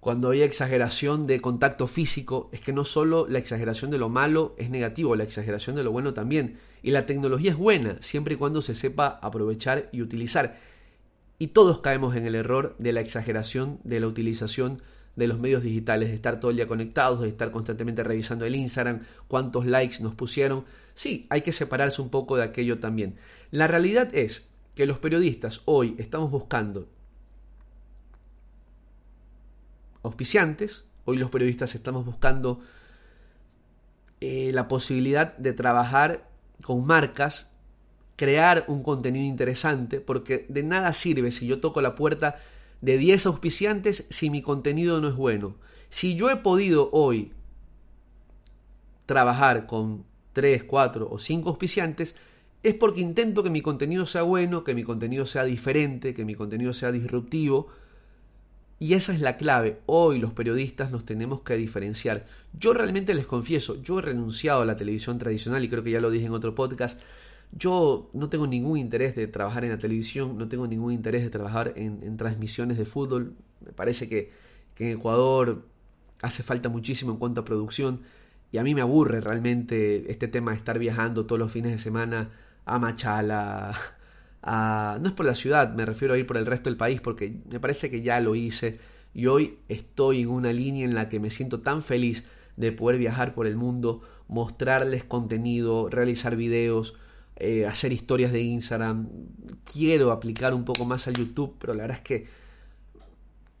cuando 0.00 0.30
hay 0.30 0.42
exageración 0.42 1.26
de 1.26 1.40
contacto 1.40 1.86
físico, 1.86 2.50
es 2.52 2.60
que 2.60 2.74
no 2.74 2.84
solo 2.84 3.26
la 3.26 3.38
exageración 3.38 3.90
de 3.90 3.96
lo 3.96 4.10
malo 4.10 4.54
es 4.58 4.68
negativo, 4.68 5.16
la 5.16 5.24
exageración 5.24 5.76
de 5.76 5.82
lo 5.82 5.92
bueno 5.92 6.12
también. 6.12 6.58
Y 6.82 6.90
la 6.90 7.06
tecnología 7.06 7.52
es 7.52 7.56
buena, 7.56 7.96
siempre 8.02 8.34
y 8.34 8.36
cuando 8.36 8.60
se 8.60 8.74
sepa 8.74 9.18
aprovechar 9.22 9.88
y 9.92 10.02
utilizar. 10.02 10.58
Y 11.38 11.48
todos 11.48 11.78
caemos 11.78 12.16
en 12.16 12.26
el 12.26 12.34
error 12.34 12.76
de 12.78 12.92
la 12.92 13.00
exageración 13.00 13.80
de 13.82 14.00
la 14.00 14.06
utilización 14.06 14.82
de 15.16 15.26
los 15.26 15.38
medios 15.38 15.62
digitales, 15.62 16.10
de 16.10 16.16
estar 16.16 16.38
todo 16.38 16.50
el 16.50 16.58
día 16.58 16.66
conectados, 16.66 17.22
de 17.22 17.28
estar 17.28 17.50
constantemente 17.50 18.04
revisando 18.04 18.44
el 18.44 18.56
Instagram, 18.56 19.00
cuántos 19.26 19.64
likes 19.64 20.02
nos 20.02 20.14
pusieron. 20.14 20.64
Sí, 20.94 21.26
hay 21.28 21.42
que 21.42 21.52
separarse 21.52 22.00
un 22.00 22.08
poco 22.08 22.36
de 22.36 22.44
aquello 22.44 22.78
también. 22.78 23.16
La 23.50 23.66
realidad 23.66 24.14
es 24.14 24.46
que 24.74 24.86
los 24.86 24.98
periodistas 24.98 25.62
hoy 25.64 25.94
estamos 25.98 26.30
buscando 26.30 26.88
auspiciantes, 30.02 30.84
hoy 31.04 31.16
los 31.16 31.30
periodistas 31.30 31.74
estamos 31.74 32.04
buscando 32.04 32.60
eh, 34.20 34.52
la 34.52 34.68
posibilidad 34.68 35.36
de 35.36 35.52
trabajar 35.52 36.28
con 36.62 36.86
marcas, 36.86 37.50
crear 38.16 38.64
un 38.68 38.82
contenido 38.82 39.24
interesante, 39.24 40.00
porque 40.00 40.46
de 40.48 40.62
nada 40.62 40.92
sirve 40.92 41.30
si 41.30 41.46
yo 41.46 41.60
toco 41.60 41.82
la 41.82 41.94
puerta 41.94 42.36
de 42.80 42.98
10 42.98 43.26
auspiciantes 43.26 44.04
si 44.10 44.30
mi 44.30 44.42
contenido 44.42 45.00
no 45.00 45.08
es 45.08 45.16
bueno. 45.16 45.56
Si 45.90 46.16
yo 46.16 46.30
he 46.30 46.36
podido 46.36 46.90
hoy 46.92 47.32
trabajar 49.06 49.66
con 49.66 50.04
3, 50.34 50.64
4 50.64 51.08
o 51.10 51.18
5 51.18 51.48
auspiciantes, 51.48 52.14
es 52.62 52.74
porque 52.74 53.00
intento 53.00 53.42
que 53.42 53.48
mi 53.48 53.62
contenido 53.62 54.04
sea 54.04 54.22
bueno, 54.22 54.64
que 54.64 54.74
mi 54.74 54.84
contenido 54.84 55.24
sea 55.24 55.44
diferente, 55.44 56.12
que 56.12 56.26
mi 56.26 56.34
contenido 56.34 56.74
sea 56.74 56.92
disruptivo. 56.92 57.68
Y 58.78 58.92
esa 58.92 59.14
es 59.14 59.20
la 59.20 59.38
clave. 59.38 59.80
Hoy 59.86 60.18
los 60.18 60.32
periodistas 60.32 60.90
nos 60.90 61.06
tenemos 61.06 61.40
que 61.40 61.56
diferenciar. 61.56 62.26
Yo 62.52 62.74
realmente 62.74 63.14
les 63.14 63.26
confieso, 63.26 63.80
yo 63.82 63.98
he 63.98 64.02
renunciado 64.02 64.60
a 64.60 64.66
la 64.66 64.76
televisión 64.76 65.18
tradicional 65.18 65.64
y 65.64 65.70
creo 65.70 65.82
que 65.82 65.92
ya 65.92 66.00
lo 66.00 66.10
dije 66.10 66.26
en 66.26 66.32
otro 66.32 66.54
podcast 66.54 67.00
yo 67.56 68.10
no 68.12 68.28
tengo 68.28 68.46
ningún 68.46 68.78
interés 68.78 69.14
de 69.14 69.26
trabajar 69.26 69.64
en 69.64 69.70
la 69.70 69.78
televisión, 69.78 70.36
no 70.36 70.48
tengo 70.48 70.66
ningún 70.66 70.92
interés 70.92 71.22
de 71.22 71.30
trabajar 71.30 71.72
en, 71.76 72.16
transmisiones 72.16 72.78
de 72.78 72.84
fútbol. 72.84 73.34
Me 73.60 73.72
parece 73.72 74.08
que, 74.08 74.32
en 74.78 74.98
Ecuador 74.98 75.64
hace 76.20 76.42
falta 76.42 76.68
muchísimo 76.68 77.12
en 77.12 77.18
cuanto 77.18 77.42
a 77.42 77.44
producción 77.44 78.00
y 78.54 78.58
a 78.58 78.62
mí 78.62 78.72
me 78.72 78.82
aburre 78.82 79.20
realmente 79.20 80.08
este 80.12 80.28
tema 80.28 80.52
de 80.52 80.58
estar 80.58 80.78
viajando 80.78 81.26
todos 81.26 81.40
los 81.40 81.50
fines 81.50 81.72
de 81.72 81.78
semana 81.78 82.30
a 82.64 82.78
Machala, 82.78 83.74
a... 84.44 84.96
no 85.02 85.08
es 85.08 85.12
por 85.12 85.26
la 85.26 85.34
ciudad, 85.34 85.74
me 85.74 85.84
refiero 85.84 86.14
a 86.14 86.18
ir 86.18 86.24
por 86.24 86.36
el 86.36 86.46
resto 86.46 86.70
del 86.70 86.76
país 86.76 87.00
porque 87.00 87.34
me 87.50 87.58
parece 87.58 87.90
que 87.90 88.00
ya 88.00 88.20
lo 88.20 88.36
hice. 88.36 88.78
Y 89.12 89.26
hoy 89.26 89.58
estoy 89.68 90.22
en 90.22 90.28
una 90.28 90.52
línea 90.52 90.84
en 90.84 90.94
la 90.94 91.08
que 91.08 91.18
me 91.18 91.30
siento 91.30 91.62
tan 91.62 91.82
feliz 91.82 92.26
de 92.56 92.70
poder 92.70 92.96
viajar 92.96 93.34
por 93.34 93.48
el 93.48 93.56
mundo, 93.56 94.02
mostrarles 94.28 95.02
contenido, 95.02 95.88
realizar 95.88 96.36
videos, 96.36 96.94
eh, 97.34 97.66
hacer 97.66 97.92
historias 97.92 98.30
de 98.30 98.42
Instagram, 98.42 99.08
quiero 99.64 100.12
aplicar 100.12 100.54
un 100.54 100.64
poco 100.64 100.84
más 100.84 101.08
al 101.08 101.14
YouTube, 101.14 101.56
pero 101.58 101.74
la 101.74 101.82
verdad 101.82 101.96
es 101.96 102.04
que 102.04 102.26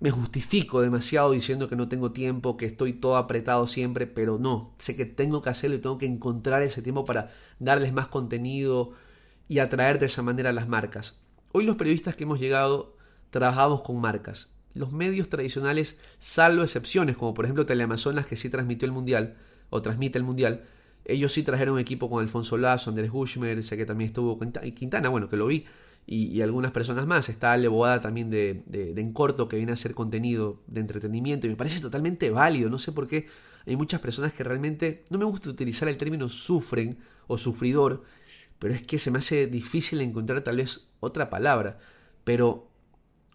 me 0.00 0.10
justifico 0.10 0.80
demasiado 0.80 1.30
diciendo 1.32 1.68
que 1.68 1.76
no 1.76 1.88
tengo 1.88 2.12
tiempo, 2.12 2.56
que 2.56 2.66
estoy 2.66 2.92
todo 2.92 3.16
apretado 3.16 3.66
siempre, 3.66 4.06
pero 4.06 4.38
no, 4.38 4.74
sé 4.78 4.96
que 4.96 5.06
tengo 5.06 5.40
que 5.40 5.50
hacerlo 5.50 5.76
y 5.76 5.80
tengo 5.80 5.98
que 5.98 6.06
encontrar 6.06 6.62
ese 6.62 6.82
tiempo 6.82 7.04
para 7.04 7.30
darles 7.58 7.92
más 7.92 8.08
contenido 8.08 8.92
y 9.48 9.58
atraer 9.58 9.98
de 9.98 10.06
esa 10.06 10.22
manera 10.22 10.50
a 10.50 10.52
las 10.52 10.68
marcas. 10.68 11.18
Hoy 11.52 11.64
los 11.64 11.76
periodistas 11.76 12.16
que 12.16 12.24
hemos 12.24 12.40
llegado 12.40 12.96
trabajamos 13.30 13.82
con 13.82 14.00
marcas. 14.00 14.50
Los 14.74 14.92
medios 14.92 15.28
tradicionales, 15.28 15.98
salvo 16.18 16.62
excepciones, 16.64 17.16
como 17.16 17.32
por 17.32 17.44
ejemplo 17.44 17.64
Teleamazonas 17.64 18.26
que 18.26 18.36
sí 18.36 18.50
transmitió 18.50 18.86
el 18.86 18.92
Mundial, 18.92 19.36
o 19.70 19.80
transmite 19.82 20.18
el 20.18 20.24
Mundial, 20.24 20.64
ellos 21.04 21.32
sí 21.32 21.42
trajeron 21.42 21.78
equipo 21.78 22.08
con 22.08 22.22
Alfonso 22.22 22.56
Lazo, 22.56 22.90
Andrés 22.90 23.10
Hushmer, 23.12 23.62
sé 23.62 23.76
que 23.76 23.86
también 23.86 24.08
estuvo 24.08 24.38
Quintana, 24.74 25.08
bueno, 25.08 25.28
que 25.28 25.36
lo 25.36 25.46
vi, 25.46 25.66
y, 26.06 26.42
algunas 26.42 26.72
personas 26.72 27.06
más. 27.06 27.28
Está 27.28 27.52
Ale 27.52 27.68
Boada 27.68 28.00
también 28.00 28.30
de, 28.30 28.62
de, 28.66 28.94
de, 28.94 29.00
En 29.00 29.12
Corto, 29.12 29.48
que 29.48 29.56
viene 29.56 29.72
a 29.72 29.74
hacer 29.74 29.94
contenido 29.94 30.62
de 30.66 30.80
entretenimiento, 30.80 31.46
y 31.46 31.50
me 31.50 31.56
parece 31.56 31.80
totalmente 31.80 32.30
válido. 32.30 32.70
No 32.70 32.78
sé 32.78 32.92
por 32.92 33.06
qué 33.06 33.26
hay 33.66 33.76
muchas 33.76 34.00
personas 34.00 34.32
que 34.32 34.44
realmente, 34.44 35.04
no 35.10 35.18
me 35.18 35.24
gusta 35.24 35.48
utilizar 35.50 35.88
el 35.88 35.96
término 35.96 36.28
sufren 36.28 36.98
o 37.26 37.38
sufridor, 37.38 38.02
pero 38.58 38.74
es 38.74 38.82
que 38.82 38.98
se 38.98 39.10
me 39.10 39.18
hace 39.18 39.46
difícil 39.46 40.00
encontrar 40.00 40.42
tal 40.42 40.58
vez 40.58 40.88
otra 41.00 41.30
palabra. 41.30 41.78
Pero 42.24 42.70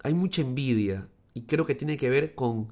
hay 0.02 0.14
mucha 0.14 0.42
envidia, 0.42 1.08
y 1.34 1.42
creo 1.42 1.66
que 1.66 1.74
tiene 1.74 1.96
que 1.96 2.10
ver 2.10 2.34
con 2.34 2.68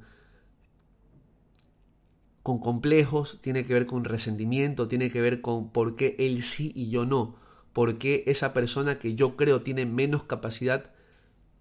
con 2.48 2.60
complejos, 2.60 3.40
tiene 3.42 3.66
que 3.66 3.74
ver 3.74 3.84
con 3.84 4.04
resentimiento, 4.04 4.88
tiene 4.88 5.10
que 5.10 5.20
ver 5.20 5.42
con 5.42 5.70
por 5.70 5.96
qué 5.96 6.16
él 6.18 6.40
sí 6.42 6.72
y 6.74 6.88
yo 6.88 7.04
no, 7.04 7.36
por 7.78 7.96
qué 7.96 8.24
esa 8.26 8.52
persona 8.52 8.96
que 8.96 9.14
yo 9.14 9.36
creo 9.36 9.60
tiene 9.60 9.86
menos 9.86 10.24
capacidad 10.24 10.90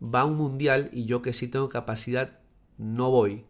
va 0.01 0.21
a 0.21 0.25
un 0.25 0.35
mundial 0.35 0.89
y 0.91 1.05
yo 1.05 1.21
que 1.21 1.31
sí 1.31 1.47
tengo 1.47 1.69
capacidad 1.69 2.39
no 2.79 3.11
voy. 3.11 3.45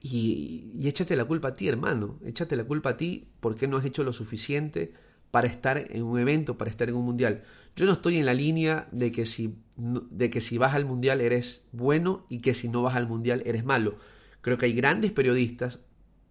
Y, 0.00 0.72
y 0.74 0.88
échate 0.88 1.14
la 1.14 1.26
culpa 1.26 1.48
a 1.48 1.52
ti, 1.52 1.68
hermano, 1.68 2.18
échate 2.24 2.56
la 2.56 2.64
culpa 2.64 2.88
a 2.88 2.96
ti 2.96 3.28
porque 3.40 3.68
no 3.68 3.76
has 3.76 3.84
hecho 3.84 4.02
lo 4.02 4.14
suficiente 4.14 4.94
para 5.30 5.46
estar 5.46 5.76
en 5.76 6.04
un 6.04 6.18
evento, 6.18 6.56
para 6.56 6.70
estar 6.70 6.88
en 6.88 6.94
un 6.94 7.04
mundial. 7.04 7.42
Yo 7.76 7.84
no 7.84 7.92
estoy 7.92 8.16
en 8.16 8.24
la 8.24 8.32
línea 8.32 8.88
de 8.90 9.12
que 9.12 9.26
si, 9.26 9.54
de 9.76 10.30
que 10.30 10.40
si 10.40 10.56
vas 10.56 10.72
al 10.74 10.86
mundial 10.86 11.20
eres 11.20 11.66
bueno 11.70 12.24
y 12.30 12.38
que 12.38 12.54
si 12.54 12.70
no 12.70 12.80
vas 12.80 12.96
al 12.96 13.06
mundial 13.08 13.42
eres 13.44 13.62
malo. 13.62 13.96
Creo 14.40 14.56
que 14.56 14.64
hay 14.64 14.72
grandes 14.72 15.12
periodistas, 15.12 15.80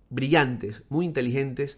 brillantes, 0.10 0.82
muy 0.90 1.06
inteligentes, 1.06 1.78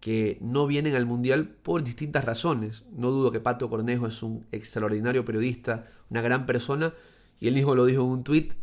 que 0.00 0.38
no 0.40 0.66
vienen 0.66 0.96
al 0.96 1.06
Mundial 1.06 1.48
por 1.48 1.84
distintas 1.84 2.24
razones. 2.24 2.84
No 2.90 3.10
dudo 3.10 3.30
que 3.30 3.40
Pato 3.40 3.68
Cornejo 3.68 4.06
es 4.06 4.22
un 4.22 4.46
extraordinario 4.50 5.24
periodista, 5.24 5.86
una 6.08 6.22
gran 6.22 6.46
persona, 6.46 6.94
y 7.38 7.48
él 7.48 7.54
mismo 7.54 7.74
lo 7.74 7.84
dijo 7.84 8.02
en 8.02 8.08
un 8.08 8.24
tuit, 8.24 8.54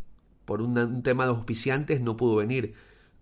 por 0.44 0.62
un 0.62 1.02
tema 1.02 1.24
de 1.24 1.30
auspiciantes 1.30 2.00
no 2.00 2.16
pudo 2.16 2.36
venir. 2.36 2.74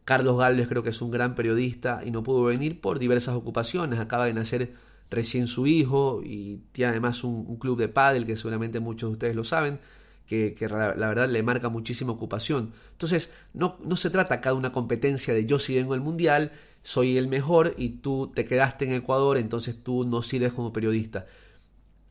Carlos 0.05 0.38
Galvez 0.38 0.68
creo 0.68 0.83
que 0.83 0.90
es 0.90 1.02
un 1.02 1.11
gran 1.11 1.35
periodista 1.35 2.02
y 2.05 2.12
no 2.12 2.22
pudo 2.22 2.44
venir 2.44 2.81
por 2.81 2.98
diversas 2.98 3.35
ocupaciones. 3.35 3.98
Acaba 3.98 4.26
de 4.26 4.35
nacer 4.35 4.74
recién 5.11 5.48
su 5.48 5.66
hijo 5.66 6.22
y 6.24 6.61
tiene 6.72 6.92
además 6.92 7.24
un, 7.24 7.57
club 7.57 7.79
de 7.79 7.88
pádel 7.88 8.26
que 8.26 8.37
seguramente 8.37 8.81
muchos 8.81 9.11
de 9.11 9.12
ustedes 9.14 9.37
lo 9.37 9.44
saben 9.44 9.81
que, 10.26 10.54
la, 10.68 10.94
verdad 10.94 11.28
le 11.28 11.42
marca 11.42 11.68
muchísima 11.68 12.12
ocupación. 12.12 12.72
Entonces, 12.92 13.30
no, 13.54 13.78
no 13.84 13.96
se 13.96 14.10
trata 14.10 14.36
acá 14.36 14.50
de 14.50 14.56
una 14.56 14.72
competencia 14.72 15.34
de 15.34 15.46
yo 15.46 15.58
si 15.58 15.76
vengo 15.76 15.94
al 15.94 16.00
mundial, 16.00 16.52
soy 16.82 17.16
el 17.16 17.28
mejor 17.28 17.74
y 17.76 18.00
tú 18.00 18.32
te 18.34 18.44
quedaste 18.44 18.84
en 18.84 18.92
Ecuador, 18.92 19.38
entonces 19.38 19.82
tú 19.82 20.04
no 20.04 20.22
sirves 20.22 20.52
como 20.52 20.72
periodista. 20.72 21.26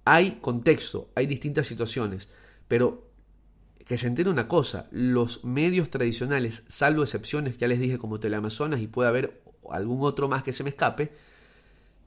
Hay 0.06 0.40
contexto, 0.42 1.10
hay 1.16 1.28
distintas 1.28 1.68
situaciones, 1.68 2.30
pero 2.68 3.10
que 3.86 3.98
se 3.98 4.08
entienda 4.08 4.32
una 4.32 4.48
cosa, 4.48 4.88
los 4.92 5.44
medios 5.44 5.90
tradicionales, 5.90 6.64
salvo 6.68 7.04
excepciones 7.04 7.58
ya 7.58 7.68
les 7.68 7.80
dije 7.80 7.98
como 7.98 8.20
Teleamazonas 8.20 8.82
y 8.82 8.88
puede 8.88 9.10
haber 9.10 9.42
algún 9.70 10.04
otro 10.04 10.28
más 10.28 10.44
que 10.44 10.54
se 10.54 10.64
me 10.64 10.72
escape, 10.72 11.12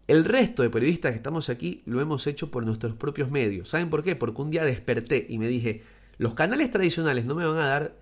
el 0.09 0.24
resto 0.24 0.62
de 0.62 0.70
periodistas 0.70 1.12
que 1.12 1.16
estamos 1.16 1.51
aquí 1.51 1.83
lo 1.85 2.01
hemos 2.01 2.26
hecho 2.26 2.51
por 2.51 2.64
nuestros 2.64 2.97
propios 2.97 3.30
medios. 3.30 3.68
¿Saben 3.68 3.91
por 3.91 4.03
qué? 4.03 4.16
Porque 4.16 4.41
un 4.41 4.51
día 4.51 4.64
desperté 4.64 5.26
y 5.28 5.39
me 5.39 5.49
dije, 5.49 5.83
los 6.19 6.35
canales 6.35 6.71
tradicionales 6.71 7.25
no 7.25 7.35
me 7.35 7.47
van 7.47 7.57
a 7.57 7.66
dar 7.66 7.97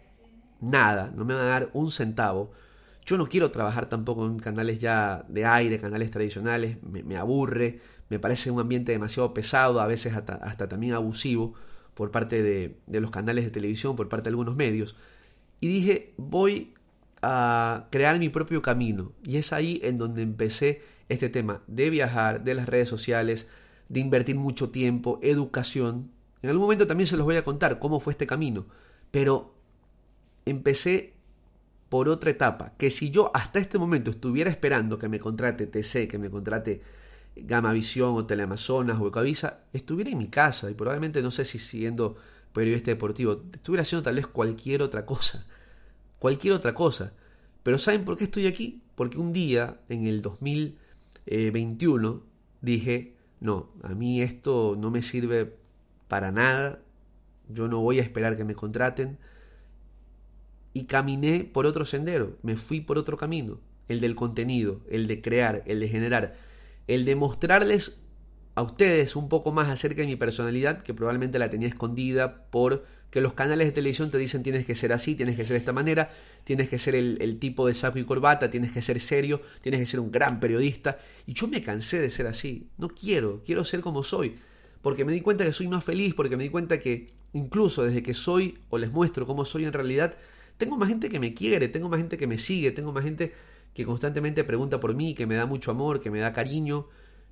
nada, 0.61 1.13
no 1.15 1.25
me 1.25 1.35
van 1.35 1.45
a 1.45 1.49
dar 1.49 1.71
un 1.75 1.91
centavo. 1.91 2.53
Yo 3.05 3.19
no 3.19 3.29
quiero 3.29 3.51
trabajar 3.51 3.89
tampoco 3.89 4.27
en 4.27 4.39
canales 4.39 4.79
ya 4.81 5.25
de 5.29 5.45
aire, 5.45 5.79
canales 5.79 6.11
tradicionales, 6.11 6.79
me, 6.83 7.17
aburre, 7.17 7.81
me 8.09 8.19
parece 8.19 8.51
un 8.51 8.59
ambiente 8.59 8.93
demasiado 8.93 9.33
pesado, 9.33 9.81
a 9.81 9.87
veces 9.87 10.15
hasta, 10.15 10.69
también 10.69 10.95
abusivo 10.95 11.55
por 11.95 12.11
parte 12.11 12.43
de, 12.43 12.81
de, 12.87 13.01
los 13.01 13.11
canales 13.11 13.45
de 13.45 13.51
televisión, 13.51 13.95
por 13.95 14.09
parte 14.09 14.25
de 14.25 14.31
algunos 14.31 14.57
medios. 14.57 14.97
Y 15.61 15.69
dije, 15.69 16.15
voy 16.17 16.75
a 17.23 17.87
crear 17.91 18.19
mi 18.19 18.29
propio 18.29 18.61
camino. 18.61 19.13
Y 19.25 19.37
es 19.37 19.53
ahí 19.53 19.81
en 19.85 19.99
donde 19.99 20.23
empecé 20.23 20.83
este 21.09 21.29
tema 21.29 21.63
de 21.67 21.91
viajar, 21.91 22.45
de 22.45 22.55
las 22.55 22.67
redes 22.67 22.89
sociales, 22.89 23.49
de 23.89 24.01
invertir 24.01 24.37
mucho 24.37 24.71
tiempo, 24.71 25.19
educación. 25.23 26.11
En 26.43 26.51
algún 26.51 26.65
momento 26.65 26.87
también 26.87 27.07
se 27.07 27.17
los 27.17 27.25
voy 27.25 27.37
a 27.37 27.45
contar 27.45 27.79
cómo 27.79 28.01
fue 28.01 28.13
este 28.13 28.27
camino. 28.27 28.67
Pero 29.11 29.55
empecé 30.45 31.17
por 31.89 32.09
otra 32.09 32.31
etapa, 32.31 32.75
que 32.77 32.91
si 32.91 33.11
yo 33.11 33.31
hasta 33.35 33.59
este 33.59 33.79
momento 33.79 34.11
estuviera 34.11 34.51
esperando 34.51 34.99
que 34.99 35.09
me 35.09 35.21
contrate 35.21 35.67
TC, 35.67 36.09
que 36.09 36.19
me 36.19 36.31
contrate 36.31 36.83
Gama 37.37 37.73
Visión 37.73 38.17
o 38.17 38.27
Teleamazonas 38.27 39.01
o 39.01 39.09
Ecavisa, 39.09 39.61
estuviera 39.73 40.11
en 40.11 40.19
mi 40.19 40.29
casa 40.29 40.71
y 40.71 40.75
probablemente 40.75 41.23
no 41.23 41.31
sé 41.31 41.45
si 41.45 41.59
siendo 41.59 42.17
periodista 42.53 42.91
deportivo, 42.91 43.43
estuviera 43.53 43.83
haciendo 43.83 44.03
tal 44.03 44.17
vez 44.17 44.27
cualquier 44.27 44.83
otra 44.83 45.07
cosa, 45.07 45.47
cualquier 46.19 46.55
otra 46.55 46.75
cosa. 46.75 47.13
Pero 47.63 47.79
¿saben 47.79 48.05
por 48.05 48.17
qué 48.17 48.25
estoy 48.25 48.47
aquí? 48.47 48.83
Porque 48.95 49.19
un 49.19 49.33
día, 49.33 49.81
en 49.89 50.07
el 50.07 50.23
2021, 50.23 52.23
dije, 52.63 53.15
no, 53.41 53.71
a 53.83 53.91
mí 53.91 54.23
esto 54.23 54.77
no 54.79 54.91
me 54.91 55.03
sirve 55.03 55.57
para 56.09 56.33
nada, 56.33 56.81
yo 57.49 57.69
no 57.69 57.81
voy 57.81 57.99
a 57.99 58.03
esperar 58.03 58.37
que 58.37 58.45
me 58.45 58.55
contraten, 58.55 59.19
y 60.73 60.85
caminé 60.85 61.45
por 61.45 61.65
otro 61.65 61.85
sendero, 61.85 62.37
me 62.43 62.57
fui 62.57 62.81
por 62.81 62.99
otro 62.99 63.17
camino, 63.17 63.61
el 63.89 64.01
del 64.01 64.15
contenido, 64.15 64.81
el 64.91 65.07
de 65.07 65.23
crear, 65.23 65.63
el 65.67 65.81
de 65.81 65.89
generar, 65.89 66.35
el 66.87 67.05
de 67.05 67.17
mostrarles 67.17 68.01
a 68.55 68.63
ustedes 68.63 69.17
un 69.17 69.29
poco 69.29 69.53
más 69.53 69.69
acerca 69.69 70.03
de 70.03 70.07
mi 70.07 70.17
personalidad, 70.17 70.83
que 70.83 70.95
probablemente 70.95 71.39
la 71.39 71.51
tenía 71.51 71.69
escondida 71.69 72.47
por 72.51 72.85
que 73.11 73.21
los 73.21 73.33
canales 73.33 73.69
de 73.69 73.73
televisión 73.73 74.11
te 74.11 74.19
dicen 74.19 74.43
tienes 74.43 74.67
que 74.67 74.75
ser 74.75 74.93
así, 74.93 75.15
tienes 75.15 75.37
que 75.37 75.45
ser 75.45 75.55
de 75.55 75.59
esta 75.61 75.73
manera, 75.73 76.11
tienes 76.45 76.69
que 76.69 76.79
ser 76.79 76.95
el, 76.95 77.19
el, 77.21 77.39
tipo 77.39 77.67
de 77.67 77.73
saco 77.73 77.99
y 77.99 78.05
corbata, 78.05 78.51
tienes 78.51 78.73
que 78.73 78.83
ser 78.83 79.01
serio, 79.01 79.41
tienes 79.63 79.81
que 79.81 79.87
ser 79.87 80.01
un 80.01 80.11
gran 80.11 80.41
periodista. 80.41 80.99
Y 81.27 81.33
yo 81.33 81.49
me 81.49 81.63
cansé 81.63 82.01
de 82.01 82.11
ser 82.11 82.27
así. 82.27 82.69
No 82.77 82.89
quiero, 82.89 83.43
quiero 83.45 83.65
ser 83.65 83.81
como 83.81 84.03
soy. 84.03 84.37
Porque 84.83 85.05
me 85.05 85.13
di 85.13 85.21
cuenta 85.21 85.45
que 85.45 85.53
soy 85.53 85.69
más 85.69 85.85
feliz, 85.85 86.15
porque 86.15 86.37
me 86.37 86.45
di 86.45 86.51
cuenta 86.51 86.79
que 86.79 87.13
incluso 87.33 87.85
desde 87.85 88.03
que 88.03 88.15
soy 88.15 88.59
o 88.71 88.79
les 88.79 88.93
muestro 88.93 89.27
cómo 89.27 89.45
soy 89.45 89.65
en 89.65 89.73
realidad, 89.73 90.17
tengo 90.57 90.77
más 90.77 90.89
gente 90.89 91.09
que 91.09 91.21
me 91.21 91.35
quiere, 91.35 91.69
tengo 91.69 91.89
más 91.89 91.99
gente 91.99 92.17
que 92.17 92.27
me 92.27 92.39
sigue, 92.39 92.71
tengo 92.71 92.93
más 92.93 93.05
gente 93.05 93.35
que 93.75 93.85
constantemente 93.85 94.43
pregunta 94.45 94.81
por 94.81 94.95
mí, 94.95 95.15
que 95.15 95.27
me 95.27 95.35
da 95.35 95.45
mucho 95.45 95.71
amor, 95.71 96.01
que 96.01 96.11
me 96.11 96.21
da 96.21 96.33
cariño, 96.33 96.89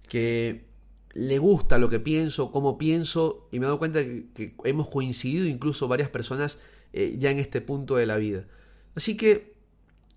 que 0.09 0.67
le 1.15 1.39
gusta 1.39 1.79
lo 1.79 1.89
que 1.89 2.01
pienso, 2.01 2.51
cómo 2.51 2.77
pienso, 2.77 3.49
y 3.51 3.59
me 3.59 3.65
he 3.65 3.69
dado 3.69 3.79
cuenta 3.79 4.05
que, 4.05 4.55
hemos 4.65 4.91
coincidido 4.91 5.47
incluso 5.47 5.89
varias 5.89 6.11
personas 6.11 6.59
eh, 6.93 7.17
ya 7.19 7.31
en 7.31 7.39
este 7.39 7.61
punto 7.61 7.97
de 7.97 8.07
la 8.07 8.17
vida. 8.17 8.47
Así 8.95 9.17
que 9.17 9.55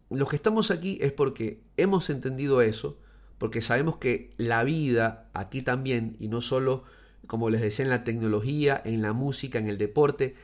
los 0.09 0.27
que 0.29 0.35
estamos 0.35 0.71
aquí 0.71 0.97
es 1.01 1.11
porque 1.11 1.61
hemos 1.77 2.09
entendido 2.09 2.61
eso, 2.61 2.99
porque 3.37 3.61
sabemos 3.61 3.97
que 3.97 4.31
la 4.37 4.63
vida 4.63 5.29
aquí 5.33 5.61
también, 5.61 6.17
y 6.19 6.27
no 6.27 6.41
solo, 6.41 6.83
como 7.27 7.49
les 7.49 7.61
decía, 7.61 7.85
en 7.85 7.91
la 7.91 8.03
tecnología, 8.03 8.81
en 8.83 9.01
la 9.01 9.13
música, 9.13 9.59
en 9.59 9.67
el 9.67 9.77
deporte, 9.77 10.35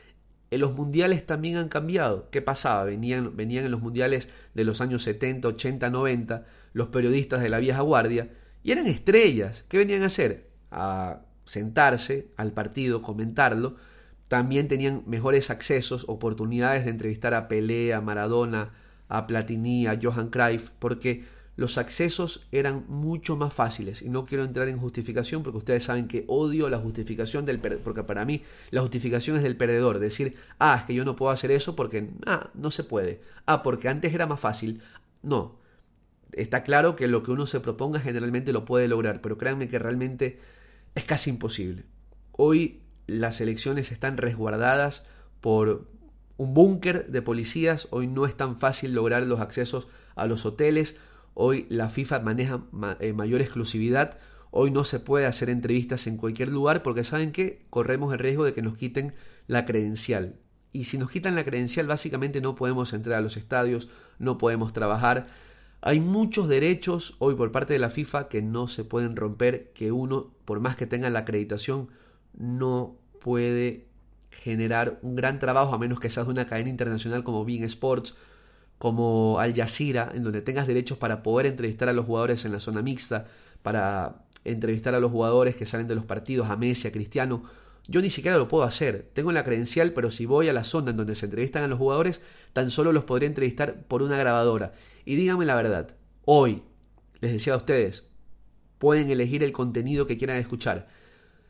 en 0.50 0.60
los 0.60 0.76
mundiales 0.76 1.26
también 1.26 1.56
han 1.56 1.68
cambiado. 1.68 2.30
¿Qué 2.30 2.40
pasaba? 2.40 2.84
Venían, 2.84 3.36
venían 3.36 3.64
en 3.64 3.72
los 3.72 3.80
mundiales 3.80 4.28
de 4.54 4.64
los 4.64 4.80
años 4.80 5.02
70, 5.02 5.48
80, 5.48 5.90
90 5.90 6.46
los 6.72 6.88
periodistas 6.88 7.42
de 7.42 7.48
la 7.48 7.58
vieja 7.58 7.80
guardia 7.80 8.28
y 8.62 8.72
eran 8.72 8.86
estrellas. 8.86 9.64
¿Qué 9.68 9.78
venían 9.78 10.02
a 10.02 10.06
hacer? 10.06 10.48
A 10.70 11.22
sentarse 11.44 12.28
al 12.36 12.52
partido, 12.52 13.02
comentarlo. 13.02 13.76
También 14.28 14.68
tenían 14.68 15.02
mejores 15.06 15.50
accesos, 15.50 16.04
oportunidades 16.08 16.84
de 16.84 16.90
entrevistar 16.90 17.34
a 17.34 17.46
Pelé, 17.48 17.94
a 17.94 18.00
Maradona, 18.00 18.72
a 19.08 19.26
Platini, 19.26 19.86
a 19.86 19.98
Johan 20.00 20.30
Cruyff, 20.30 20.70
porque 20.78 21.24
los 21.56 21.78
accesos 21.78 22.46
eran 22.50 22.84
mucho 22.88 23.36
más 23.36 23.54
fáciles. 23.54 24.02
Y 24.02 24.08
no 24.08 24.24
quiero 24.24 24.44
entrar 24.44 24.68
en 24.68 24.78
justificación 24.78 25.42
porque 25.42 25.58
ustedes 25.58 25.84
saben 25.84 26.08
que 26.08 26.24
odio 26.26 26.68
la 26.68 26.78
justificación 26.78 27.44
del. 27.44 27.60
Porque 27.60 28.02
para 28.02 28.24
mí 28.24 28.42
la 28.70 28.80
justificación 28.80 29.36
es 29.36 29.42
del 29.42 29.56
perdedor. 29.56 30.00
Decir, 30.00 30.36
ah, 30.58 30.76
es 30.80 30.86
que 30.86 30.94
yo 30.94 31.04
no 31.04 31.14
puedo 31.14 31.32
hacer 31.32 31.50
eso 31.52 31.76
porque 31.76 32.10
ah, 32.26 32.50
no 32.54 32.70
se 32.70 32.82
puede. 32.82 33.20
Ah, 33.46 33.62
porque 33.62 33.88
antes 33.88 34.12
era 34.12 34.26
más 34.26 34.40
fácil. 34.40 34.82
No. 35.22 35.58
Está 36.32 36.64
claro 36.64 36.96
que 36.96 37.06
lo 37.06 37.22
que 37.22 37.30
uno 37.30 37.46
se 37.46 37.60
proponga 37.60 38.00
generalmente 38.00 38.52
lo 38.52 38.64
puede 38.64 38.88
lograr. 38.88 39.20
Pero 39.20 39.38
créanme 39.38 39.68
que 39.68 39.78
realmente 39.78 40.40
es 40.96 41.04
casi 41.04 41.30
imposible. 41.30 41.84
Hoy 42.32 42.82
las 43.06 43.40
elecciones 43.40 43.92
están 43.92 44.16
resguardadas 44.16 45.06
por 45.40 45.86
un 46.36 46.52
búnker 46.52 47.06
de 47.12 47.22
policías. 47.22 47.86
Hoy 47.92 48.08
no 48.08 48.26
es 48.26 48.36
tan 48.36 48.56
fácil 48.56 48.92
lograr 48.92 49.22
los 49.22 49.38
accesos 49.38 49.86
a 50.16 50.26
los 50.26 50.46
hoteles 50.46 50.96
Hoy 51.34 51.66
la 51.68 51.88
FIFA 51.88 52.20
maneja 52.20 52.64
eh, 53.00 53.12
mayor 53.12 53.40
exclusividad. 53.40 54.18
Hoy 54.50 54.70
no 54.70 54.84
se 54.84 55.00
puede 55.00 55.26
hacer 55.26 55.50
entrevistas 55.50 56.06
en 56.06 56.16
cualquier 56.16 56.48
lugar 56.48 56.82
porque 56.82 57.02
saben 57.02 57.32
que 57.32 57.66
corremos 57.70 58.12
el 58.12 58.20
riesgo 58.20 58.44
de 58.44 58.54
que 58.54 58.62
nos 58.62 58.76
quiten 58.76 59.14
la 59.48 59.66
credencial. 59.66 60.36
Y 60.72 60.84
si 60.84 60.96
nos 60.96 61.10
quitan 61.10 61.34
la 61.34 61.44
credencial, 61.44 61.86
básicamente 61.86 62.40
no 62.40 62.54
podemos 62.54 62.92
entrar 62.92 63.18
a 63.18 63.20
los 63.20 63.36
estadios, 63.36 63.88
no 64.18 64.38
podemos 64.38 64.72
trabajar. 64.72 65.26
Hay 65.80 66.00
muchos 66.00 66.48
derechos 66.48 67.16
hoy 67.18 67.34
por 67.34 67.52
parte 67.52 67.72
de 67.72 67.78
la 67.78 67.90
FIFA 67.90 68.28
que 68.28 68.40
no 68.40 68.68
se 68.68 68.84
pueden 68.84 69.16
romper, 69.16 69.72
que 69.72 69.92
uno, 69.92 70.32
por 70.44 70.60
más 70.60 70.76
que 70.76 70.86
tenga 70.86 71.10
la 71.10 71.20
acreditación, 71.20 71.90
no 72.32 72.96
puede 73.20 73.88
generar 74.30 74.98
un 75.02 75.14
gran 75.14 75.38
trabajo 75.38 75.74
a 75.74 75.78
menos 75.78 76.00
que 76.00 76.10
seas 76.10 76.26
de 76.26 76.32
una 76.32 76.46
cadena 76.46 76.70
internacional 76.70 77.22
como 77.22 77.44
Bean 77.44 77.64
Sports 77.64 78.14
como 78.78 79.38
Al 79.38 79.54
Jazeera, 79.54 80.12
en 80.14 80.24
donde 80.24 80.42
tengas 80.42 80.66
derechos 80.66 80.98
para 80.98 81.22
poder 81.22 81.46
entrevistar 81.46 81.88
a 81.88 81.92
los 81.92 82.06
jugadores 82.06 82.44
en 82.44 82.52
la 82.52 82.60
zona 82.60 82.82
mixta, 82.82 83.26
para 83.62 84.24
entrevistar 84.44 84.94
a 84.94 85.00
los 85.00 85.10
jugadores 85.10 85.56
que 85.56 85.66
salen 85.66 85.88
de 85.88 85.94
los 85.94 86.04
partidos, 86.04 86.50
a 86.50 86.56
Messi, 86.56 86.88
a 86.88 86.92
Cristiano. 86.92 87.44
Yo 87.86 88.00
ni 88.02 88.10
siquiera 88.10 88.36
lo 88.36 88.48
puedo 88.48 88.64
hacer. 88.64 89.10
Tengo 89.12 89.32
la 89.32 89.44
credencial, 89.44 89.92
pero 89.92 90.10
si 90.10 90.26
voy 90.26 90.48
a 90.48 90.52
la 90.52 90.64
zona 90.64 90.90
en 90.90 90.96
donde 90.96 91.14
se 91.14 91.26
entrevistan 91.26 91.62
a 91.64 91.68
los 91.68 91.78
jugadores, 91.78 92.20
tan 92.52 92.70
solo 92.70 92.92
los 92.92 93.04
podría 93.04 93.26
entrevistar 93.26 93.84
por 93.84 94.02
una 94.02 94.18
grabadora. 94.18 94.72
Y 95.04 95.16
díganme 95.16 95.44
la 95.44 95.54
verdad, 95.54 95.96
hoy, 96.24 96.62
les 97.20 97.32
decía 97.32 97.54
a 97.54 97.58
ustedes, 97.58 98.08
pueden 98.78 99.10
elegir 99.10 99.42
el 99.42 99.52
contenido 99.52 100.06
que 100.06 100.16
quieran 100.16 100.38
escuchar. 100.38 100.88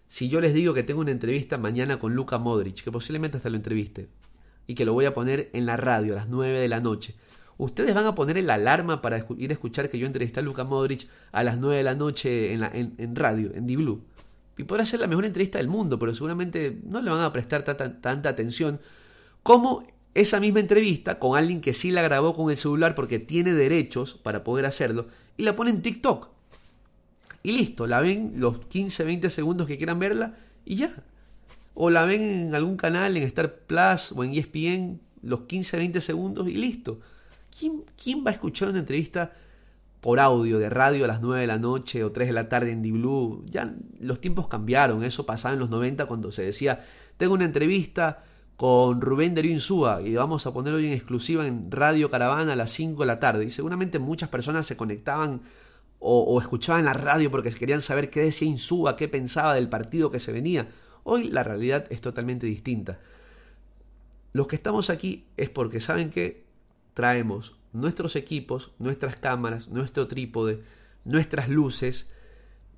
Si 0.07 0.29
yo 0.29 0.41
les 0.41 0.55
digo 0.55 0.75
que 0.75 0.83
tengo 0.83 1.01
una 1.01 1.11
entrevista 1.11 1.59
mañana 1.59 1.99
con 1.99 2.15
Luka 2.15 2.39
Modric, 2.39 2.83
que 2.83 2.93
posiblemente 2.93 3.39
hasta 3.39 3.51
lo 3.51 3.57
entreviste, 3.57 4.09
y 4.67 4.75
que 4.75 4.85
lo 4.85 4.93
voy 4.93 5.05
a 5.05 5.15
poner 5.15 5.51
en 5.53 5.67
la 5.67 5.77
radio 5.77 6.15
a 6.15 6.17
las 6.17 6.29
9 6.29 6.59
de 6.59 6.69
la 6.69 6.81
noche. 6.81 7.15
Ustedes 7.57 7.95
van 7.95 8.07
a 8.07 8.15
poner 8.15 8.37
el 8.37 8.51
alarma 8.51 9.01
para 9.01 9.25
ir 9.39 9.51
a 9.51 9.53
escuchar 9.53 9.89
que 9.89 9.99
yo 9.99 10.07
entrevisté 10.07 10.41
a 10.41 10.43
Luka 10.43 10.65
Modric 10.65 11.09
a 11.33 11.45
las 11.45 11.59
9 11.59 11.77
de 11.77 11.83
la 11.83 11.95
noche 11.95 12.53
en, 12.53 12.61
la, 12.61 12.71
en, 12.73 13.15
radio, 13.15 13.53
en 13.55 13.67
D-Blue. 13.67 14.03
Y 14.57 14.65
podrá 14.65 14.85
ser 14.87 15.01
la 15.01 15.07
mejor 15.07 15.25
entrevista 15.25 15.59
del 15.59 15.69
mundo, 15.69 15.99
pero 15.99 16.15
seguramente 16.15 16.81
no 16.85 17.01
le 17.01 17.11
van 17.11 17.23
a 17.23 17.33
prestar 17.33 17.65
tanta 17.65 18.29
atención 18.29 18.81
como 19.43 19.87
esa 20.15 20.41
misma 20.41 20.61
entrevista 20.61 21.19
con 21.19 21.37
alguien 21.37 21.61
que 21.61 21.73
sí 21.73 21.91
la 21.91 22.03
grabó 22.03 22.35
con 22.35 22.51
el 22.51 22.57
celular 22.57 22.95
porque 22.95 23.19
tiene 23.19 23.53
derechos 23.53 24.15
para 24.15 24.45
poder 24.45 24.65
hacerlo 24.65 25.09
y 25.37 25.43
la 25.43 25.57
pone 25.57 25.71
en 25.71 25.83
TikTok. 25.83 26.29
Y 27.43 27.53
listo, 27.53 27.87
la 27.87 28.01
ven 28.01 28.35
los 28.37 28.65
15, 28.67 29.05
20 29.05 29.29
segundos 29.29 29.67
que 29.67 29.77
quieran 29.77 29.99
verla 29.99 30.37
y 30.65 30.77
ya 30.77 30.95
o 31.75 31.91
la 31.91 32.05
ven 32.05 32.23
en 32.23 32.55
algún 32.55 32.77
canal, 32.77 33.17
en 33.17 33.25
Star 33.25 33.55
Plus 33.67 34.13
o 34.13 34.25
en 34.25 34.35
ESPN, 34.35 35.01
los 35.23 35.43
15, 35.43 35.77
20 35.77 36.01
segundos 36.01 36.49
y 36.49 36.55
listo. 36.55 37.01
¿Quién, 37.57 37.85
¿Quién 38.03 38.25
va 38.25 38.31
a 38.31 38.35
escuchar 38.35 38.69
una 38.69 38.79
entrevista 38.79 39.33
por 40.01 40.21
audio 40.21 40.59
de 40.59 40.71
radio 40.71 41.05
a 41.05 41.09
las 41.09 41.21
9 41.21 41.41
de 41.41 41.47
la 41.47 41.59
noche 41.59 42.05
o 42.05 42.13
3 42.13 42.29
de 42.29 42.35
la 42.35 42.49
tarde 42.49 42.71
en 42.71 42.83
D-Blue? 42.83 43.45
Ya 43.51 43.75
los 44.01 44.21
tiempos 44.21 44.49
cambiaron, 44.49 45.03
eso 45.03 45.27
pasaba 45.27 45.55
en 45.55 45.61
los 45.61 45.71
90 45.71 46.07
cuando 46.07 46.31
se 46.31 46.43
decía, 46.43 46.85
tengo 47.17 47.35
una 47.35 47.45
entrevista 47.45 48.23
con 48.57 49.01
Rubén 49.01 49.35
Darío 49.35 49.51
Insúa 49.51 50.01
y 50.03 50.15
vamos 50.15 50.47
a 50.47 50.53
ponerlo 50.53 50.79
hoy 50.79 50.87
en 50.87 50.93
exclusiva 50.93 51.45
en 51.47 51.71
Radio 51.73 52.09
Caravana 52.09 52.53
a 52.53 52.57
las 52.57 52.71
5 52.71 53.03
de 53.03 53.07
la 53.07 53.19
tarde. 53.19 53.45
Y 53.45 53.51
seguramente 53.51 53.99
muchas 53.99 54.29
personas 54.29 54.67
se 54.67 54.77
conectaban 54.77 55.43
o, 55.99 56.21
o 56.21 56.41
escuchaban 56.41 56.85
la 56.85 56.93
radio 56.93 57.31
porque 57.33 57.51
querían 57.51 57.81
saber 57.81 58.11
qué 58.11 58.21
decía 58.21 58.47
Insúa, 58.47 58.97
qué 58.97 59.09
pensaba 59.09 59.55
del 59.55 59.69
partido 59.69 60.13
que 60.13 60.21
se 60.21 60.31
venía. 60.31 60.69
Hoy 61.05 61.29
la 61.29 61.45
realidad 61.45 61.87
es 61.91 62.01
totalmente 62.01 62.47
distinta. 62.47 62.99
Los 64.33 64.49
que 64.49 64.57
estamos 64.57 64.91
aquí 64.91 65.27
es 65.37 65.51
porque 65.51 65.81
saben 65.81 66.11
que 66.11 66.45
traemos 66.95 67.57
nuestros 67.73 68.17
equipos, 68.17 68.73
nuestras 68.79 69.17
cámaras, 69.17 69.69
nuestro 69.69 70.09
trípode, 70.09 70.63
nuestras 71.05 71.49
luces, 71.49 72.11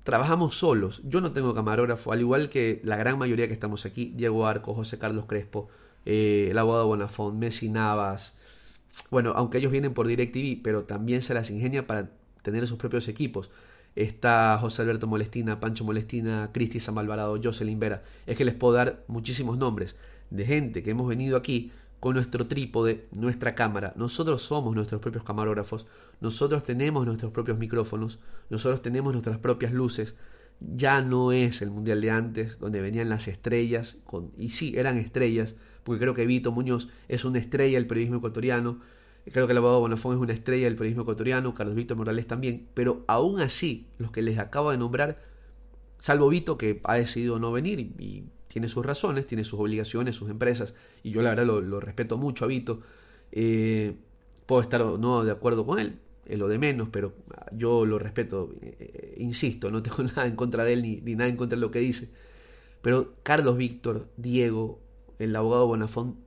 trabajamos 0.03 0.57
solos. 0.57 1.01
Yo 1.05 1.21
no 1.21 1.31
tengo 1.31 1.55
camarógrafo, 1.55 2.11
al 2.11 2.19
igual 2.19 2.49
que 2.49 2.81
la 2.83 2.97
gran 2.97 3.17
mayoría 3.17 3.47
que 3.47 3.53
estamos 3.53 3.85
aquí, 3.85 4.13
Diego 4.15 4.45
Arco, 4.45 4.73
José 4.73 4.99
Carlos 4.99 5.25
Crespo, 5.25 5.69
eh, 6.05 6.49
el 6.51 6.57
abogado 6.57 6.87
Bonafont, 6.87 7.37
Messi 7.37 7.69
Navas. 7.69 8.37
Bueno, 9.09 9.33
aunque 9.35 9.59
ellos 9.59 9.71
vienen 9.71 9.93
por 9.93 10.07
DirecTV, 10.07 10.61
pero 10.61 10.83
también 10.83 11.21
se 11.21 11.33
las 11.33 11.49
ingenia 11.49 11.87
para 11.87 12.09
tener 12.41 12.67
sus 12.67 12.77
propios 12.77 13.07
equipos 13.07 13.51
está 13.97 14.57
José 14.59 14.83
Alberto 14.83 15.07
Molestina, 15.07 15.59
Pancho 15.59 15.83
Molestina, 15.83 16.51
Cristi 16.53 16.79
Alvarado, 16.95 17.39
Jocelyn 17.43 17.79
Vera. 17.79 18.03
Es 18.25 18.37
que 18.37 18.45
les 18.45 18.53
puedo 18.53 18.75
dar 18.75 19.03
muchísimos 19.07 19.57
nombres 19.57 19.95
de 20.29 20.45
gente 20.45 20.83
que 20.83 20.91
hemos 20.91 21.07
venido 21.07 21.35
aquí 21.35 21.71
con 21.99 22.13
nuestro 22.13 22.47
trípode, 22.47 23.07
nuestra 23.11 23.55
cámara. 23.55 23.93
Nosotros 23.95 24.43
somos 24.43 24.75
nuestros 24.75 25.01
propios 25.01 25.23
camarógrafos, 25.23 25.87
nosotros 26.21 26.63
tenemos 26.63 27.05
nuestros 27.05 27.31
propios 27.31 27.57
micrófonos, 27.57 28.19
nosotros 28.49 28.81
tenemos 28.81 29.13
nuestras 29.13 29.39
propias 29.39 29.73
luces. 29.73 30.15
Ya 30.59 31.01
no 31.01 31.31
es 31.31 31.61
el 31.61 31.71
mundial 31.71 32.01
de 32.01 32.11
antes, 32.11 32.59
donde 32.59 32.81
venían 32.81 33.09
las 33.09 33.27
estrellas, 33.27 33.97
con, 34.05 34.31
y 34.37 34.49
sí, 34.49 34.73
eran 34.75 34.97
estrellas, 34.97 35.55
porque 35.83 36.01
creo 36.01 36.13
que 36.13 36.25
Vito 36.25 36.51
Muñoz 36.51 36.89
es 37.07 37.25
una 37.25 37.39
estrella 37.39 37.77
del 37.77 37.87
periodismo 37.87 38.17
ecuatoriano, 38.17 38.79
creo 39.31 39.47
que 39.47 39.51
el 39.51 39.57
abogado 39.57 39.79
Bonafón 39.79 40.15
es 40.15 40.21
una 40.21 40.33
estrella 40.33 40.65
del 40.65 40.75
periodismo 40.75 41.03
ecuatoriano, 41.03 41.53
Carlos 41.53 41.75
Víctor 41.75 41.97
Morales 41.97 42.27
también, 42.27 42.67
pero 42.73 43.03
aún 43.07 43.39
así, 43.41 43.87
los 43.97 44.11
que 44.11 44.21
les 44.21 44.39
acabo 44.39 44.71
de 44.71 44.77
nombrar, 44.77 45.21
salvo 45.99 46.29
Vito 46.29 46.57
que 46.57 46.79
ha 46.83 46.95
decidido 46.95 47.39
no 47.39 47.51
venir 47.51 47.79
y 47.79 48.25
tiene 48.47 48.69
sus 48.69 48.85
razones, 48.85 49.27
tiene 49.27 49.43
sus 49.43 49.59
obligaciones, 49.59 50.15
sus 50.15 50.29
empresas, 50.29 50.73
y 51.03 51.11
yo 51.11 51.21
la 51.21 51.29
verdad 51.35 51.45
lo, 51.45 51.79
respeto 51.79 52.17
mucho 52.17 52.45
a 52.45 52.47
Vito. 52.47 52.81
Eh, 53.31 53.95
puedo 54.45 54.61
estar 54.61 54.81
o 54.81 54.97
no 54.97 55.23
de 55.23 55.31
acuerdo 55.31 55.65
con 55.65 55.79
él, 55.79 55.99
es 56.25 56.39
lo 56.39 56.47
de 56.47 56.57
menos, 56.57 56.89
pero 56.91 57.13
yo 57.51 57.85
lo 57.85 57.99
respeto, 57.99 58.51
eh, 58.61 58.75
eh, 58.79 59.15
insisto, 59.19 59.71
no 59.71 59.83
tengo 59.83 60.03
nada 60.15 60.25
en 60.25 60.35
contra 60.35 60.63
de 60.63 60.73
él 60.73 60.81
ni, 60.81 61.15
nada 61.15 61.29
en 61.29 61.37
contra 61.37 61.55
de 61.55 61.61
lo 61.61 61.71
que 61.71 61.79
dice. 61.79 62.09
Pero 62.81 63.13
Carlos 63.23 63.57
Víctor, 63.57 64.07
Diego, 64.17 64.79
el 65.19 65.35
abogado 65.35 65.67
Bonafont, 65.67 66.17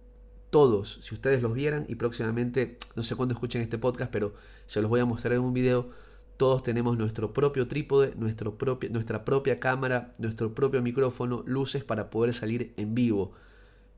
todos, 0.51 1.01
si 1.03 1.15
ustedes 1.15 1.43
los 1.43 1.55
vieran 1.55 1.87
y 1.89 1.95
próximamente, 1.95 2.79
no 2.97 3.03
sé 3.03 3.15
cuándo 3.15 3.35
escuchen 3.35 3.63
este 3.63 3.79
podcast, 3.79 4.11
pero 4.11 4.35
se 4.67 4.83
los 4.83 4.91
voy 4.91 5.01
a 5.01 5.05
mostrar 5.05 5.35
en 5.35 5.41
un 5.41 5.55
video, 5.55 5.91
todos 6.37 6.63
tenemos 6.63 6.99
nuestro 6.99 7.33
propio 7.33 7.69
trípode, 7.69 8.15
nuestro 8.17 8.59
propio, 8.59 8.91
nuestra 8.91 9.25
propia 9.25 9.61
cámara, 9.61 10.13
nuestro 10.19 10.55
propio 10.55 10.83
micrófono, 10.83 11.45
luces 11.47 11.85
para 11.85 12.11
poder 12.11 12.35
salir 12.35 12.73
en 12.77 12.95
vivo 12.95 13.33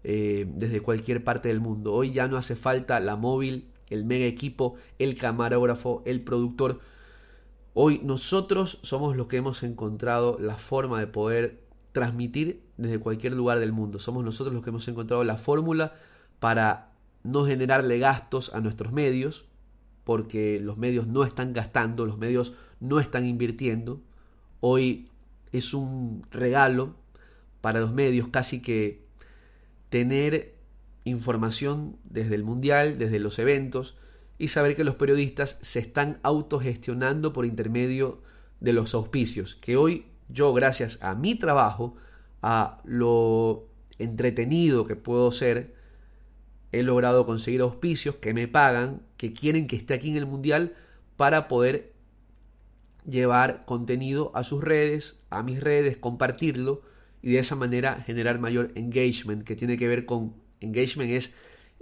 eh, 0.05 0.47
desde 0.49 0.81
cualquier 0.81 1.25
parte 1.25 1.49
del 1.49 1.61
mundo. 1.61 1.93
Hoy 1.93 2.11
ya 2.11 2.29
no 2.29 2.37
hace 2.37 2.57
falta 2.57 2.99
la 3.01 3.17
móvil, 3.17 3.71
el 3.89 4.05
mega 4.05 4.27
equipo, 4.27 4.75
el 4.99 5.15
camarógrafo, 5.17 6.03
el 6.05 6.23
productor. 6.23 6.81
Hoy 7.75 8.01
nosotros 8.03 8.81
somos 8.83 9.17
los 9.17 9.29
que 9.29 9.37
hemos 9.37 9.63
encontrado 9.63 10.37
la 10.41 10.57
forma 10.57 10.99
de 10.99 11.07
poder 11.07 11.63
transmitir 11.93 12.65
desde 12.77 12.99
cualquier 12.99 13.35
lugar 13.35 13.61
del 13.61 13.73
mundo. 13.73 13.99
Somos 13.99 14.25
nosotros 14.25 14.53
los 14.53 14.65
que 14.65 14.71
hemos 14.71 14.89
encontrado 14.89 15.23
la 15.25 15.37
fórmula 15.37 15.95
para 16.43 16.91
no 17.23 17.47
generarle 17.47 18.01
gastos 18.01 18.53
a 18.53 18.59
nuestros 18.59 18.93
medios, 18.93 19.45
porque 20.03 20.59
los 20.59 20.77
medios 20.77 21.07
no 21.07 21.23
están 21.23 21.53
gastando, 21.53 22.05
los 22.05 22.19
medios 22.19 22.55
no 22.81 22.99
están 22.99 23.27
invirtiendo. 23.27 24.03
Hoy 24.59 25.09
es 25.53 25.73
un 25.73 26.27
regalo 26.33 26.97
para 27.61 27.79
los 27.79 27.93
medios 27.93 28.27
casi 28.27 28.61
que 28.61 29.05
tener 29.89 30.57
información 31.05 31.97
desde 32.03 32.35
el 32.35 32.43
mundial, 32.43 32.99
desde 32.99 33.21
los 33.21 33.39
eventos 33.39 33.97
y 34.37 34.49
saber 34.49 34.75
que 34.75 34.83
los 34.83 34.97
periodistas 34.97 35.59
se 35.61 35.79
están 35.79 36.19
autogestionando 36.25 37.33
por 37.33 37.47
intermedio 37.47 38.21
de 38.59 38.73
los 38.73 38.95
auspicios, 38.95 39.55
que 39.55 39.77
hoy 39.77 40.07
yo 40.29 40.53
gracias 40.53 40.99
a 41.03 41.15
mi 41.15 41.37
trabajo, 41.37 41.95
a 42.43 42.81
lo 42.83 43.69
entretenido 44.01 44.85
que 44.87 44.97
puedo 44.97 45.31
ser, 45.31 45.81
he 46.73 46.83
logrado 46.83 47.27
conseguir 47.27 47.61
auspicios 47.61 48.17
que 48.17 48.35
me 48.35 48.49
pagan, 48.49 49.03
que 49.17 49.33
quieren 49.33 49.67
que 49.67 49.77
esté 49.77 49.95
aquí 49.95 50.11
en 50.11 50.17
el 50.17 50.27
Mundial 50.27 50.75
para 51.17 51.47
poder 51.47 51.93
llevar 53.09 53.65
contenido 53.67 54.33
a 54.35 54.43
sus 54.43 54.63
redes, 54.63 55.21
a 55.31 55.43
mis 55.43 55.61
redes, 55.61 55.99
compartirlo 55.99 56.83
y 57.21 57.33
de 57.33 57.39
esa 57.39 57.57
manera 57.57 58.03
generar 58.05 58.39
mayor 58.39 58.73
engagement, 58.75 59.45
que 59.45 59.55
tiene 59.55 59.77
que 59.77 59.87
ver 59.87 60.07
con 60.07 60.35
engagement 60.61 61.11
es 61.11 61.33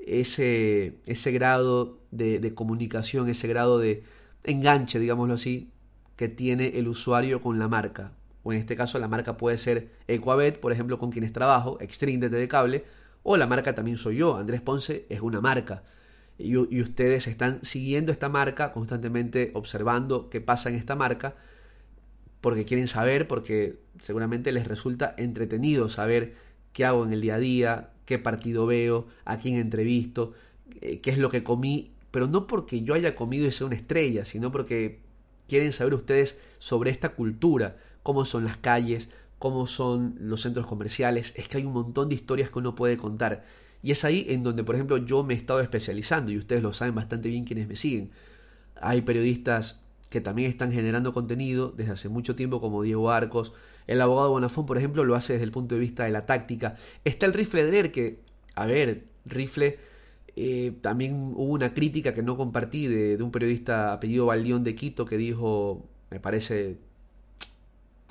ese, 0.07 0.99
ese 1.07 1.33
grado 1.33 1.99
de, 2.11 2.55
comunicación, 2.55 3.29
ese 3.29 3.49
grado 3.49 3.79
de 3.79 4.03
enganche, 4.45 4.99
digámoslo 4.99 5.35
así, 5.35 5.71
que 6.17 6.29
tiene 6.29 6.79
el 6.79 6.89
usuario 6.89 7.41
con 7.41 7.59
la 7.59 7.69
marca. 7.69 8.13
O 8.43 8.53
en 8.53 8.59
este 8.59 8.77
caso 8.77 8.99
la 8.99 9.09
marca 9.09 9.37
puede 9.37 9.59
ser 9.59 9.91
Equabet, 10.09 10.59
por 10.61 10.73
ejemplo, 10.73 10.99
con 10.99 11.11
quienes 11.11 11.33
trabajo, 11.33 11.79
Extreme 11.81 12.29
de 12.29 12.49
cable, 12.49 12.85
o 13.23 13.37
la 13.37 13.47
marca 13.47 13.75
también 13.75 13.97
soy 13.97 14.17
yo. 14.17 14.37
Andrés 14.37 14.61
Ponce 14.61 15.07
es 15.09 15.21
una 15.21 15.41
marca. 15.41 15.83
Y, 16.39 16.57
ustedes 16.57 17.27
están 17.27 17.63
siguiendo 17.63 18.13
esta 18.13 18.31
marca, 18.31 18.73
constantemente 18.73 19.51
observando 19.55 20.31
qué 20.31 20.41
pasa 20.41 20.71
en 20.71 20.77
esta 20.77 20.97
marca, 20.97 21.35
porque 22.41 22.65
quieren 22.65 22.89
saber, 22.89 23.29
porque 23.29 23.79
seguramente 23.99 24.51
les 24.53 24.67
resulta 24.67 25.15
entretenido 25.19 25.91
saber 25.91 26.35
qué 26.73 26.87
hago 26.87 27.05
en 27.05 27.13
el 27.13 27.21
día 27.21 27.35
a 27.35 27.39
día, 27.39 27.91
qué 28.07 28.19
partido 28.19 28.65
veo, 28.65 29.07
a 29.27 29.39
quién 29.39 29.57
entrevisto, 29.57 30.33
eh, 30.81 31.01
qué 31.01 31.11
es 31.11 31.19
lo 31.19 31.29
que 31.29 31.45
comí, 31.45 31.93
pero 32.11 32.27
no 32.27 32.47
porque 32.47 32.83
yo 32.83 32.95
haya 32.95 33.15
comido 33.15 33.47
y 33.47 33.53
sea 33.53 33.67
una 33.67 33.77
estrella, 33.77 34.25
sino 34.25 34.51
porque 34.51 35.01
quieren 35.47 35.73
saber 35.73 35.93
ustedes 35.93 36.39
sobre 36.59 36.91
esta 36.91 37.11
cultura, 37.11 37.77
cómo 38.03 38.25
son 38.25 38.45
las 38.45 38.57
calles, 38.57 39.11
cómo 39.41 39.67
son 39.67 40.17
los 40.21 40.43
centros 40.43 40.67
comerciales, 40.67 41.33
es 41.35 41.49
que 41.49 41.57
hay 41.57 41.65
un 41.65 41.73
montón 41.73 42.11
de 42.11 42.15
historias 42.15 42.51
que 42.51 42.59
uno 42.59 42.75
puede 42.75 42.99
contar. 42.99 43.43
Y 43.83 43.91
es 43.91 44.05
ahí 44.05 44.27
en 44.29 44.43
donde, 44.43 44.65
por 44.65 44.75
ejemplo, 44.75 44.99
yo 44.99 45.25
me 45.25 45.33
he 45.33 45.37
estado 45.39 45.61
especializando, 45.61 46.31
y 46.31 46.37
ustedes 46.37 46.63
lo 46.63 46.75
saben 46.75 46.95
bastante 46.95 47.31
bien 47.31 47.47
quienes 47.47 47.67
me 47.67 47.75
siguen. 47.75 48.11
Hay 48.83 49.01
periodistas 49.01 49.81
que 50.11 50.21
también 50.21 50.51
están 50.51 50.73
generando 50.73 51.15
contenido 51.15 51.73
desde 51.75 51.93
hace 51.93 52.11
mucho 52.11 52.37
tiempo, 52.37 52.61
como 52.61 52.83
Diego 52.83 53.11
Arcos. 53.11 53.55
El 53.87 54.03
abogado 54.03 54.31
Bonafón, 54.31 54.67
por 54.67 54.77
ejemplo, 54.77 55.05
lo 55.05 55.15
hace 55.15 55.33
desde 55.33 55.47
el 55.47 55.53
punto 55.53 55.75
de 55.75 55.81
vista 55.81 56.05
de 56.05 56.11
la 56.11 56.27
táctica. 56.27 56.77
Está 57.07 57.25
el 57.25 57.33
rifle 57.33 57.65
Drer, 57.65 57.91
que, 57.91 58.21
a 58.57 58.67
ver, 58.67 59.05
rifle, 59.25 59.79
eh, 60.37 60.73
también 60.83 61.33
hubo 61.35 61.55
una 61.55 61.73
crítica 61.73 62.13
que 62.13 62.23
no 62.23 62.37
compartí 62.37 62.89
de, 62.89 63.23
un 63.23 63.31
periodista 63.31 63.95
apellido 63.95 64.27
Baldión 64.27 64.65
de 64.65 64.75
Quito 64.75 65.07
que 65.07 65.17
dijo, 65.17 65.89
me 66.11 66.21
parece, 66.21 66.77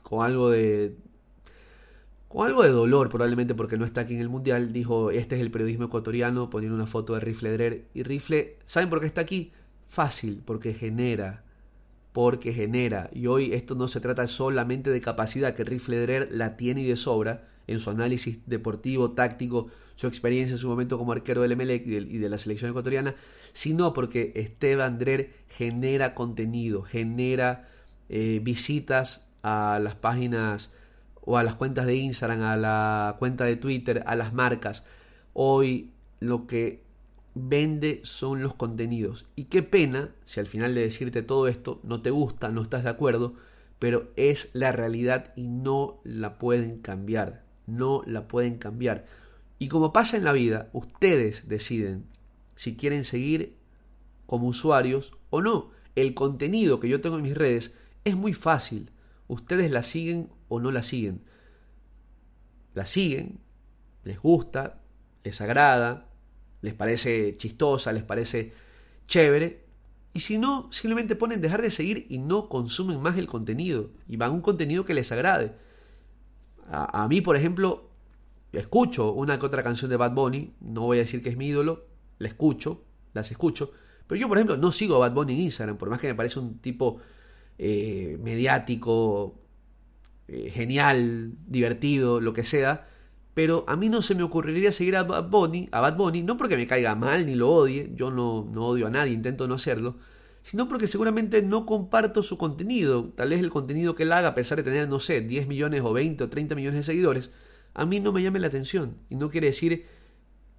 con 0.02 0.26
algo 0.26 0.50
de, 0.50 0.96
con 2.30 2.48
algo 2.48 2.62
de 2.62 2.70
dolor 2.70 3.10
probablemente 3.10 3.56
porque 3.56 3.78
no 3.78 3.86
está 3.86 4.02
aquí 4.02 4.14
en 4.14 4.22
el 4.22 4.30
Mundial, 4.30 4.72
dijo, 4.72 5.10
este 5.10 5.36
es 5.36 5.42
el 5.42 5.50
periodismo 5.50 5.86
ecuatoriano, 5.86 6.50
poniendo 6.52 6.76
una 6.76 6.86
foto 6.86 7.16
de 7.16 7.20
Rifle 7.20 7.52
Drer. 7.52 7.86
Y 7.96 8.04
Rifle, 8.04 8.58
¿saben 8.66 8.90
por 8.90 9.00
qué 9.00 9.08
está 9.08 9.22
aquí? 9.22 9.52
Fácil, 9.88 10.44
porque 10.46 10.76
genera, 10.76 11.44
porque 12.14 12.54
genera. 12.54 13.10
Y 13.12 13.26
hoy 13.26 13.54
esto 13.54 13.74
no 13.74 13.88
se 13.88 14.00
trata 14.00 14.28
solamente 14.28 14.92
de 14.92 15.02
capacidad, 15.02 15.56
que 15.56 15.64
Rifle 15.64 16.00
Drer 16.00 16.30
la 16.32 16.56
tiene 16.56 16.82
y 16.82 16.88
de 16.88 16.96
sobra 16.96 17.48
en 17.66 17.80
su 17.80 17.90
análisis 17.90 18.38
deportivo, 18.46 19.12
táctico, 19.12 19.68
su 19.96 20.06
experiencia 20.06 20.54
en 20.54 20.60
su 20.60 20.70
momento 20.70 21.00
como 21.00 21.14
arquero 21.14 21.42
del 21.42 21.54
Emelec 21.54 21.88
y 21.88 22.20
de, 22.20 22.30
la 22.30 22.38
selección 22.38 22.70
ecuatoriana, 22.70 23.16
sino 23.54 23.92
porque 23.92 24.34
Esteban 24.36 25.00
Drer 25.00 25.34
genera 25.48 26.14
contenido, 26.14 26.84
genera 26.84 27.68
eh, 28.08 28.40
visitas 28.44 29.26
a 29.42 29.80
las 29.82 29.96
páginas 29.96 30.74
o 31.22 31.38
a 31.38 31.44
las 31.44 31.56
cuentas 31.56 31.86
de 31.86 31.96
Instagram, 31.96 32.42
a 32.42 32.58
la 32.58 33.16
cuenta 33.20 33.46
de 33.46 33.56
Twitter, 33.56 34.04
a 34.06 34.16
las 34.16 34.34
marcas. 34.34 34.84
Hoy 35.34 35.92
lo 36.20 36.48
que 36.48 36.84
vende 37.36 38.02
son 38.04 38.42
los 38.42 38.56
contenidos. 38.56 39.26
Y 39.36 39.46
qué 39.46 39.64
pena 39.64 40.16
si 40.26 40.40
al 40.40 40.48
final 40.48 40.76
de 40.76 40.82
decirte 40.82 41.22
todo 41.22 41.48
esto 41.48 41.80
no 41.84 42.02
te 42.02 42.12
gusta, 42.12 42.50
no 42.50 42.62
estás 42.62 42.84
de 42.84 42.90
acuerdo, 42.90 43.36
pero 43.80 44.12
es 44.16 44.50
la 44.54 44.72
realidad 44.72 45.34
y 45.36 45.48
no 45.48 46.02
la 46.04 46.38
pueden 46.38 46.80
cambiar. 46.80 47.44
No 47.66 48.02
la 48.06 48.28
pueden 48.28 48.58
cambiar. 48.58 49.06
Y 49.60 49.68
como 49.68 49.94
pasa 49.94 50.18
en 50.18 50.24
la 50.24 50.32
vida, 50.32 50.70
ustedes 50.74 51.48
deciden 51.48 52.06
si 52.56 52.76
quieren 52.76 53.04
seguir 53.04 53.56
como 54.26 54.48
usuarios 54.48 55.14
o 55.30 55.42
no. 55.42 55.72
El 55.96 56.14
contenido 56.14 56.80
que 56.80 56.90
yo 56.90 57.02
tengo 57.02 57.18
en 57.18 57.24
mis 57.24 57.38
redes 57.38 57.74
es 58.06 58.16
muy 58.16 58.34
fácil. 58.34 58.92
Ustedes 59.28 59.72
la 59.72 59.84
siguen 59.84 60.30
o 60.50 60.60
no 60.60 60.72
la 60.72 60.84
siguen. 60.84 61.24
La 62.74 62.86
siguen, 62.86 63.40
les 64.04 64.20
gusta, 64.20 64.82
les 65.24 65.40
agrada, 65.42 66.10
les 66.62 66.74
parece 66.74 67.36
chistosa, 67.38 67.92
les 67.94 68.04
parece 68.04 68.54
chévere. 69.08 69.66
Y 70.14 70.22
si 70.22 70.38
no, 70.38 70.72
simplemente 70.72 71.16
ponen 71.16 71.42
dejar 71.42 71.62
de 71.62 71.72
seguir 71.72 72.06
y 72.10 72.18
no 72.18 72.50
consumen 72.50 73.02
más 73.02 73.18
el 73.18 73.28
contenido. 73.28 73.92
Y 74.08 74.18
van 74.18 74.32
a 74.32 74.34
un 74.34 74.42
contenido 74.42 74.84
que 74.84 74.94
les 74.94 75.12
agrade. 75.12 75.56
A, 76.72 77.08
mí, 77.08 77.22
por 77.22 77.36
ejemplo, 77.36 77.90
escucho 78.52 79.12
una 79.14 79.40
que 79.40 79.46
otra 79.46 79.64
canción 79.64 79.90
de 79.90 79.98
Bad 79.98 80.14
Bunny. 80.14 80.54
No 80.60 80.82
voy 80.82 80.98
a 80.98 81.02
decir 81.02 81.22
que 81.22 81.30
es 81.30 81.38
mi 81.38 81.48
ídolo. 81.48 81.88
La 82.18 82.28
escucho, 82.28 82.84
las 83.14 83.32
escucho. 83.32 83.72
Pero 84.08 84.20
yo, 84.20 84.28
por 84.28 84.38
ejemplo, 84.38 84.58
no 84.58 84.72
sigo 84.72 84.96
a 84.96 85.00
Bad 85.00 85.14
Bunny 85.14 85.34
en 85.34 85.40
Instagram. 85.42 85.78
Por 85.78 85.90
más 85.90 86.00
que 86.00 86.08
me 86.08 86.16
parece 86.16 86.40
un 86.40 86.60
tipo 86.60 87.00
eh, 87.58 88.18
mediático, 88.22 89.40
eh, 90.32 90.52
genial, 90.52 91.34
divertido, 91.48 92.22
lo 92.22 92.34
que 92.34 92.44
sea, 92.44 92.88
pero 93.34 93.66
a 93.68 93.76
mí 93.76 93.90
no 93.90 94.02
se 94.02 94.16
me 94.16 94.24
ocurriría 94.24 94.72
seguir 94.72 94.96
a 94.96 95.04
Bad 95.04 95.30
Bunny, 95.30 95.70
a 95.72 95.80
Bad 95.80 95.98
Bunny 95.98 96.24
no 96.24 96.38
porque 96.38 96.58
me 96.58 96.68
caiga 96.68 96.96
mal 96.96 97.26
ni 97.26 97.36
lo 97.36 97.50
odie, 97.50 97.92
yo 97.96 98.12
no, 98.12 98.50
no 98.52 98.68
odio 98.68 98.88
a 98.88 98.90
nadie, 98.90 99.14
intento 99.14 99.48
no 99.48 99.56
hacerlo, 99.56 99.98
sino 100.44 100.68
porque 100.68 100.88
seguramente 100.88 101.42
no 101.42 101.66
comparto 101.66 102.24
su 102.24 102.38
contenido, 102.38 103.14
tal 103.16 103.30
vez 103.30 103.40
el 103.40 103.50
contenido 103.50 103.96
que 103.96 104.04
él 104.04 104.12
haga, 104.12 104.30
a 104.30 104.36
pesar 104.36 104.58
de 104.58 104.64
tener, 104.64 104.88
no 104.90 105.00
sé, 105.00 105.22
10 105.22 105.48
millones 105.48 105.82
o 105.84 105.94
20 105.94 106.24
o 106.24 106.30
30 106.30 106.56
millones 106.56 106.80
de 106.80 106.84
seguidores, 106.84 107.32
a 107.74 107.86
mí 107.86 108.00
no 108.00 108.12
me 108.12 108.22
llame 108.22 108.40
la 108.40 108.48
atención, 108.48 108.98
y 109.10 109.16
no 109.16 109.30
quiere 109.30 109.48
decir 109.48 109.86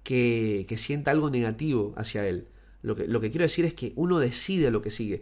que, 0.03 0.65
que 0.67 0.77
sienta 0.77 1.11
algo 1.11 1.29
negativo 1.29 1.93
hacia 1.97 2.27
él. 2.27 2.47
Lo 2.81 2.95
que, 2.95 3.07
lo 3.07 3.21
que 3.21 3.29
quiero 3.29 3.43
decir 3.43 3.65
es 3.65 3.73
que 3.73 3.93
uno 3.95 4.19
decide 4.19 4.71
lo 4.71 4.81
que 4.81 4.89
sigue. 4.89 5.21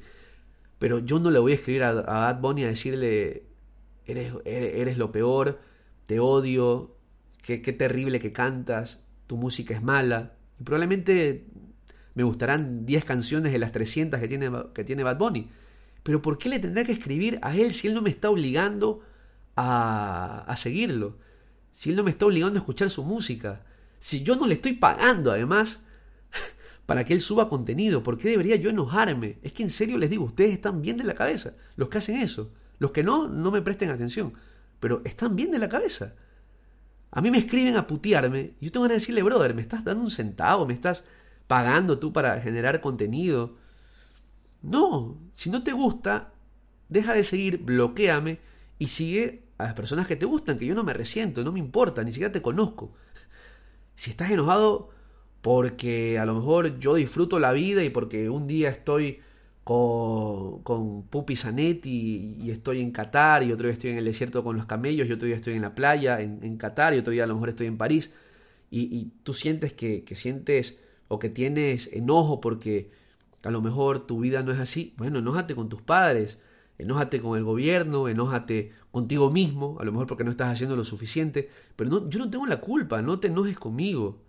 Pero 0.78 1.00
yo 1.00 1.20
no 1.20 1.30
le 1.30 1.39
voy 1.39 1.52
a 1.52 1.56
escribir 1.56 1.84
a, 1.84 1.89
a 1.89 2.34
Bad 2.34 2.39
Bunny 2.39 2.64
a 2.64 2.68
decirle, 2.68 3.49
eres, 4.12 4.34
eres, 4.45 4.97
lo 4.97 5.12
peor, 5.12 5.60
te 6.05 6.20
odio, 6.20 6.95
qué, 7.41 7.62
qué 7.62 7.74
terrible 7.74 8.20
que 8.20 8.32
cantas, 8.32 9.03
tu 9.28 9.38
música 9.38 9.74
es 9.74 9.84
mala. 9.84 10.34
Y 10.60 10.64
probablemente 10.64 11.45
me 12.16 12.24
gustarán 12.24 12.86
10 12.86 13.05
canciones 13.05 13.51
de 13.51 13.60
las 13.60 13.72
300 13.72 14.20
que 14.20 14.28
tiene, 14.28 14.51
que 14.74 14.84
tiene 14.84 15.03
Bad 15.03 15.18
Bunny. 15.18 15.49
Pero 16.03 16.22
¿por 16.22 16.38
qué 16.38 16.49
le 16.49 16.60
tendrá 16.60 16.84
que 16.84 16.91
escribir 16.91 17.39
a 17.41 17.55
él 17.55 17.74
si 17.74 17.88
él 17.88 17.93
no 17.93 18.01
me 18.01 18.10
está 18.10 18.30
obligando 18.30 19.01
a, 19.55 20.43
a 20.47 20.57
seguirlo? 20.57 21.18
Si 21.72 21.89
él 21.89 21.95
no 21.95 22.03
me 22.03 22.12
está 22.12 22.26
obligando 22.26 22.57
a 22.57 22.62
escuchar 22.62 22.89
su 22.89 23.03
música. 23.03 23.64
Si 23.99 24.24
yo 24.24 24.36
no 24.36 24.47
le 24.47 24.55
estoy 24.55 24.74
pagando 24.74 25.32
además 25.32 25.82
para 26.86 27.05
que 27.05 27.14
él 27.14 27.22
suba 27.22 27.49
contenido. 27.49 28.01
¿Por 28.01 28.18
qué 28.18 28.30
debería 28.30 28.55
yo 28.55 28.70
enojarme? 28.70 29.38
Es 29.43 29.53
que 29.53 29.64
en 29.64 29.70
serio 29.70 29.97
les 29.97 30.10
digo, 30.10 30.26
ustedes 30.26 30.51
están 30.51 30.82
bien 30.82 30.97
de 30.97 31.03
la 31.03 31.14
cabeza, 31.14 31.53
los 31.76 31.89
que 31.89 31.99
hacen 31.99 32.16
eso. 32.20 32.51
Los 32.80 32.91
que 32.91 33.03
no, 33.03 33.27
no 33.27 33.51
me 33.51 33.61
presten 33.61 33.89
atención. 33.89 34.34
Pero 34.80 35.01
están 35.05 35.36
bien 35.36 35.51
de 35.51 35.59
la 35.59 35.69
cabeza. 35.69 36.15
A 37.11 37.21
mí 37.21 37.32
me 37.32 37.39
escriben 37.39 37.75
a 37.75 37.88
putearme 37.88 38.53
y 38.59 38.65
yo 38.65 38.71
tengo 38.71 38.88
que 38.88 38.93
decirle, 38.93 39.23
brother, 39.23 39.53
me 39.53 39.61
estás 39.61 39.84
dando 39.84 40.03
un 40.03 40.11
centavo, 40.11 40.65
me 40.65 40.73
estás 40.73 41.03
pagando 41.47 41.99
tú 41.99 42.13
para 42.13 42.39
generar 42.39 42.82
contenido. 42.82 43.55
No, 44.61 45.17
si 45.34 45.49
no 45.49 45.63
te 45.63 45.71
gusta, 45.71 46.32
deja 46.88 47.13
de 47.13 47.23
seguir, 47.23 47.57
bloqueame 47.59 48.39
y 48.77 48.88
sigue 48.88 49.43
a 49.57 49.63
las 49.63 49.73
personas 49.73 50.07
que 50.07 50.15
te 50.15 50.25
gustan, 50.25 50.57
que 50.57 50.65
yo 50.65 50.75
no 50.75 50.84
me 50.84 50.93
resiento, 50.93 51.43
no 51.43 51.51
me 51.51 51.59
importa, 51.59 52.03
ni 52.03 52.11
siquiera 52.11 52.32
te 52.32 52.41
conozco. 52.41 52.93
Si 53.95 54.11
estás 54.11 54.32
enojado, 54.32 54.89
porque 55.41 56.19
a 56.19 56.25
lo 56.25 56.36
mejor 56.36 56.80
yo 56.80 56.95
disfruto 56.95 57.39
la 57.39 57.51
vida 57.51 57.84
y 57.84 57.89
porque 57.89 58.30
un 58.30 58.47
día 58.47 58.69
estoy 58.69 59.21
con, 59.70 60.63
con 60.63 61.03
Pupi 61.03 61.36
Zanetti 61.36 62.38
y, 62.41 62.49
estoy 62.49 62.82
en 62.82 62.89
Qatar 62.89 63.43
y 63.43 63.51
otro 63.51 63.67
día 63.67 63.74
estoy 63.74 63.91
en 63.91 63.99
el 63.99 64.05
desierto 64.05 64.43
con 64.43 64.55
los 64.55 64.65
camellos 64.65 65.07
y 65.07 65.11
otro 65.11 65.28
día 65.28 65.36
estoy 65.36 65.53
en 65.53 65.61
la 65.61 65.76
playa 65.76 66.22
en, 66.22 66.57
Qatar 66.57 66.95
y 66.95 66.97
otro 66.97 67.13
día 67.13 67.26
a 67.26 67.28
lo 67.28 67.36
mejor 67.36 67.49
estoy 67.49 67.67
en 67.67 67.78
París. 67.78 68.09
Y, 68.72 69.11
tú 69.22 69.32
sientes 69.32 69.74
que, 69.74 70.03
que, 70.03 70.15
sientes 70.15 70.80
o 71.07 71.20
que 71.20 71.30
tienes 71.30 71.88
enojo 71.93 72.41
porque 72.41 72.89
a 73.43 73.51
lo 73.51 73.61
mejor 73.61 74.07
tu 74.07 74.20
vida 74.22 74.41
no 74.41 74.51
es 74.51 74.57
así, 74.57 74.95
bueno, 74.97 75.20
enójate 75.20 75.53
con 75.53 75.70
tus 75.70 75.84
padres, 75.84 76.39
enójate 76.80 77.22
con 77.22 77.38
el 77.38 77.43
gobierno, 77.43 78.07
enójate 78.07 78.72
contigo 78.89 79.30
mismo, 79.30 79.78
a 79.80 79.86
lo 79.86 79.91
mejor 79.91 80.07
porque 80.07 80.24
no 80.24 80.32
estás 80.32 80.51
haciendo 80.51 80.76
lo 80.78 80.84
suficiente, 80.84 81.47
pero 81.76 81.91
no, 81.91 82.09
yo 82.09 82.17
no 82.17 82.32
tengo 82.32 82.47
la 82.47 82.59
culpa, 82.59 83.03
no 83.03 83.20
te 83.20 83.28
enojes 83.28 83.59
conmigo. 83.59 84.20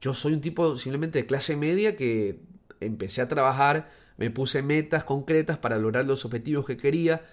Yo 0.00 0.14
soy 0.14 0.32
un 0.32 0.40
tipo 0.40 0.76
simplemente 0.76 1.20
de 1.20 1.26
clase 1.26 1.54
media 1.54 1.94
que 1.94 2.40
empecé 2.80 3.22
a 3.22 3.28
trabajar, 3.28 3.88
me 4.18 4.30
puse 4.30 4.62
metas 4.62 5.04
concretas 5.04 5.56
para 5.56 5.78
lograr 5.78 6.04
los 6.04 6.24
objetivos 6.26 6.66
que 6.66 6.76
quería 6.76 7.24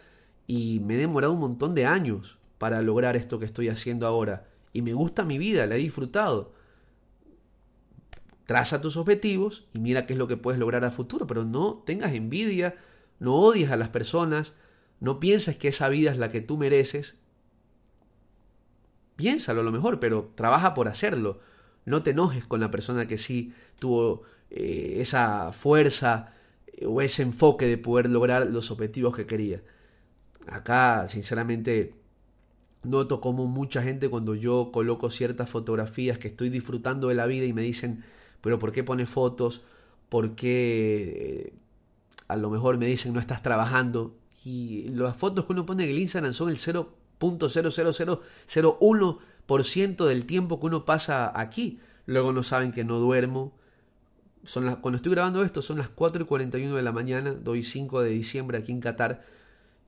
y 0.47 0.79
me 0.79 0.93
he 0.93 0.97
demorado 0.97 1.33
un 1.33 1.39
montón 1.39 1.75
de 1.75 1.85
años 1.85 2.37
para 2.57 2.81
lograr 2.81 3.17
esto 3.17 3.39
que 3.39 3.45
estoy 3.45 3.67
haciendo 3.67 4.07
ahora. 4.07 4.47
Y 4.71 4.81
me 4.81 4.93
gusta 4.93 5.25
mi 5.25 5.37
vida, 5.37 5.65
la 5.65 5.75
he 5.75 5.79
disfrutado. 5.79 6.53
Traza 8.45 8.79
tus 8.79 8.95
objetivos 8.95 9.67
y 9.73 9.79
mira 9.79 10.05
qué 10.05 10.13
es 10.13 10.19
lo 10.19 10.27
que 10.27 10.37
puedes 10.37 10.59
lograr 10.59 10.85
a 10.85 10.91
futuro, 10.91 11.27
pero 11.27 11.43
no 11.43 11.83
tengas 11.85 12.13
envidia, 12.13 12.77
no 13.19 13.35
odies 13.35 13.71
a 13.71 13.77
las 13.77 13.89
personas, 13.89 14.55
no 15.01 15.19
pienses 15.19 15.57
que 15.57 15.67
esa 15.67 15.89
vida 15.89 16.11
es 16.11 16.17
la 16.17 16.29
que 16.29 16.41
tú 16.41 16.57
mereces. 16.57 17.17
Piénsalo 19.17 19.61
a 19.61 19.63
lo 19.63 19.71
mejor, 19.71 19.99
pero 19.99 20.31
trabaja 20.35 20.73
por 20.73 20.87
hacerlo 20.87 21.39
no 21.85 22.01
te 22.01 22.11
enojes 22.11 22.45
con 22.45 22.59
la 22.59 22.71
persona 22.71 23.07
que 23.07 23.17
sí 23.17 23.53
tuvo 23.79 24.23
eh, 24.49 24.97
esa 24.99 25.51
fuerza 25.53 26.33
o 26.85 27.01
ese 27.01 27.23
enfoque 27.23 27.67
de 27.67 27.77
poder 27.77 28.09
lograr 28.09 28.47
los 28.47 28.71
objetivos 28.71 29.15
que 29.15 29.25
quería. 29.25 29.61
Acá, 30.47 31.07
sinceramente, 31.07 31.95
noto 32.83 33.21
como 33.21 33.47
mucha 33.47 33.81
gente 33.81 34.09
cuando 34.09 34.35
yo 34.35 34.71
coloco 34.71 35.09
ciertas 35.09 35.49
fotografías 35.49 36.17
que 36.17 36.27
estoy 36.27 36.49
disfrutando 36.49 37.07
de 37.07 37.15
la 37.15 37.25
vida 37.25 37.45
y 37.45 37.53
me 37.53 37.61
dicen, 37.61 38.03
pero 38.41 38.59
¿por 38.59 38.71
qué 38.71 38.83
pones 38.83 39.09
fotos? 39.09 39.63
¿Por 40.09 40.35
qué 40.35 41.47
eh, 41.47 41.53
a 42.27 42.35
lo 42.35 42.49
mejor 42.49 42.77
me 42.77 42.85
dicen 42.85 43.13
no 43.13 43.19
estás 43.19 43.41
trabajando? 43.41 44.15
Y 44.43 44.89
las 44.89 45.17
fotos 45.17 45.45
que 45.45 45.53
uno 45.53 45.65
pone 45.65 45.85
en 45.85 45.89
el 45.89 45.99
Instagram 45.99 46.33
son 46.33 46.49
el 46.49 46.57
0.00001 46.57 49.17
por 49.45 49.63
ciento 49.63 50.05
del 50.05 50.25
tiempo 50.25 50.59
que 50.59 50.65
uno 50.67 50.85
pasa 50.85 51.31
aquí. 51.39 51.79
Luego 52.05 52.31
no 52.31 52.43
saben 52.43 52.71
que 52.71 52.83
no 52.83 52.99
duermo. 52.99 53.53
Son 54.45 54.65
las, 54.65 54.77
cuando 54.77 54.97
estoy 54.97 55.11
grabando 55.11 55.43
esto 55.43 55.61
son 55.61 55.77
las 55.77 55.89
4 55.89 56.23
y 56.23 56.25
41 56.25 56.75
de 56.75 56.81
la 56.83 56.91
mañana, 56.91 57.33
doy 57.33 57.63
5 57.63 58.01
de 58.01 58.11
diciembre 58.11 58.57
aquí 58.57 58.71
en 58.71 58.79
Qatar. 58.79 59.23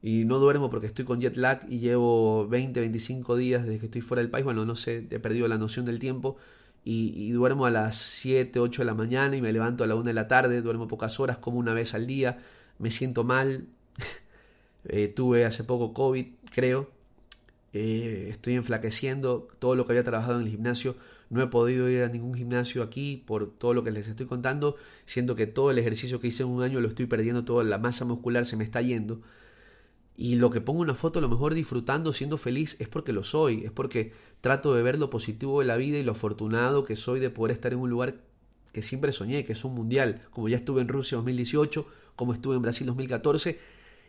Y 0.01 0.25
no 0.25 0.37
duermo 0.39 0.69
porque 0.69 0.87
estoy 0.87 1.05
con 1.05 1.21
jet 1.21 1.37
lag 1.37 1.65
y 1.69 1.79
llevo 1.79 2.47
20, 2.47 2.79
25 2.79 3.35
días 3.35 3.65
desde 3.65 3.79
que 3.79 3.85
estoy 3.85 4.01
fuera 4.01 4.21
del 4.21 4.29
país. 4.29 4.45
Bueno, 4.45 4.65
no 4.65 4.75
sé, 4.75 5.07
he 5.09 5.19
perdido 5.19 5.47
la 5.47 5.57
noción 5.57 5.85
del 5.85 5.99
tiempo. 5.99 6.37
Y, 6.83 7.31
duermo 7.31 7.65
a 7.65 7.71
las 7.71 7.97
7, 7.97 8.59
8 8.59 8.83
de 8.83 8.85
la 8.85 8.93
mañana 8.93 9.35
y 9.35 9.41
me 9.41 9.51
levanto 9.51 9.83
a 9.83 9.87
la 9.87 9.95
1 9.95 10.05
de 10.05 10.13
la 10.13 10.27
tarde. 10.27 10.61
Duermo 10.61 10.87
pocas 10.87 11.19
horas, 11.19 11.37
como 11.37 11.57
una 11.57 11.73
vez 11.73 11.93
al 11.93 12.07
día. 12.07 12.39
Me 12.79 12.91
siento 12.91 13.23
mal. 13.23 13.67
Eh, 14.89 15.09
tuve 15.09 15.43
hace 15.43 15.65
poco 15.65 15.93
COVID, 15.93 16.27
creo. 16.49 16.89
Eh, 17.73 18.29
estoy 18.31 18.55
enflaqueciendo, 18.55 19.49
todo 19.59 19.75
lo 19.75 19.85
que 19.85 19.91
había 19.91 20.03
trabajado 20.05 20.39
en 20.39 20.45
el 20.45 20.49
gimnasio, 20.49 20.95
no 21.29 21.41
he 21.41 21.47
podido 21.47 21.89
ir 21.89 22.03
a 22.03 22.09
ningún 22.09 22.33
gimnasio 22.33 22.83
aquí 22.83 23.23
por 23.25 23.51
todo 23.51 23.73
lo 23.73 23.83
que 23.83 23.91
les 23.91 24.07
estoy 24.07 24.25
contando, 24.25 24.75
siendo 25.05 25.35
que 25.35 25.47
todo 25.47 25.71
el 25.71 25.77
ejercicio 25.77 26.19
que 26.19 26.27
hice 26.27 26.43
en 26.43 26.49
un 26.49 26.63
año 26.63 26.79
lo 26.79 26.87
estoy 26.87 27.05
perdiendo, 27.05 27.43
toda 27.43 27.63
la 27.63 27.77
masa 27.77 28.05
muscular 28.05 28.45
se 28.45 28.55
me 28.55 28.63
está 28.63 28.81
yendo. 28.81 29.21
Y 30.15 30.35
lo 30.37 30.49
que 30.49 30.61
pongo 30.61 30.81
una 30.81 30.95
foto, 30.95 31.19
a 31.19 31.21
lo 31.21 31.29
mejor 31.29 31.53
disfrutando, 31.53 32.11
siendo 32.11 32.37
feliz, 32.37 32.75
es 32.79 32.87
porque 32.87 33.13
lo 33.13 33.23
soy, 33.23 33.65
es 33.65 33.71
porque 33.71 34.13
trato 34.41 34.73
de 34.73 34.81
ver 34.81 34.97
lo 34.97 35.09
positivo 35.09 35.59
de 35.59 35.67
la 35.67 35.77
vida 35.77 35.97
y 35.97 36.03
lo 36.03 36.13
afortunado 36.13 36.83
que 36.83 36.95
soy 36.95 37.19
de 37.19 37.29
poder 37.29 37.51
estar 37.51 37.71
en 37.71 37.79
un 37.79 37.89
lugar 37.89 38.15
que 38.71 38.81
siempre 38.81 39.11
soñé, 39.11 39.45
que 39.45 39.53
es 39.53 39.63
un 39.63 39.75
mundial, 39.75 40.21
como 40.31 40.49
ya 40.49 40.57
estuve 40.57 40.81
en 40.81 40.87
Rusia 40.87 41.17
2018, 41.17 41.87
como 42.15 42.33
estuve 42.33 42.55
en 42.55 42.63
Brasil 42.63 42.87
2014, 42.87 43.59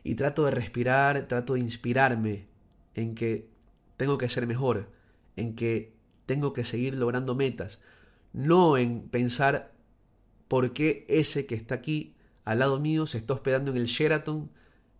y 0.05 0.14
trato 0.14 0.45
de 0.47 0.51
respirar, 0.51 1.27
trato 1.29 1.55
de 1.55 1.61
inspirarme 1.61 2.47
en 2.95 3.14
que 3.14 3.51
tengo 3.99 4.16
que 4.16 4.29
ser 4.29 4.47
mejor, 4.47 4.91
en 5.37 5.55
que 5.55 5.98
tengo 6.29 6.53
que 6.53 6.62
seguir 6.62 6.95
logrando 6.95 7.35
metas, 7.35 7.81
no 8.35 8.76
en 8.76 9.09
pensar 9.09 9.72
por 10.47 10.74
qué 10.74 11.07
ese 11.09 11.47
que 11.47 11.55
está 11.55 11.76
aquí 11.76 12.14
al 12.45 12.59
lado 12.59 12.79
mío 12.79 13.07
se 13.07 13.16
está 13.16 13.33
hospedando 13.33 13.70
en 13.70 13.79
el 13.79 13.87
Sheraton, 13.87 14.51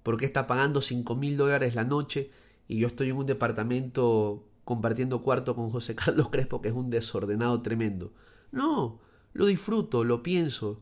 por 0.03 0.16
qué 0.16 0.24
está 0.24 0.47
pagando 0.47 0.81
5 0.81 1.14
mil 1.16 1.37
dólares 1.37 1.74
la 1.74 1.85
noche 1.85 2.31
y 2.66 2.79
yo 2.79 2.87
estoy 2.87 3.11
en 3.11 3.16
un 3.16 3.26
departamento 3.26 4.49
compartiendo 4.64 5.22
cuarto 5.22 5.55
con 5.55 5.68
José 5.68 5.95
Carlos 6.03 6.31
Crespo 6.31 6.62
que 6.62 6.68
es 6.68 6.74
un 6.74 6.89
desordenado 6.89 7.61
tremendo. 7.61 8.14
No, 8.51 8.99
lo 9.35 9.45
disfruto, 9.45 10.05
lo 10.05 10.22
pienso, 10.22 10.81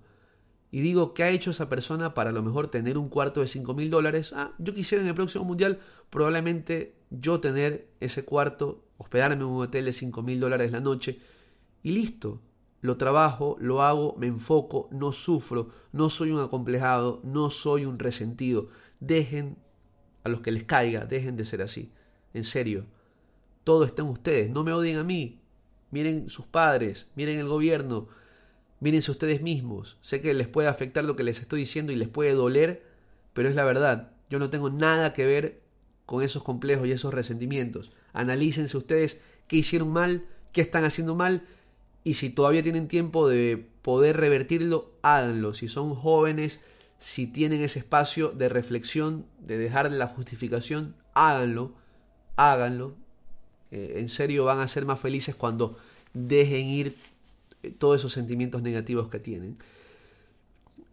y 0.70 0.80
digo, 0.80 1.14
¿qué 1.14 1.22
ha 1.24 1.30
hecho 1.30 1.50
esa 1.50 1.68
persona 1.68 2.14
para 2.14 2.30
a 2.30 2.32
lo 2.32 2.42
mejor 2.42 2.68
tener 2.68 2.98
un 2.98 3.08
cuarto 3.08 3.40
de 3.40 3.48
5 3.48 3.74
mil 3.74 3.90
dólares? 3.90 4.32
Ah, 4.36 4.52
yo 4.58 4.74
quisiera 4.74 5.02
en 5.02 5.08
el 5.08 5.14
próximo 5.14 5.44
mundial 5.44 5.80
probablemente 6.10 6.94
yo 7.10 7.40
tener 7.40 7.88
ese 8.00 8.24
cuarto, 8.24 8.84
hospedarme 8.98 9.36
en 9.36 9.42
un 9.44 9.62
hotel 9.62 9.84
de 9.84 9.92
5 9.92 10.22
mil 10.22 10.40
dólares 10.40 10.72
la 10.72 10.80
noche 10.80 11.20
y 11.82 11.92
listo. 11.92 12.40
Lo 12.82 12.96
trabajo, 12.96 13.56
lo 13.60 13.82
hago, 13.82 14.14
me 14.18 14.26
enfoco, 14.26 14.88
no 14.92 15.10
sufro, 15.10 15.70
no 15.92 16.10
soy 16.10 16.30
un 16.30 16.40
acomplejado, 16.40 17.20
no 17.24 17.50
soy 17.50 17.84
un 17.84 17.98
resentido. 17.98 18.68
Dejen 19.00 19.56
a 20.24 20.28
los 20.28 20.40
que 20.40 20.52
les 20.52 20.64
caiga, 20.64 21.06
dejen 21.06 21.36
de 21.36 21.44
ser 21.44 21.62
así. 21.62 21.90
En 22.34 22.44
serio, 22.44 22.84
todo 23.64 23.84
está 23.84 24.02
en 24.02 24.08
ustedes, 24.08 24.50
no 24.50 24.62
me 24.62 24.72
odien 24.72 24.98
a 24.98 25.04
mí. 25.04 25.40
Miren 25.90 26.28
sus 26.28 26.46
padres, 26.46 27.08
miren 27.16 27.38
el 27.38 27.48
gobierno, 27.48 28.08
Mírense 28.78 29.10
ustedes 29.10 29.42
mismos. 29.42 29.96
Sé 30.02 30.20
que 30.20 30.34
les 30.34 30.48
puede 30.48 30.68
afectar 30.68 31.04
lo 31.04 31.16
que 31.16 31.22
les 31.22 31.40
estoy 31.40 31.60
diciendo 31.60 31.92
y 31.92 31.96
les 31.96 32.08
puede 32.08 32.32
doler, 32.32 32.82
pero 33.32 33.48
es 33.48 33.54
la 33.54 33.64
verdad. 33.64 34.12
Yo 34.28 34.38
no 34.38 34.50
tengo 34.50 34.70
nada 34.70 35.12
que 35.12 35.24
ver 35.24 35.62
con 36.04 36.22
esos 36.22 36.42
complejos 36.42 36.86
y 36.86 36.92
esos 36.92 37.14
resentimientos. 37.14 37.92
Analícense 38.16 38.76
ustedes 38.76 39.20
qué 39.46 39.56
hicieron 39.56 39.92
mal, 39.92 40.24
qué 40.52 40.60
están 40.60 40.84
haciendo 40.84 41.14
mal 41.14 41.46
y 42.06 42.14
si 42.14 42.30
todavía 42.30 42.62
tienen 42.62 42.86
tiempo 42.86 43.28
de 43.28 43.66
poder 43.82 44.16
revertirlo, 44.16 44.92
háganlo. 45.02 45.54
Si 45.54 45.66
son 45.66 45.96
jóvenes, 45.96 46.60
si 47.00 47.26
tienen 47.26 47.62
ese 47.62 47.80
espacio 47.80 48.28
de 48.28 48.48
reflexión, 48.48 49.26
de 49.40 49.58
dejar 49.58 49.90
la 49.90 50.06
justificación, 50.06 50.94
háganlo, 51.14 51.74
háganlo. 52.36 52.94
Eh, 53.72 53.94
en 53.96 54.08
serio 54.08 54.44
van 54.44 54.60
a 54.60 54.68
ser 54.68 54.84
más 54.84 55.00
felices 55.00 55.34
cuando 55.34 55.78
dejen 56.14 56.66
ir 56.66 56.96
todos 57.78 58.00
esos 58.00 58.12
sentimientos 58.12 58.62
negativos 58.62 59.08
que 59.08 59.18
tienen. 59.18 59.58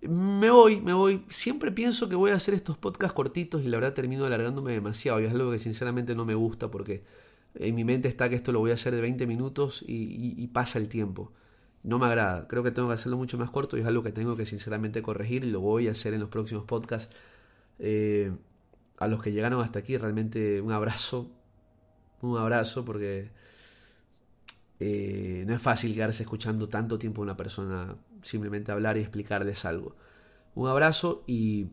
Me 0.10 0.50
voy, 0.50 0.82
me 0.82 0.94
voy. 0.94 1.26
Siempre 1.30 1.72
pienso 1.72 2.10
que 2.10 2.16
voy 2.16 2.32
a 2.32 2.36
hacer 2.36 2.54
estos 2.54 2.78
podcasts 2.78 3.14
cortitos 3.14 3.64
y 3.64 3.70
la 3.70 3.78
verdad 3.78 3.94
termino 3.94 4.26
alargándome 4.26 4.74
demasiado. 4.74 5.22
Y 5.22 5.26
es 5.26 5.32
algo 5.34 5.52
que 5.52 5.60
sinceramente 5.60 6.16
no 6.16 6.26
me 6.26 6.36
gusta 6.36 6.70
porque 6.70 7.04
en 7.56 7.76
mi 7.76 7.84
mente 7.84 8.08
está 8.08 8.30
que 8.30 8.36
esto 8.36 8.52
lo 8.52 8.60
voy 8.60 8.72
a 8.72 8.74
hacer 8.76 8.94
de 8.94 9.02
20 9.02 9.26
minutos 9.28 9.84
y, 9.88 10.48
pasa 10.48 10.80
el 10.80 10.90
tiempo. 10.90 11.32
no 11.84 12.00
me 12.00 12.08
agrada. 12.08 12.48
Creo 12.48 12.64
que 12.64 12.72
tengo 12.72 12.90
que 12.90 12.96
hacerlo 12.96 13.18
mucho 13.18 13.38
más 13.38 13.50
corto 13.52 13.78
y 13.78 13.82
es 13.82 13.88
algo 13.88 14.04
que 14.04 14.12
tengo 14.12 14.36
que 14.36 14.46
sinceramente 14.46 15.02
corregir 15.02 15.44
y 15.46 15.52
lo 15.52 15.62
voy 15.62 15.88
a 15.88 15.92
hacer 15.92 16.14
en 16.14 16.22
los 16.22 16.30
próximos 16.30 16.66
podcasts. 16.66 17.14
Eh, 17.80 18.32
a 18.98 19.08
los 19.08 19.22
que 19.22 19.32
llegaron 19.32 19.62
hasta 19.62 19.80
aquí, 19.80 19.98
realmente 19.98 20.62
un 20.62 20.72
abrazo. 20.72 21.30
Un 22.22 22.38
abrazo 22.38 22.86
porque 22.86 23.32
eh, 24.80 25.44
no 25.48 25.54
es 25.56 25.62
fácil 25.62 25.94
quedarse 25.94 26.24
escuchando 26.24 26.70
tanto 26.70 26.98
tiempo 27.00 27.22
a 27.22 27.24
una 27.24 27.38
persona 27.38 27.96
simplemente 28.24 28.72
hablar 28.72 28.98
y 28.98 29.02
explicarles 29.02 29.66
algo. 29.66 29.96
Un 30.56 30.68
abrazo 30.68 31.24
y 31.28 31.68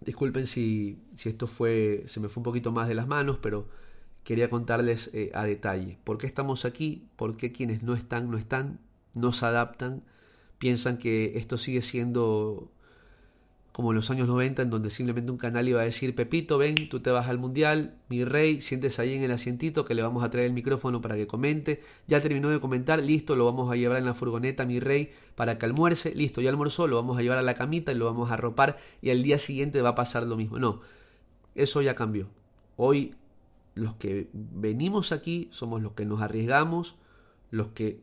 disculpen 0.00 0.46
si, 0.46 0.98
si 1.16 1.28
esto 1.28 1.46
fue, 1.46 2.04
se 2.06 2.20
me 2.20 2.28
fue 2.28 2.40
un 2.40 2.44
poquito 2.44 2.72
más 2.72 2.88
de 2.88 2.94
las 2.94 3.06
manos, 3.06 3.38
pero 3.40 3.68
quería 4.22 4.48
contarles 4.48 5.10
eh, 5.12 5.30
a 5.34 5.44
detalle. 5.44 5.98
Por 6.04 6.18
qué 6.18 6.26
estamos 6.26 6.64
aquí, 6.64 7.08
por 7.16 7.36
qué 7.36 7.52
quienes 7.52 7.82
no 7.82 7.94
están, 7.94 8.30
no 8.30 8.38
están, 8.38 8.80
no 9.14 9.32
se 9.32 9.46
adaptan, 9.46 10.02
piensan 10.58 10.98
que 10.98 11.36
esto 11.36 11.56
sigue 11.56 11.82
siendo 11.82 12.70
como 13.74 13.90
en 13.90 13.96
los 13.96 14.08
años 14.12 14.28
90, 14.28 14.62
en 14.62 14.70
donde 14.70 14.88
simplemente 14.88 15.32
un 15.32 15.36
canal 15.36 15.68
iba 15.68 15.80
a 15.80 15.84
decir, 15.84 16.14
Pepito, 16.14 16.58
ven, 16.58 16.76
tú 16.88 17.00
te 17.00 17.10
vas 17.10 17.26
al 17.26 17.38
mundial, 17.38 17.96
mi 18.08 18.24
rey, 18.24 18.60
sientes 18.60 19.00
ahí 19.00 19.14
en 19.14 19.24
el 19.24 19.32
asientito 19.32 19.84
que 19.84 19.96
le 19.96 20.02
vamos 20.02 20.22
a 20.22 20.30
traer 20.30 20.46
el 20.46 20.52
micrófono 20.52 21.00
para 21.00 21.16
que 21.16 21.26
comente, 21.26 21.82
ya 22.06 22.20
terminó 22.20 22.50
de 22.50 22.60
comentar, 22.60 23.02
listo, 23.02 23.34
lo 23.34 23.46
vamos 23.46 23.72
a 23.72 23.74
llevar 23.74 23.98
en 23.98 24.04
la 24.04 24.14
furgoneta, 24.14 24.64
mi 24.64 24.78
rey, 24.78 25.10
para 25.34 25.58
que 25.58 25.66
almuerce, 25.66 26.14
listo, 26.14 26.40
ya 26.40 26.50
almorzó, 26.50 26.86
lo 26.86 26.94
vamos 26.94 27.18
a 27.18 27.22
llevar 27.22 27.38
a 27.38 27.42
la 27.42 27.54
camita 27.54 27.90
y 27.90 27.96
lo 27.96 28.04
vamos 28.04 28.30
a 28.30 28.34
arropar 28.34 28.78
y 29.02 29.10
al 29.10 29.24
día 29.24 29.38
siguiente 29.38 29.82
va 29.82 29.88
a 29.88 29.94
pasar 29.96 30.24
lo 30.24 30.36
mismo. 30.36 30.60
No, 30.60 30.80
eso 31.56 31.82
ya 31.82 31.96
cambió. 31.96 32.28
Hoy 32.76 33.16
los 33.74 33.94
que 33.94 34.28
venimos 34.32 35.10
aquí 35.10 35.48
somos 35.50 35.82
los 35.82 35.94
que 35.94 36.06
nos 36.06 36.22
arriesgamos, 36.22 36.94
los 37.50 37.70
que 37.70 38.00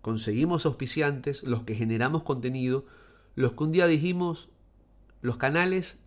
conseguimos 0.00 0.64
auspiciantes, 0.64 1.42
los 1.42 1.64
que 1.64 1.74
generamos 1.74 2.22
contenido, 2.22 2.86
los 3.34 3.52
que 3.52 3.64
un 3.64 3.72
día 3.72 3.86
dijimos, 3.86 4.48
los 5.22 5.38
canales 5.38 5.98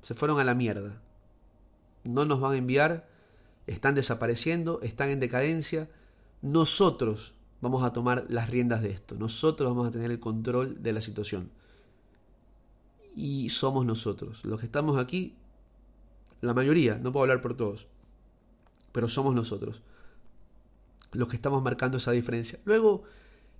se 0.00 0.14
fueron 0.14 0.40
a 0.40 0.44
la 0.44 0.54
mierda. 0.54 1.02
No 2.04 2.24
nos 2.24 2.40
van 2.40 2.52
a 2.52 2.56
enviar, 2.56 3.08
están 3.66 3.94
desapareciendo, 3.94 4.80
están 4.82 5.10
en 5.10 5.20
decadencia. 5.20 5.90
Nosotros 6.40 7.34
vamos 7.60 7.84
a 7.84 7.92
tomar 7.92 8.24
las 8.28 8.48
riendas 8.48 8.80
de 8.80 8.90
esto. 8.90 9.16
Nosotros 9.16 9.68
vamos 9.68 9.88
a 9.88 9.90
tener 9.90 10.10
el 10.10 10.20
control 10.20 10.82
de 10.82 10.92
la 10.92 11.00
situación. 11.00 11.50
Y 13.14 13.48
somos 13.50 13.84
nosotros. 13.84 14.44
Los 14.44 14.60
que 14.60 14.66
estamos 14.66 14.96
aquí, 14.96 15.34
la 16.40 16.54
mayoría, 16.54 16.96
no 16.96 17.12
puedo 17.12 17.24
hablar 17.24 17.40
por 17.40 17.56
todos, 17.56 17.88
pero 18.92 19.08
somos 19.08 19.34
nosotros 19.34 19.82
los 21.12 21.28
que 21.28 21.36
estamos 21.36 21.62
marcando 21.62 21.98
esa 21.98 22.12
diferencia. 22.12 22.58
Luego, 22.64 23.04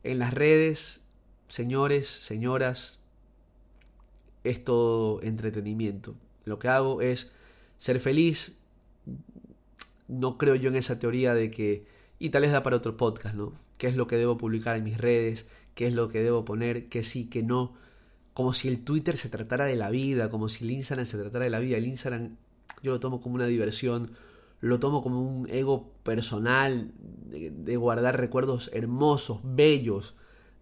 en 0.03 0.19
las 0.19 0.33
redes, 0.35 1.01
señores, 1.49 2.09
señoras, 2.09 3.01
es 4.51 4.65
todo 4.65 5.23
entretenimiento. 5.23 6.15
Lo 6.45 6.59
que 6.59 6.69
hago 6.69 7.03
es 7.03 7.31
ser 7.79 8.01
feliz. 8.01 8.59
No 10.09 10.39
creo 10.39 10.55
yo 10.55 10.69
en 10.71 10.77
esa 10.77 10.99
teoría 10.99 11.35
de 11.35 11.51
que, 11.51 11.87
y 12.19 12.31
tal 12.31 12.43
vez 12.43 12.53
da 12.53 12.63
para 12.63 12.77
otro 12.77 12.97
podcast, 12.97 13.35
¿no? 13.35 13.53
¿Qué 13.79 13.89
es 13.89 13.97
lo 13.97 14.07
que 14.07 14.17
debo 14.17 14.39
publicar 14.39 14.77
en 14.77 14.85
mis 14.85 14.99
redes? 14.99 15.47
¿Qué 15.75 15.87
es 15.87 15.95
lo 15.95 16.09
que 16.09 16.23
debo 16.23 16.45
poner? 16.45 16.89
¿Qué 16.89 17.03
sí, 17.03 17.27
qué 17.27 17.43
no? 17.43 17.75
Como 18.33 18.55
si 18.55 18.69
el 18.69 18.85
Twitter 18.85 19.17
se 19.17 19.29
tratara 19.29 19.65
de 19.65 19.77
la 19.77 19.91
vida, 19.91 20.31
como 20.31 20.49
si 20.49 20.65
el 20.65 20.71
Instagram 20.71 21.07
se 21.07 21.19
tratara 21.19 21.45
de 21.45 21.51
la 21.51 21.59
vida. 21.59 21.77
El 21.77 21.87
Instagram 21.87 22.37
yo 22.83 22.93
lo 22.93 23.01
tomo 23.01 23.21
como 23.21 23.35
una 23.35 23.47
diversión, 23.47 24.13
lo 24.61 24.79
tomo 24.79 25.03
como 25.03 25.21
un 25.21 25.49
ego 25.51 25.93
personal, 26.03 26.93
de, 26.97 27.77
guardar 27.77 28.19
recuerdos 28.19 28.71
hermosos, 28.73 29.41
bellos, 29.43 30.15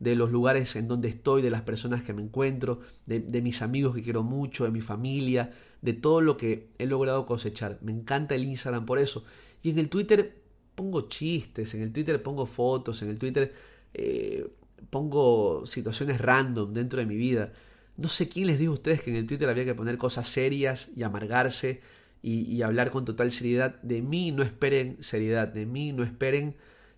de 0.05 0.15
los 0.15 0.31
lugares 0.31 0.77
en 0.77 0.87
donde 0.87 1.09
estoy, 1.09 1.41
de 1.41 1.51
las 1.51 1.63
personas 1.63 2.03
que 2.03 2.13
me 2.13 2.21
encuentro, 2.21 2.81
de, 3.07 3.21
mis 3.41 3.63
amigos 3.63 3.95
que 3.95 4.03
quiero 4.03 4.23
mucho, 4.23 4.65
de 4.65 4.71
mi 4.71 4.83
familia, 4.83 5.51
de 5.81 5.95
todo 5.95 6.21
lo 6.21 6.37
que 6.37 6.69
he 6.79 6.87
logrado 6.87 7.25
cosechar. 7.25 7.79
Me 7.81 7.91
encanta 7.91 8.35
el 8.35 8.45
Instagram 8.45 8.85
por 8.85 8.99
eso. 8.99 9.25
Y 9.63 9.71
en 9.71 9.79
el 9.79 9.89
Twitter 9.89 10.43
pongo 10.75 11.09
chistes, 11.09 11.75
en 11.75 11.81
el 11.81 11.91
Twitter 11.91 12.23
pongo 12.23 12.45
fotos, 12.45 13.01
en 13.01 13.09
el 13.09 13.19
Twitter 13.19 13.55
eh, 13.95 14.47
pongo 14.91 15.65
situaciones 15.65 16.21
random 16.21 16.75
dentro 16.75 17.01
de 17.01 17.07
mi 17.07 17.17
vida. 17.17 17.55
No 17.97 18.09
sé 18.09 18.29
quién 18.29 18.49
les 18.49 18.59
dijo 18.59 18.73
a 18.73 18.75
ustedes 18.75 19.01
que 19.01 19.09
en 19.09 19.17
el 19.17 19.27
Twitter 19.27 19.49
había 19.49 19.65
que 19.65 19.75
poner 19.75 19.97
cosas 19.97 20.29
serias 20.29 20.91
y 20.95 21.03
amargarse 21.03 21.81
y, 22.21 22.61
hablar 22.61 22.91
con 22.91 23.07
total 23.07 23.33
seriedad. 23.33 23.81
De 23.83 24.03
mí 24.03 24.33
no 24.33 24.43
esperen 24.43 24.99
seriedad, 25.01 25.49
de 25.49 25.65
mí 25.65 25.93
no 25.93 26.03
esperen 26.03 26.57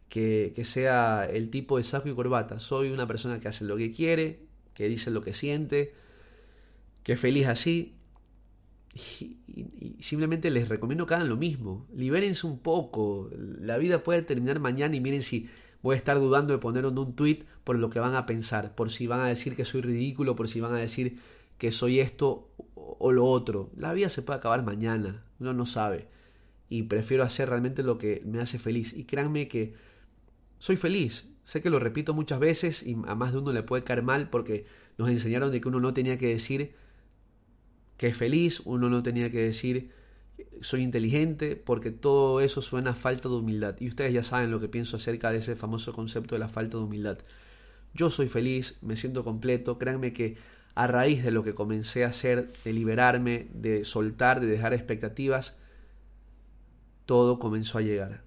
que, 0.09 0.63
sea 0.65 1.27
el 1.27 1.51
tipo 1.51 1.79
de 1.79 1.85
saco 1.85 2.09
y 2.09 2.15
corbata. 2.15 2.61
Soy 2.61 2.91
una 2.91 3.07
persona 3.07 3.41
que 3.41 3.49
hace 3.49 3.65
lo 3.65 3.77
que 3.77 3.93
quiere, 3.93 4.41
que 4.75 4.89
dice 4.89 5.11
lo 5.11 5.23
que 5.23 5.33
siente, 5.33 5.95
que 7.03 7.13
es 7.13 7.21
feliz 7.21 7.47
así. 7.47 7.95
Y, 8.95 9.37
simplemente 10.01 10.51
les 10.51 10.69
recomiendo 10.69 11.07
que 11.07 11.15
hagan 11.15 11.29
lo 11.29 11.37
mismo. 11.37 11.87
Libérense 11.95 12.47
un 12.47 12.59
poco. 12.59 13.31
La 13.37 13.79
vida 13.79 14.03
puede 14.03 14.23
terminar 14.23 14.61
mañana 14.61 14.97
y 14.97 15.01
miren 15.01 15.23
si 15.23 15.49
voy 15.83 15.95
a 15.95 15.99
estar 15.99 16.19
dudando 16.19 16.53
de 16.53 16.59
poner 16.59 16.87
un 16.87 17.15
tweet 17.15 17.45
por 17.65 17.79
lo 17.79 17.91
que 17.91 18.01
van 18.01 18.15
a 18.15 18.27
pensar, 18.27 18.75
por 18.75 18.91
si 18.91 19.07
van 19.07 19.21
a 19.21 19.27
decir 19.27 19.55
que 19.55 19.65
soy 19.65 19.83
ridículo, 19.83 20.37
por 20.37 20.49
si 20.49 20.61
van 20.61 20.75
a 20.75 20.79
decir 20.79 21.19
que 21.59 21.73
soy 21.73 22.01
esto 22.01 22.51
o 22.75 23.13
lo 23.13 23.27
otro. 23.27 23.71
La 23.77 23.93
vida 23.93 24.09
se 24.09 24.23
puede 24.23 24.39
acabar 24.39 24.65
mañana, 24.65 25.25
uno 25.41 25.53
no 25.53 25.67
sabe. 25.67 26.09
Y 26.69 26.85
prefiero 26.85 27.23
hacer 27.23 27.49
realmente 27.49 27.83
lo 27.83 27.99
que 27.99 28.23
me 28.25 28.41
hace 28.41 28.59
feliz. 28.59 28.93
Y 28.95 29.05
créanme 29.05 29.49
que 29.49 29.75
soy 30.59 30.77
feliz. 30.77 31.29
Sé 31.45 31.61
que 31.61 31.71
lo 31.71 31.79
repito 31.79 32.13
muchas 32.13 32.41
veces 32.41 32.83
y 32.83 32.97
a 33.07 33.15
más 33.15 33.33
de 33.33 33.39
uno 33.39 33.53
le 33.53 33.63
puede 33.63 33.85
caer 33.85 34.03
mal 34.03 34.31
porque 34.31 34.67
nos 34.99 35.11
enseñaron 35.11 35.53
de 35.53 35.61
que 35.61 35.69
uno 35.69 35.81
no 35.81 35.95
tenía 35.95 36.19
que 36.19 36.29
decir 36.29 36.75
que 37.97 38.09
es 38.09 38.17
feliz, 38.17 38.61
uno 38.65 38.91
no 38.91 39.03
tenía 39.03 39.31
que 39.31 39.41
decir 39.43 39.91
soy 40.61 40.83
inteligente, 40.83 41.57
porque 41.57 41.91
todo 41.91 42.41
eso 42.41 42.63
suena 42.63 42.91
a 42.91 42.95
falta 42.95 43.29
de 43.29 43.37
humildad. 43.37 43.77
Y 43.81 43.89
ustedes 43.89 44.13
ya 44.13 44.23
saben 44.23 44.51
lo 44.51 44.61
que 44.61 44.69
pienso 44.69 44.97
acerca 44.97 45.31
de 45.31 45.39
ese 45.39 45.57
famoso 45.57 45.93
concepto 45.93 46.35
de 46.35 46.39
la 46.41 46.49
falta 46.49 46.77
de 46.79 46.85
humildad. 46.85 47.19
Yo 47.95 48.11
soy 48.11 48.29
feliz, 48.29 48.77
me 48.83 48.97
siento 48.97 49.25
completo, 49.25 49.79
créanme 49.79 50.13
que 50.13 50.37
a 50.75 50.87
raíz 50.87 51.25
de 51.25 51.31
lo 51.31 51.43
que 51.43 51.55
comencé 51.55 52.05
a 52.05 52.09
hacer, 52.09 52.53
de 52.65 52.73
liberarme, 52.73 53.49
de 53.55 53.85
soltar, 53.85 54.41
de 54.41 54.47
dejar 54.47 54.75
expectativas, 54.75 55.59
todo 57.07 57.39
comenzó 57.39 57.79
a 57.79 57.83
llegar. 57.83 58.26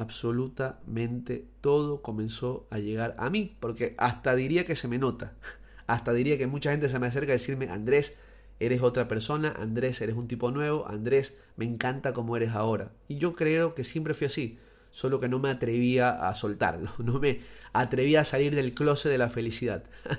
Absolutamente 0.00 1.44
todo 1.60 2.00
comenzó 2.00 2.66
a 2.70 2.78
llegar 2.78 3.14
a 3.18 3.28
mí, 3.28 3.54
porque 3.60 3.94
hasta 3.98 4.34
diría 4.34 4.64
que 4.64 4.74
se 4.74 4.88
me 4.88 4.96
nota. 4.96 5.34
Hasta 5.86 6.14
diría 6.14 6.38
que 6.38 6.46
mucha 6.46 6.70
gente 6.70 6.88
se 6.88 6.98
me 6.98 7.06
acerca 7.06 7.32
a 7.32 7.36
decirme, 7.36 7.68
Andrés, 7.68 8.14
eres 8.60 8.80
otra 8.80 9.08
persona, 9.08 9.52
Andrés, 9.58 10.00
eres 10.00 10.16
un 10.16 10.26
tipo 10.26 10.50
nuevo, 10.52 10.88
Andrés, 10.88 11.34
me 11.56 11.66
encanta 11.66 12.14
como 12.14 12.34
eres 12.34 12.52
ahora. 12.54 12.92
Y 13.08 13.18
yo 13.18 13.34
creo 13.34 13.74
que 13.74 13.84
siempre 13.84 14.14
fui 14.14 14.28
así, 14.28 14.58
solo 14.90 15.20
que 15.20 15.28
no 15.28 15.38
me 15.38 15.50
atrevía 15.50 16.26
a 16.26 16.34
soltarlo, 16.34 16.94
no 16.98 17.18
me 17.18 17.40
atrevía 17.74 18.22
a 18.22 18.24
salir 18.24 18.54
del 18.54 18.72
closet 18.72 19.12
de 19.12 19.18
la 19.18 19.28
felicidad. 19.28 19.84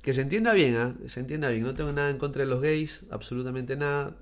Que 0.00 0.12
se 0.12 0.20
entienda 0.20 0.52
bien, 0.52 0.76
¿eh? 0.76 1.08
se 1.08 1.18
entienda 1.18 1.48
bien. 1.48 1.64
No 1.64 1.74
tengo 1.74 1.90
nada 1.90 2.10
en 2.10 2.18
contra 2.18 2.44
de 2.44 2.48
los 2.48 2.62
gays, 2.62 3.06
absolutamente 3.10 3.74
nada. 3.76 4.14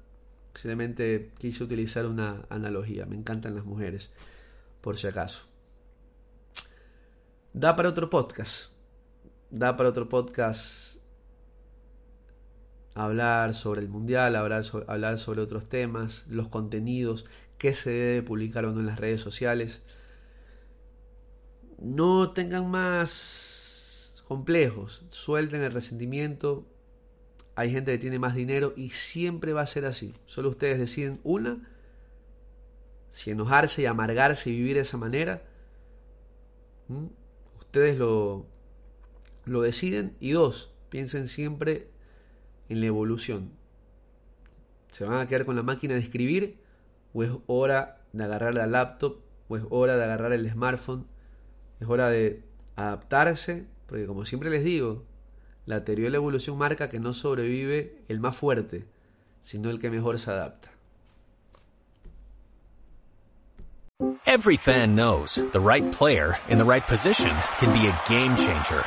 Simplemente 0.54 1.32
quise 1.38 1.64
utilizar 1.64 2.06
una 2.06 2.46
analogía. 2.48 3.06
Me 3.06 3.16
encantan 3.16 3.54
las 3.54 3.64
mujeres, 3.64 4.12
por 4.80 4.96
si 4.96 5.06
acaso. 5.06 5.46
Da 7.52 7.76
para 7.76 7.88
otro 7.88 8.08
podcast. 8.08 8.70
Da 9.50 9.76
para 9.76 9.90
otro 9.90 10.08
podcast 10.08 10.94
hablar 12.94 13.54
sobre 13.54 13.80
el 13.80 13.88
mundial, 13.88 14.36
hablar 14.36 14.64
sobre, 14.64 14.86
hablar 14.88 15.18
sobre 15.18 15.40
otros 15.40 15.68
temas, 15.68 16.24
los 16.28 16.48
contenidos, 16.48 17.26
qué 17.58 17.74
se 17.74 17.90
debe 17.90 18.22
publicar 18.22 18.64
o 18.64 18.72
no 18.72 18.80
en 18.80 18.86
las 18.86 18.98
redes 18.98 19.20
sociales. 19.20 19.82
No 21.78 22.30
tengan 22.32 22.70
más 22.70 24.22
complejos, 24.26 25.04
suelten 25.10 25.62
el 25.62 25.72
resentimiento. 25.72 26.66
Hay 27.56 27.70
gente 27.70 27.92
que 27.92 27.98
tiene 27.98 28.18
más 28.18 28.34
dinero 28.34 28.72
y 28.76 28.90
siempre 28.90 29.52
va 29.52 29.62
a 29.62 29.66
ser 29.66 29.84
así. 29.86 30.14
Solo 30.26 30.50
ustedes 30.50 30.78
deciden 30.78 31.20
una, 31.22 31.68
si 33.10 33.30
enojarse 33.30 33.82
y 33.82 33.86
amargarse 33.86 34.50
y 34.50 34.56
vivir 34.56 34.74
de 34.74 34.82
esa 34.82 34.96
manera. 34.96 35.42
Ustedes 37.58 37.96
lo, 37.96 38.46
lo 39.44 39.62
deciden. 39.62 40.16
Y 40.20 40.32
dos, 40.32 40.74
piensen 40.88 41.28
siempre 41.28 41.88
en 42.68 42.80
la 42.80 42.86
evolución. 42.86 43.52
¿Se 44.90 45.04
van 45.04 45.18
a 45.18 45.26
quedar 45.26 45.44
con 45.44 45.56
la 45.56 45.62
máquina 45.62 45.94
de 45.94 46.00
escribir? 46.00 46.58
¿O 47.12 47.22
es 47.22 47.30
hora 47.46 48.02
de 48.12 48.24
agarrar 48.24 48.54
la 48.54 48.66
laptop? 48.66 49.20
¿O 49.48 49.56
es 49.56 49.62
hora 49.70 49.96
de 49.96 50.04
agarrar 50.04 50.32
el 50.32 50.50
smartphone? 50.50 51.06
Es 51.80 51.88
hora 51.88 52.08
de 52.08 52.42
adaptarse 52.76 53.66
porque 53.86 54.06
como 54.06 54.24
siempre 54.24 54.50
les 54.50 54.64
digo, 54.64 55.04
la 55.66 55.84
teoría 55.84 56.06
de 56.06 56.10
la 56.10 56.16
evolución 56.18 56.58
marca 56.58 56.88
que 56.88 57.00
no 57.00 57.12
sobrevive 57.12 58.02
el 58.08 58.20
más 58.20 58.36
fuerte, 58.36 58.84
sino 59.42 59.70
el 59.70 59.78
que 59.78 59.90
mejor 59.90 60.18
se 60.18 60.30
adapta. 60.30 60.70
Every 64.26 64.56
fan 64.56 64.96
knows 64.96 65.36
the 65.36 65.60
right 65.60 65.92
player 65.92 66.36
in 66.48 66.58
the 66.58 66.64
right 66.64 66.82
position 66.82 67.30
can 67.58 67.72
be 67.72 67.86
a 67.86 68.00
game 68.08 68.36
changer. 68.36 68.82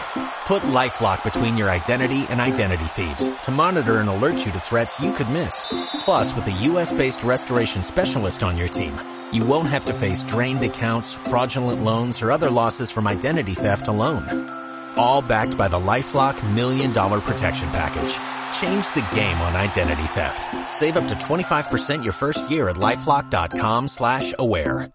Put 0.46 0.64
LifeLock 0.64 1.24
between 1.24 1.58
your 1.58 1.70
identity 1.70 2.26
and 2.30 2.42
identity 2.42 2.86
thieves 2.86 3.30
to 3.46 3.52
monitor 3.52 4.00
and 4.00 4.10
alert 4.10 4.46
you 4.46 4.52
to 4.52 4.60
threats 4.60 5.00
you 5.00 5.14
could 5.14 5.30
miss. 5.30 5.66
Plus, 6.02 6.36
with 6.36 6.48
a 6.48 6.52
U.S.-based 6.52 7.24
restoration 7.24 7.82
specialist 7.84 8.44
on 8.44 8.58
your 8.58 8.68
team, 8.68 9.00
you 9.32 9.46
won't 9.46 9.70
have 9.70 9.86
to 9.86 9.94
face 9.94 10.24
drained 10.24 10.64
accounts, 10.64 11.14
fraudulent 11.14 11.82
loans, 11.84 12.22
or 12.22 12.32
other 12.32 12.50
losses 12.50 12.92
from 12.92 13.08
identity 13.08 13.54
theft 13.54 13.88
alone. 13.88 14.67
All 14.98 15.22
backed 15.22 15.58
by 15.58 15.68
the 15.68 15.78
LifeLock 15.78 16.54
Million 16.54 16.92
Dollar 16.92 17.22
Protection 17.22 17.70
Package. 17.70 18.14
Change 18.60 18.86
the 18.94 19.08
game 19.16 19.42
on 19.42 19.56
identity 19.56 20.06
theft. 20.08 20.48
Save 20.70 20.98
up 20.98 21.08
to 21.08 21.16
25% 21.16 22.04
your 22.04 22.14
first 22.14 22.52
year 22.52 22.68
at 22.70 22.76
LifeLock.com 22.76 23.88
slash 23.88 24.34
aware. 24.38 24.92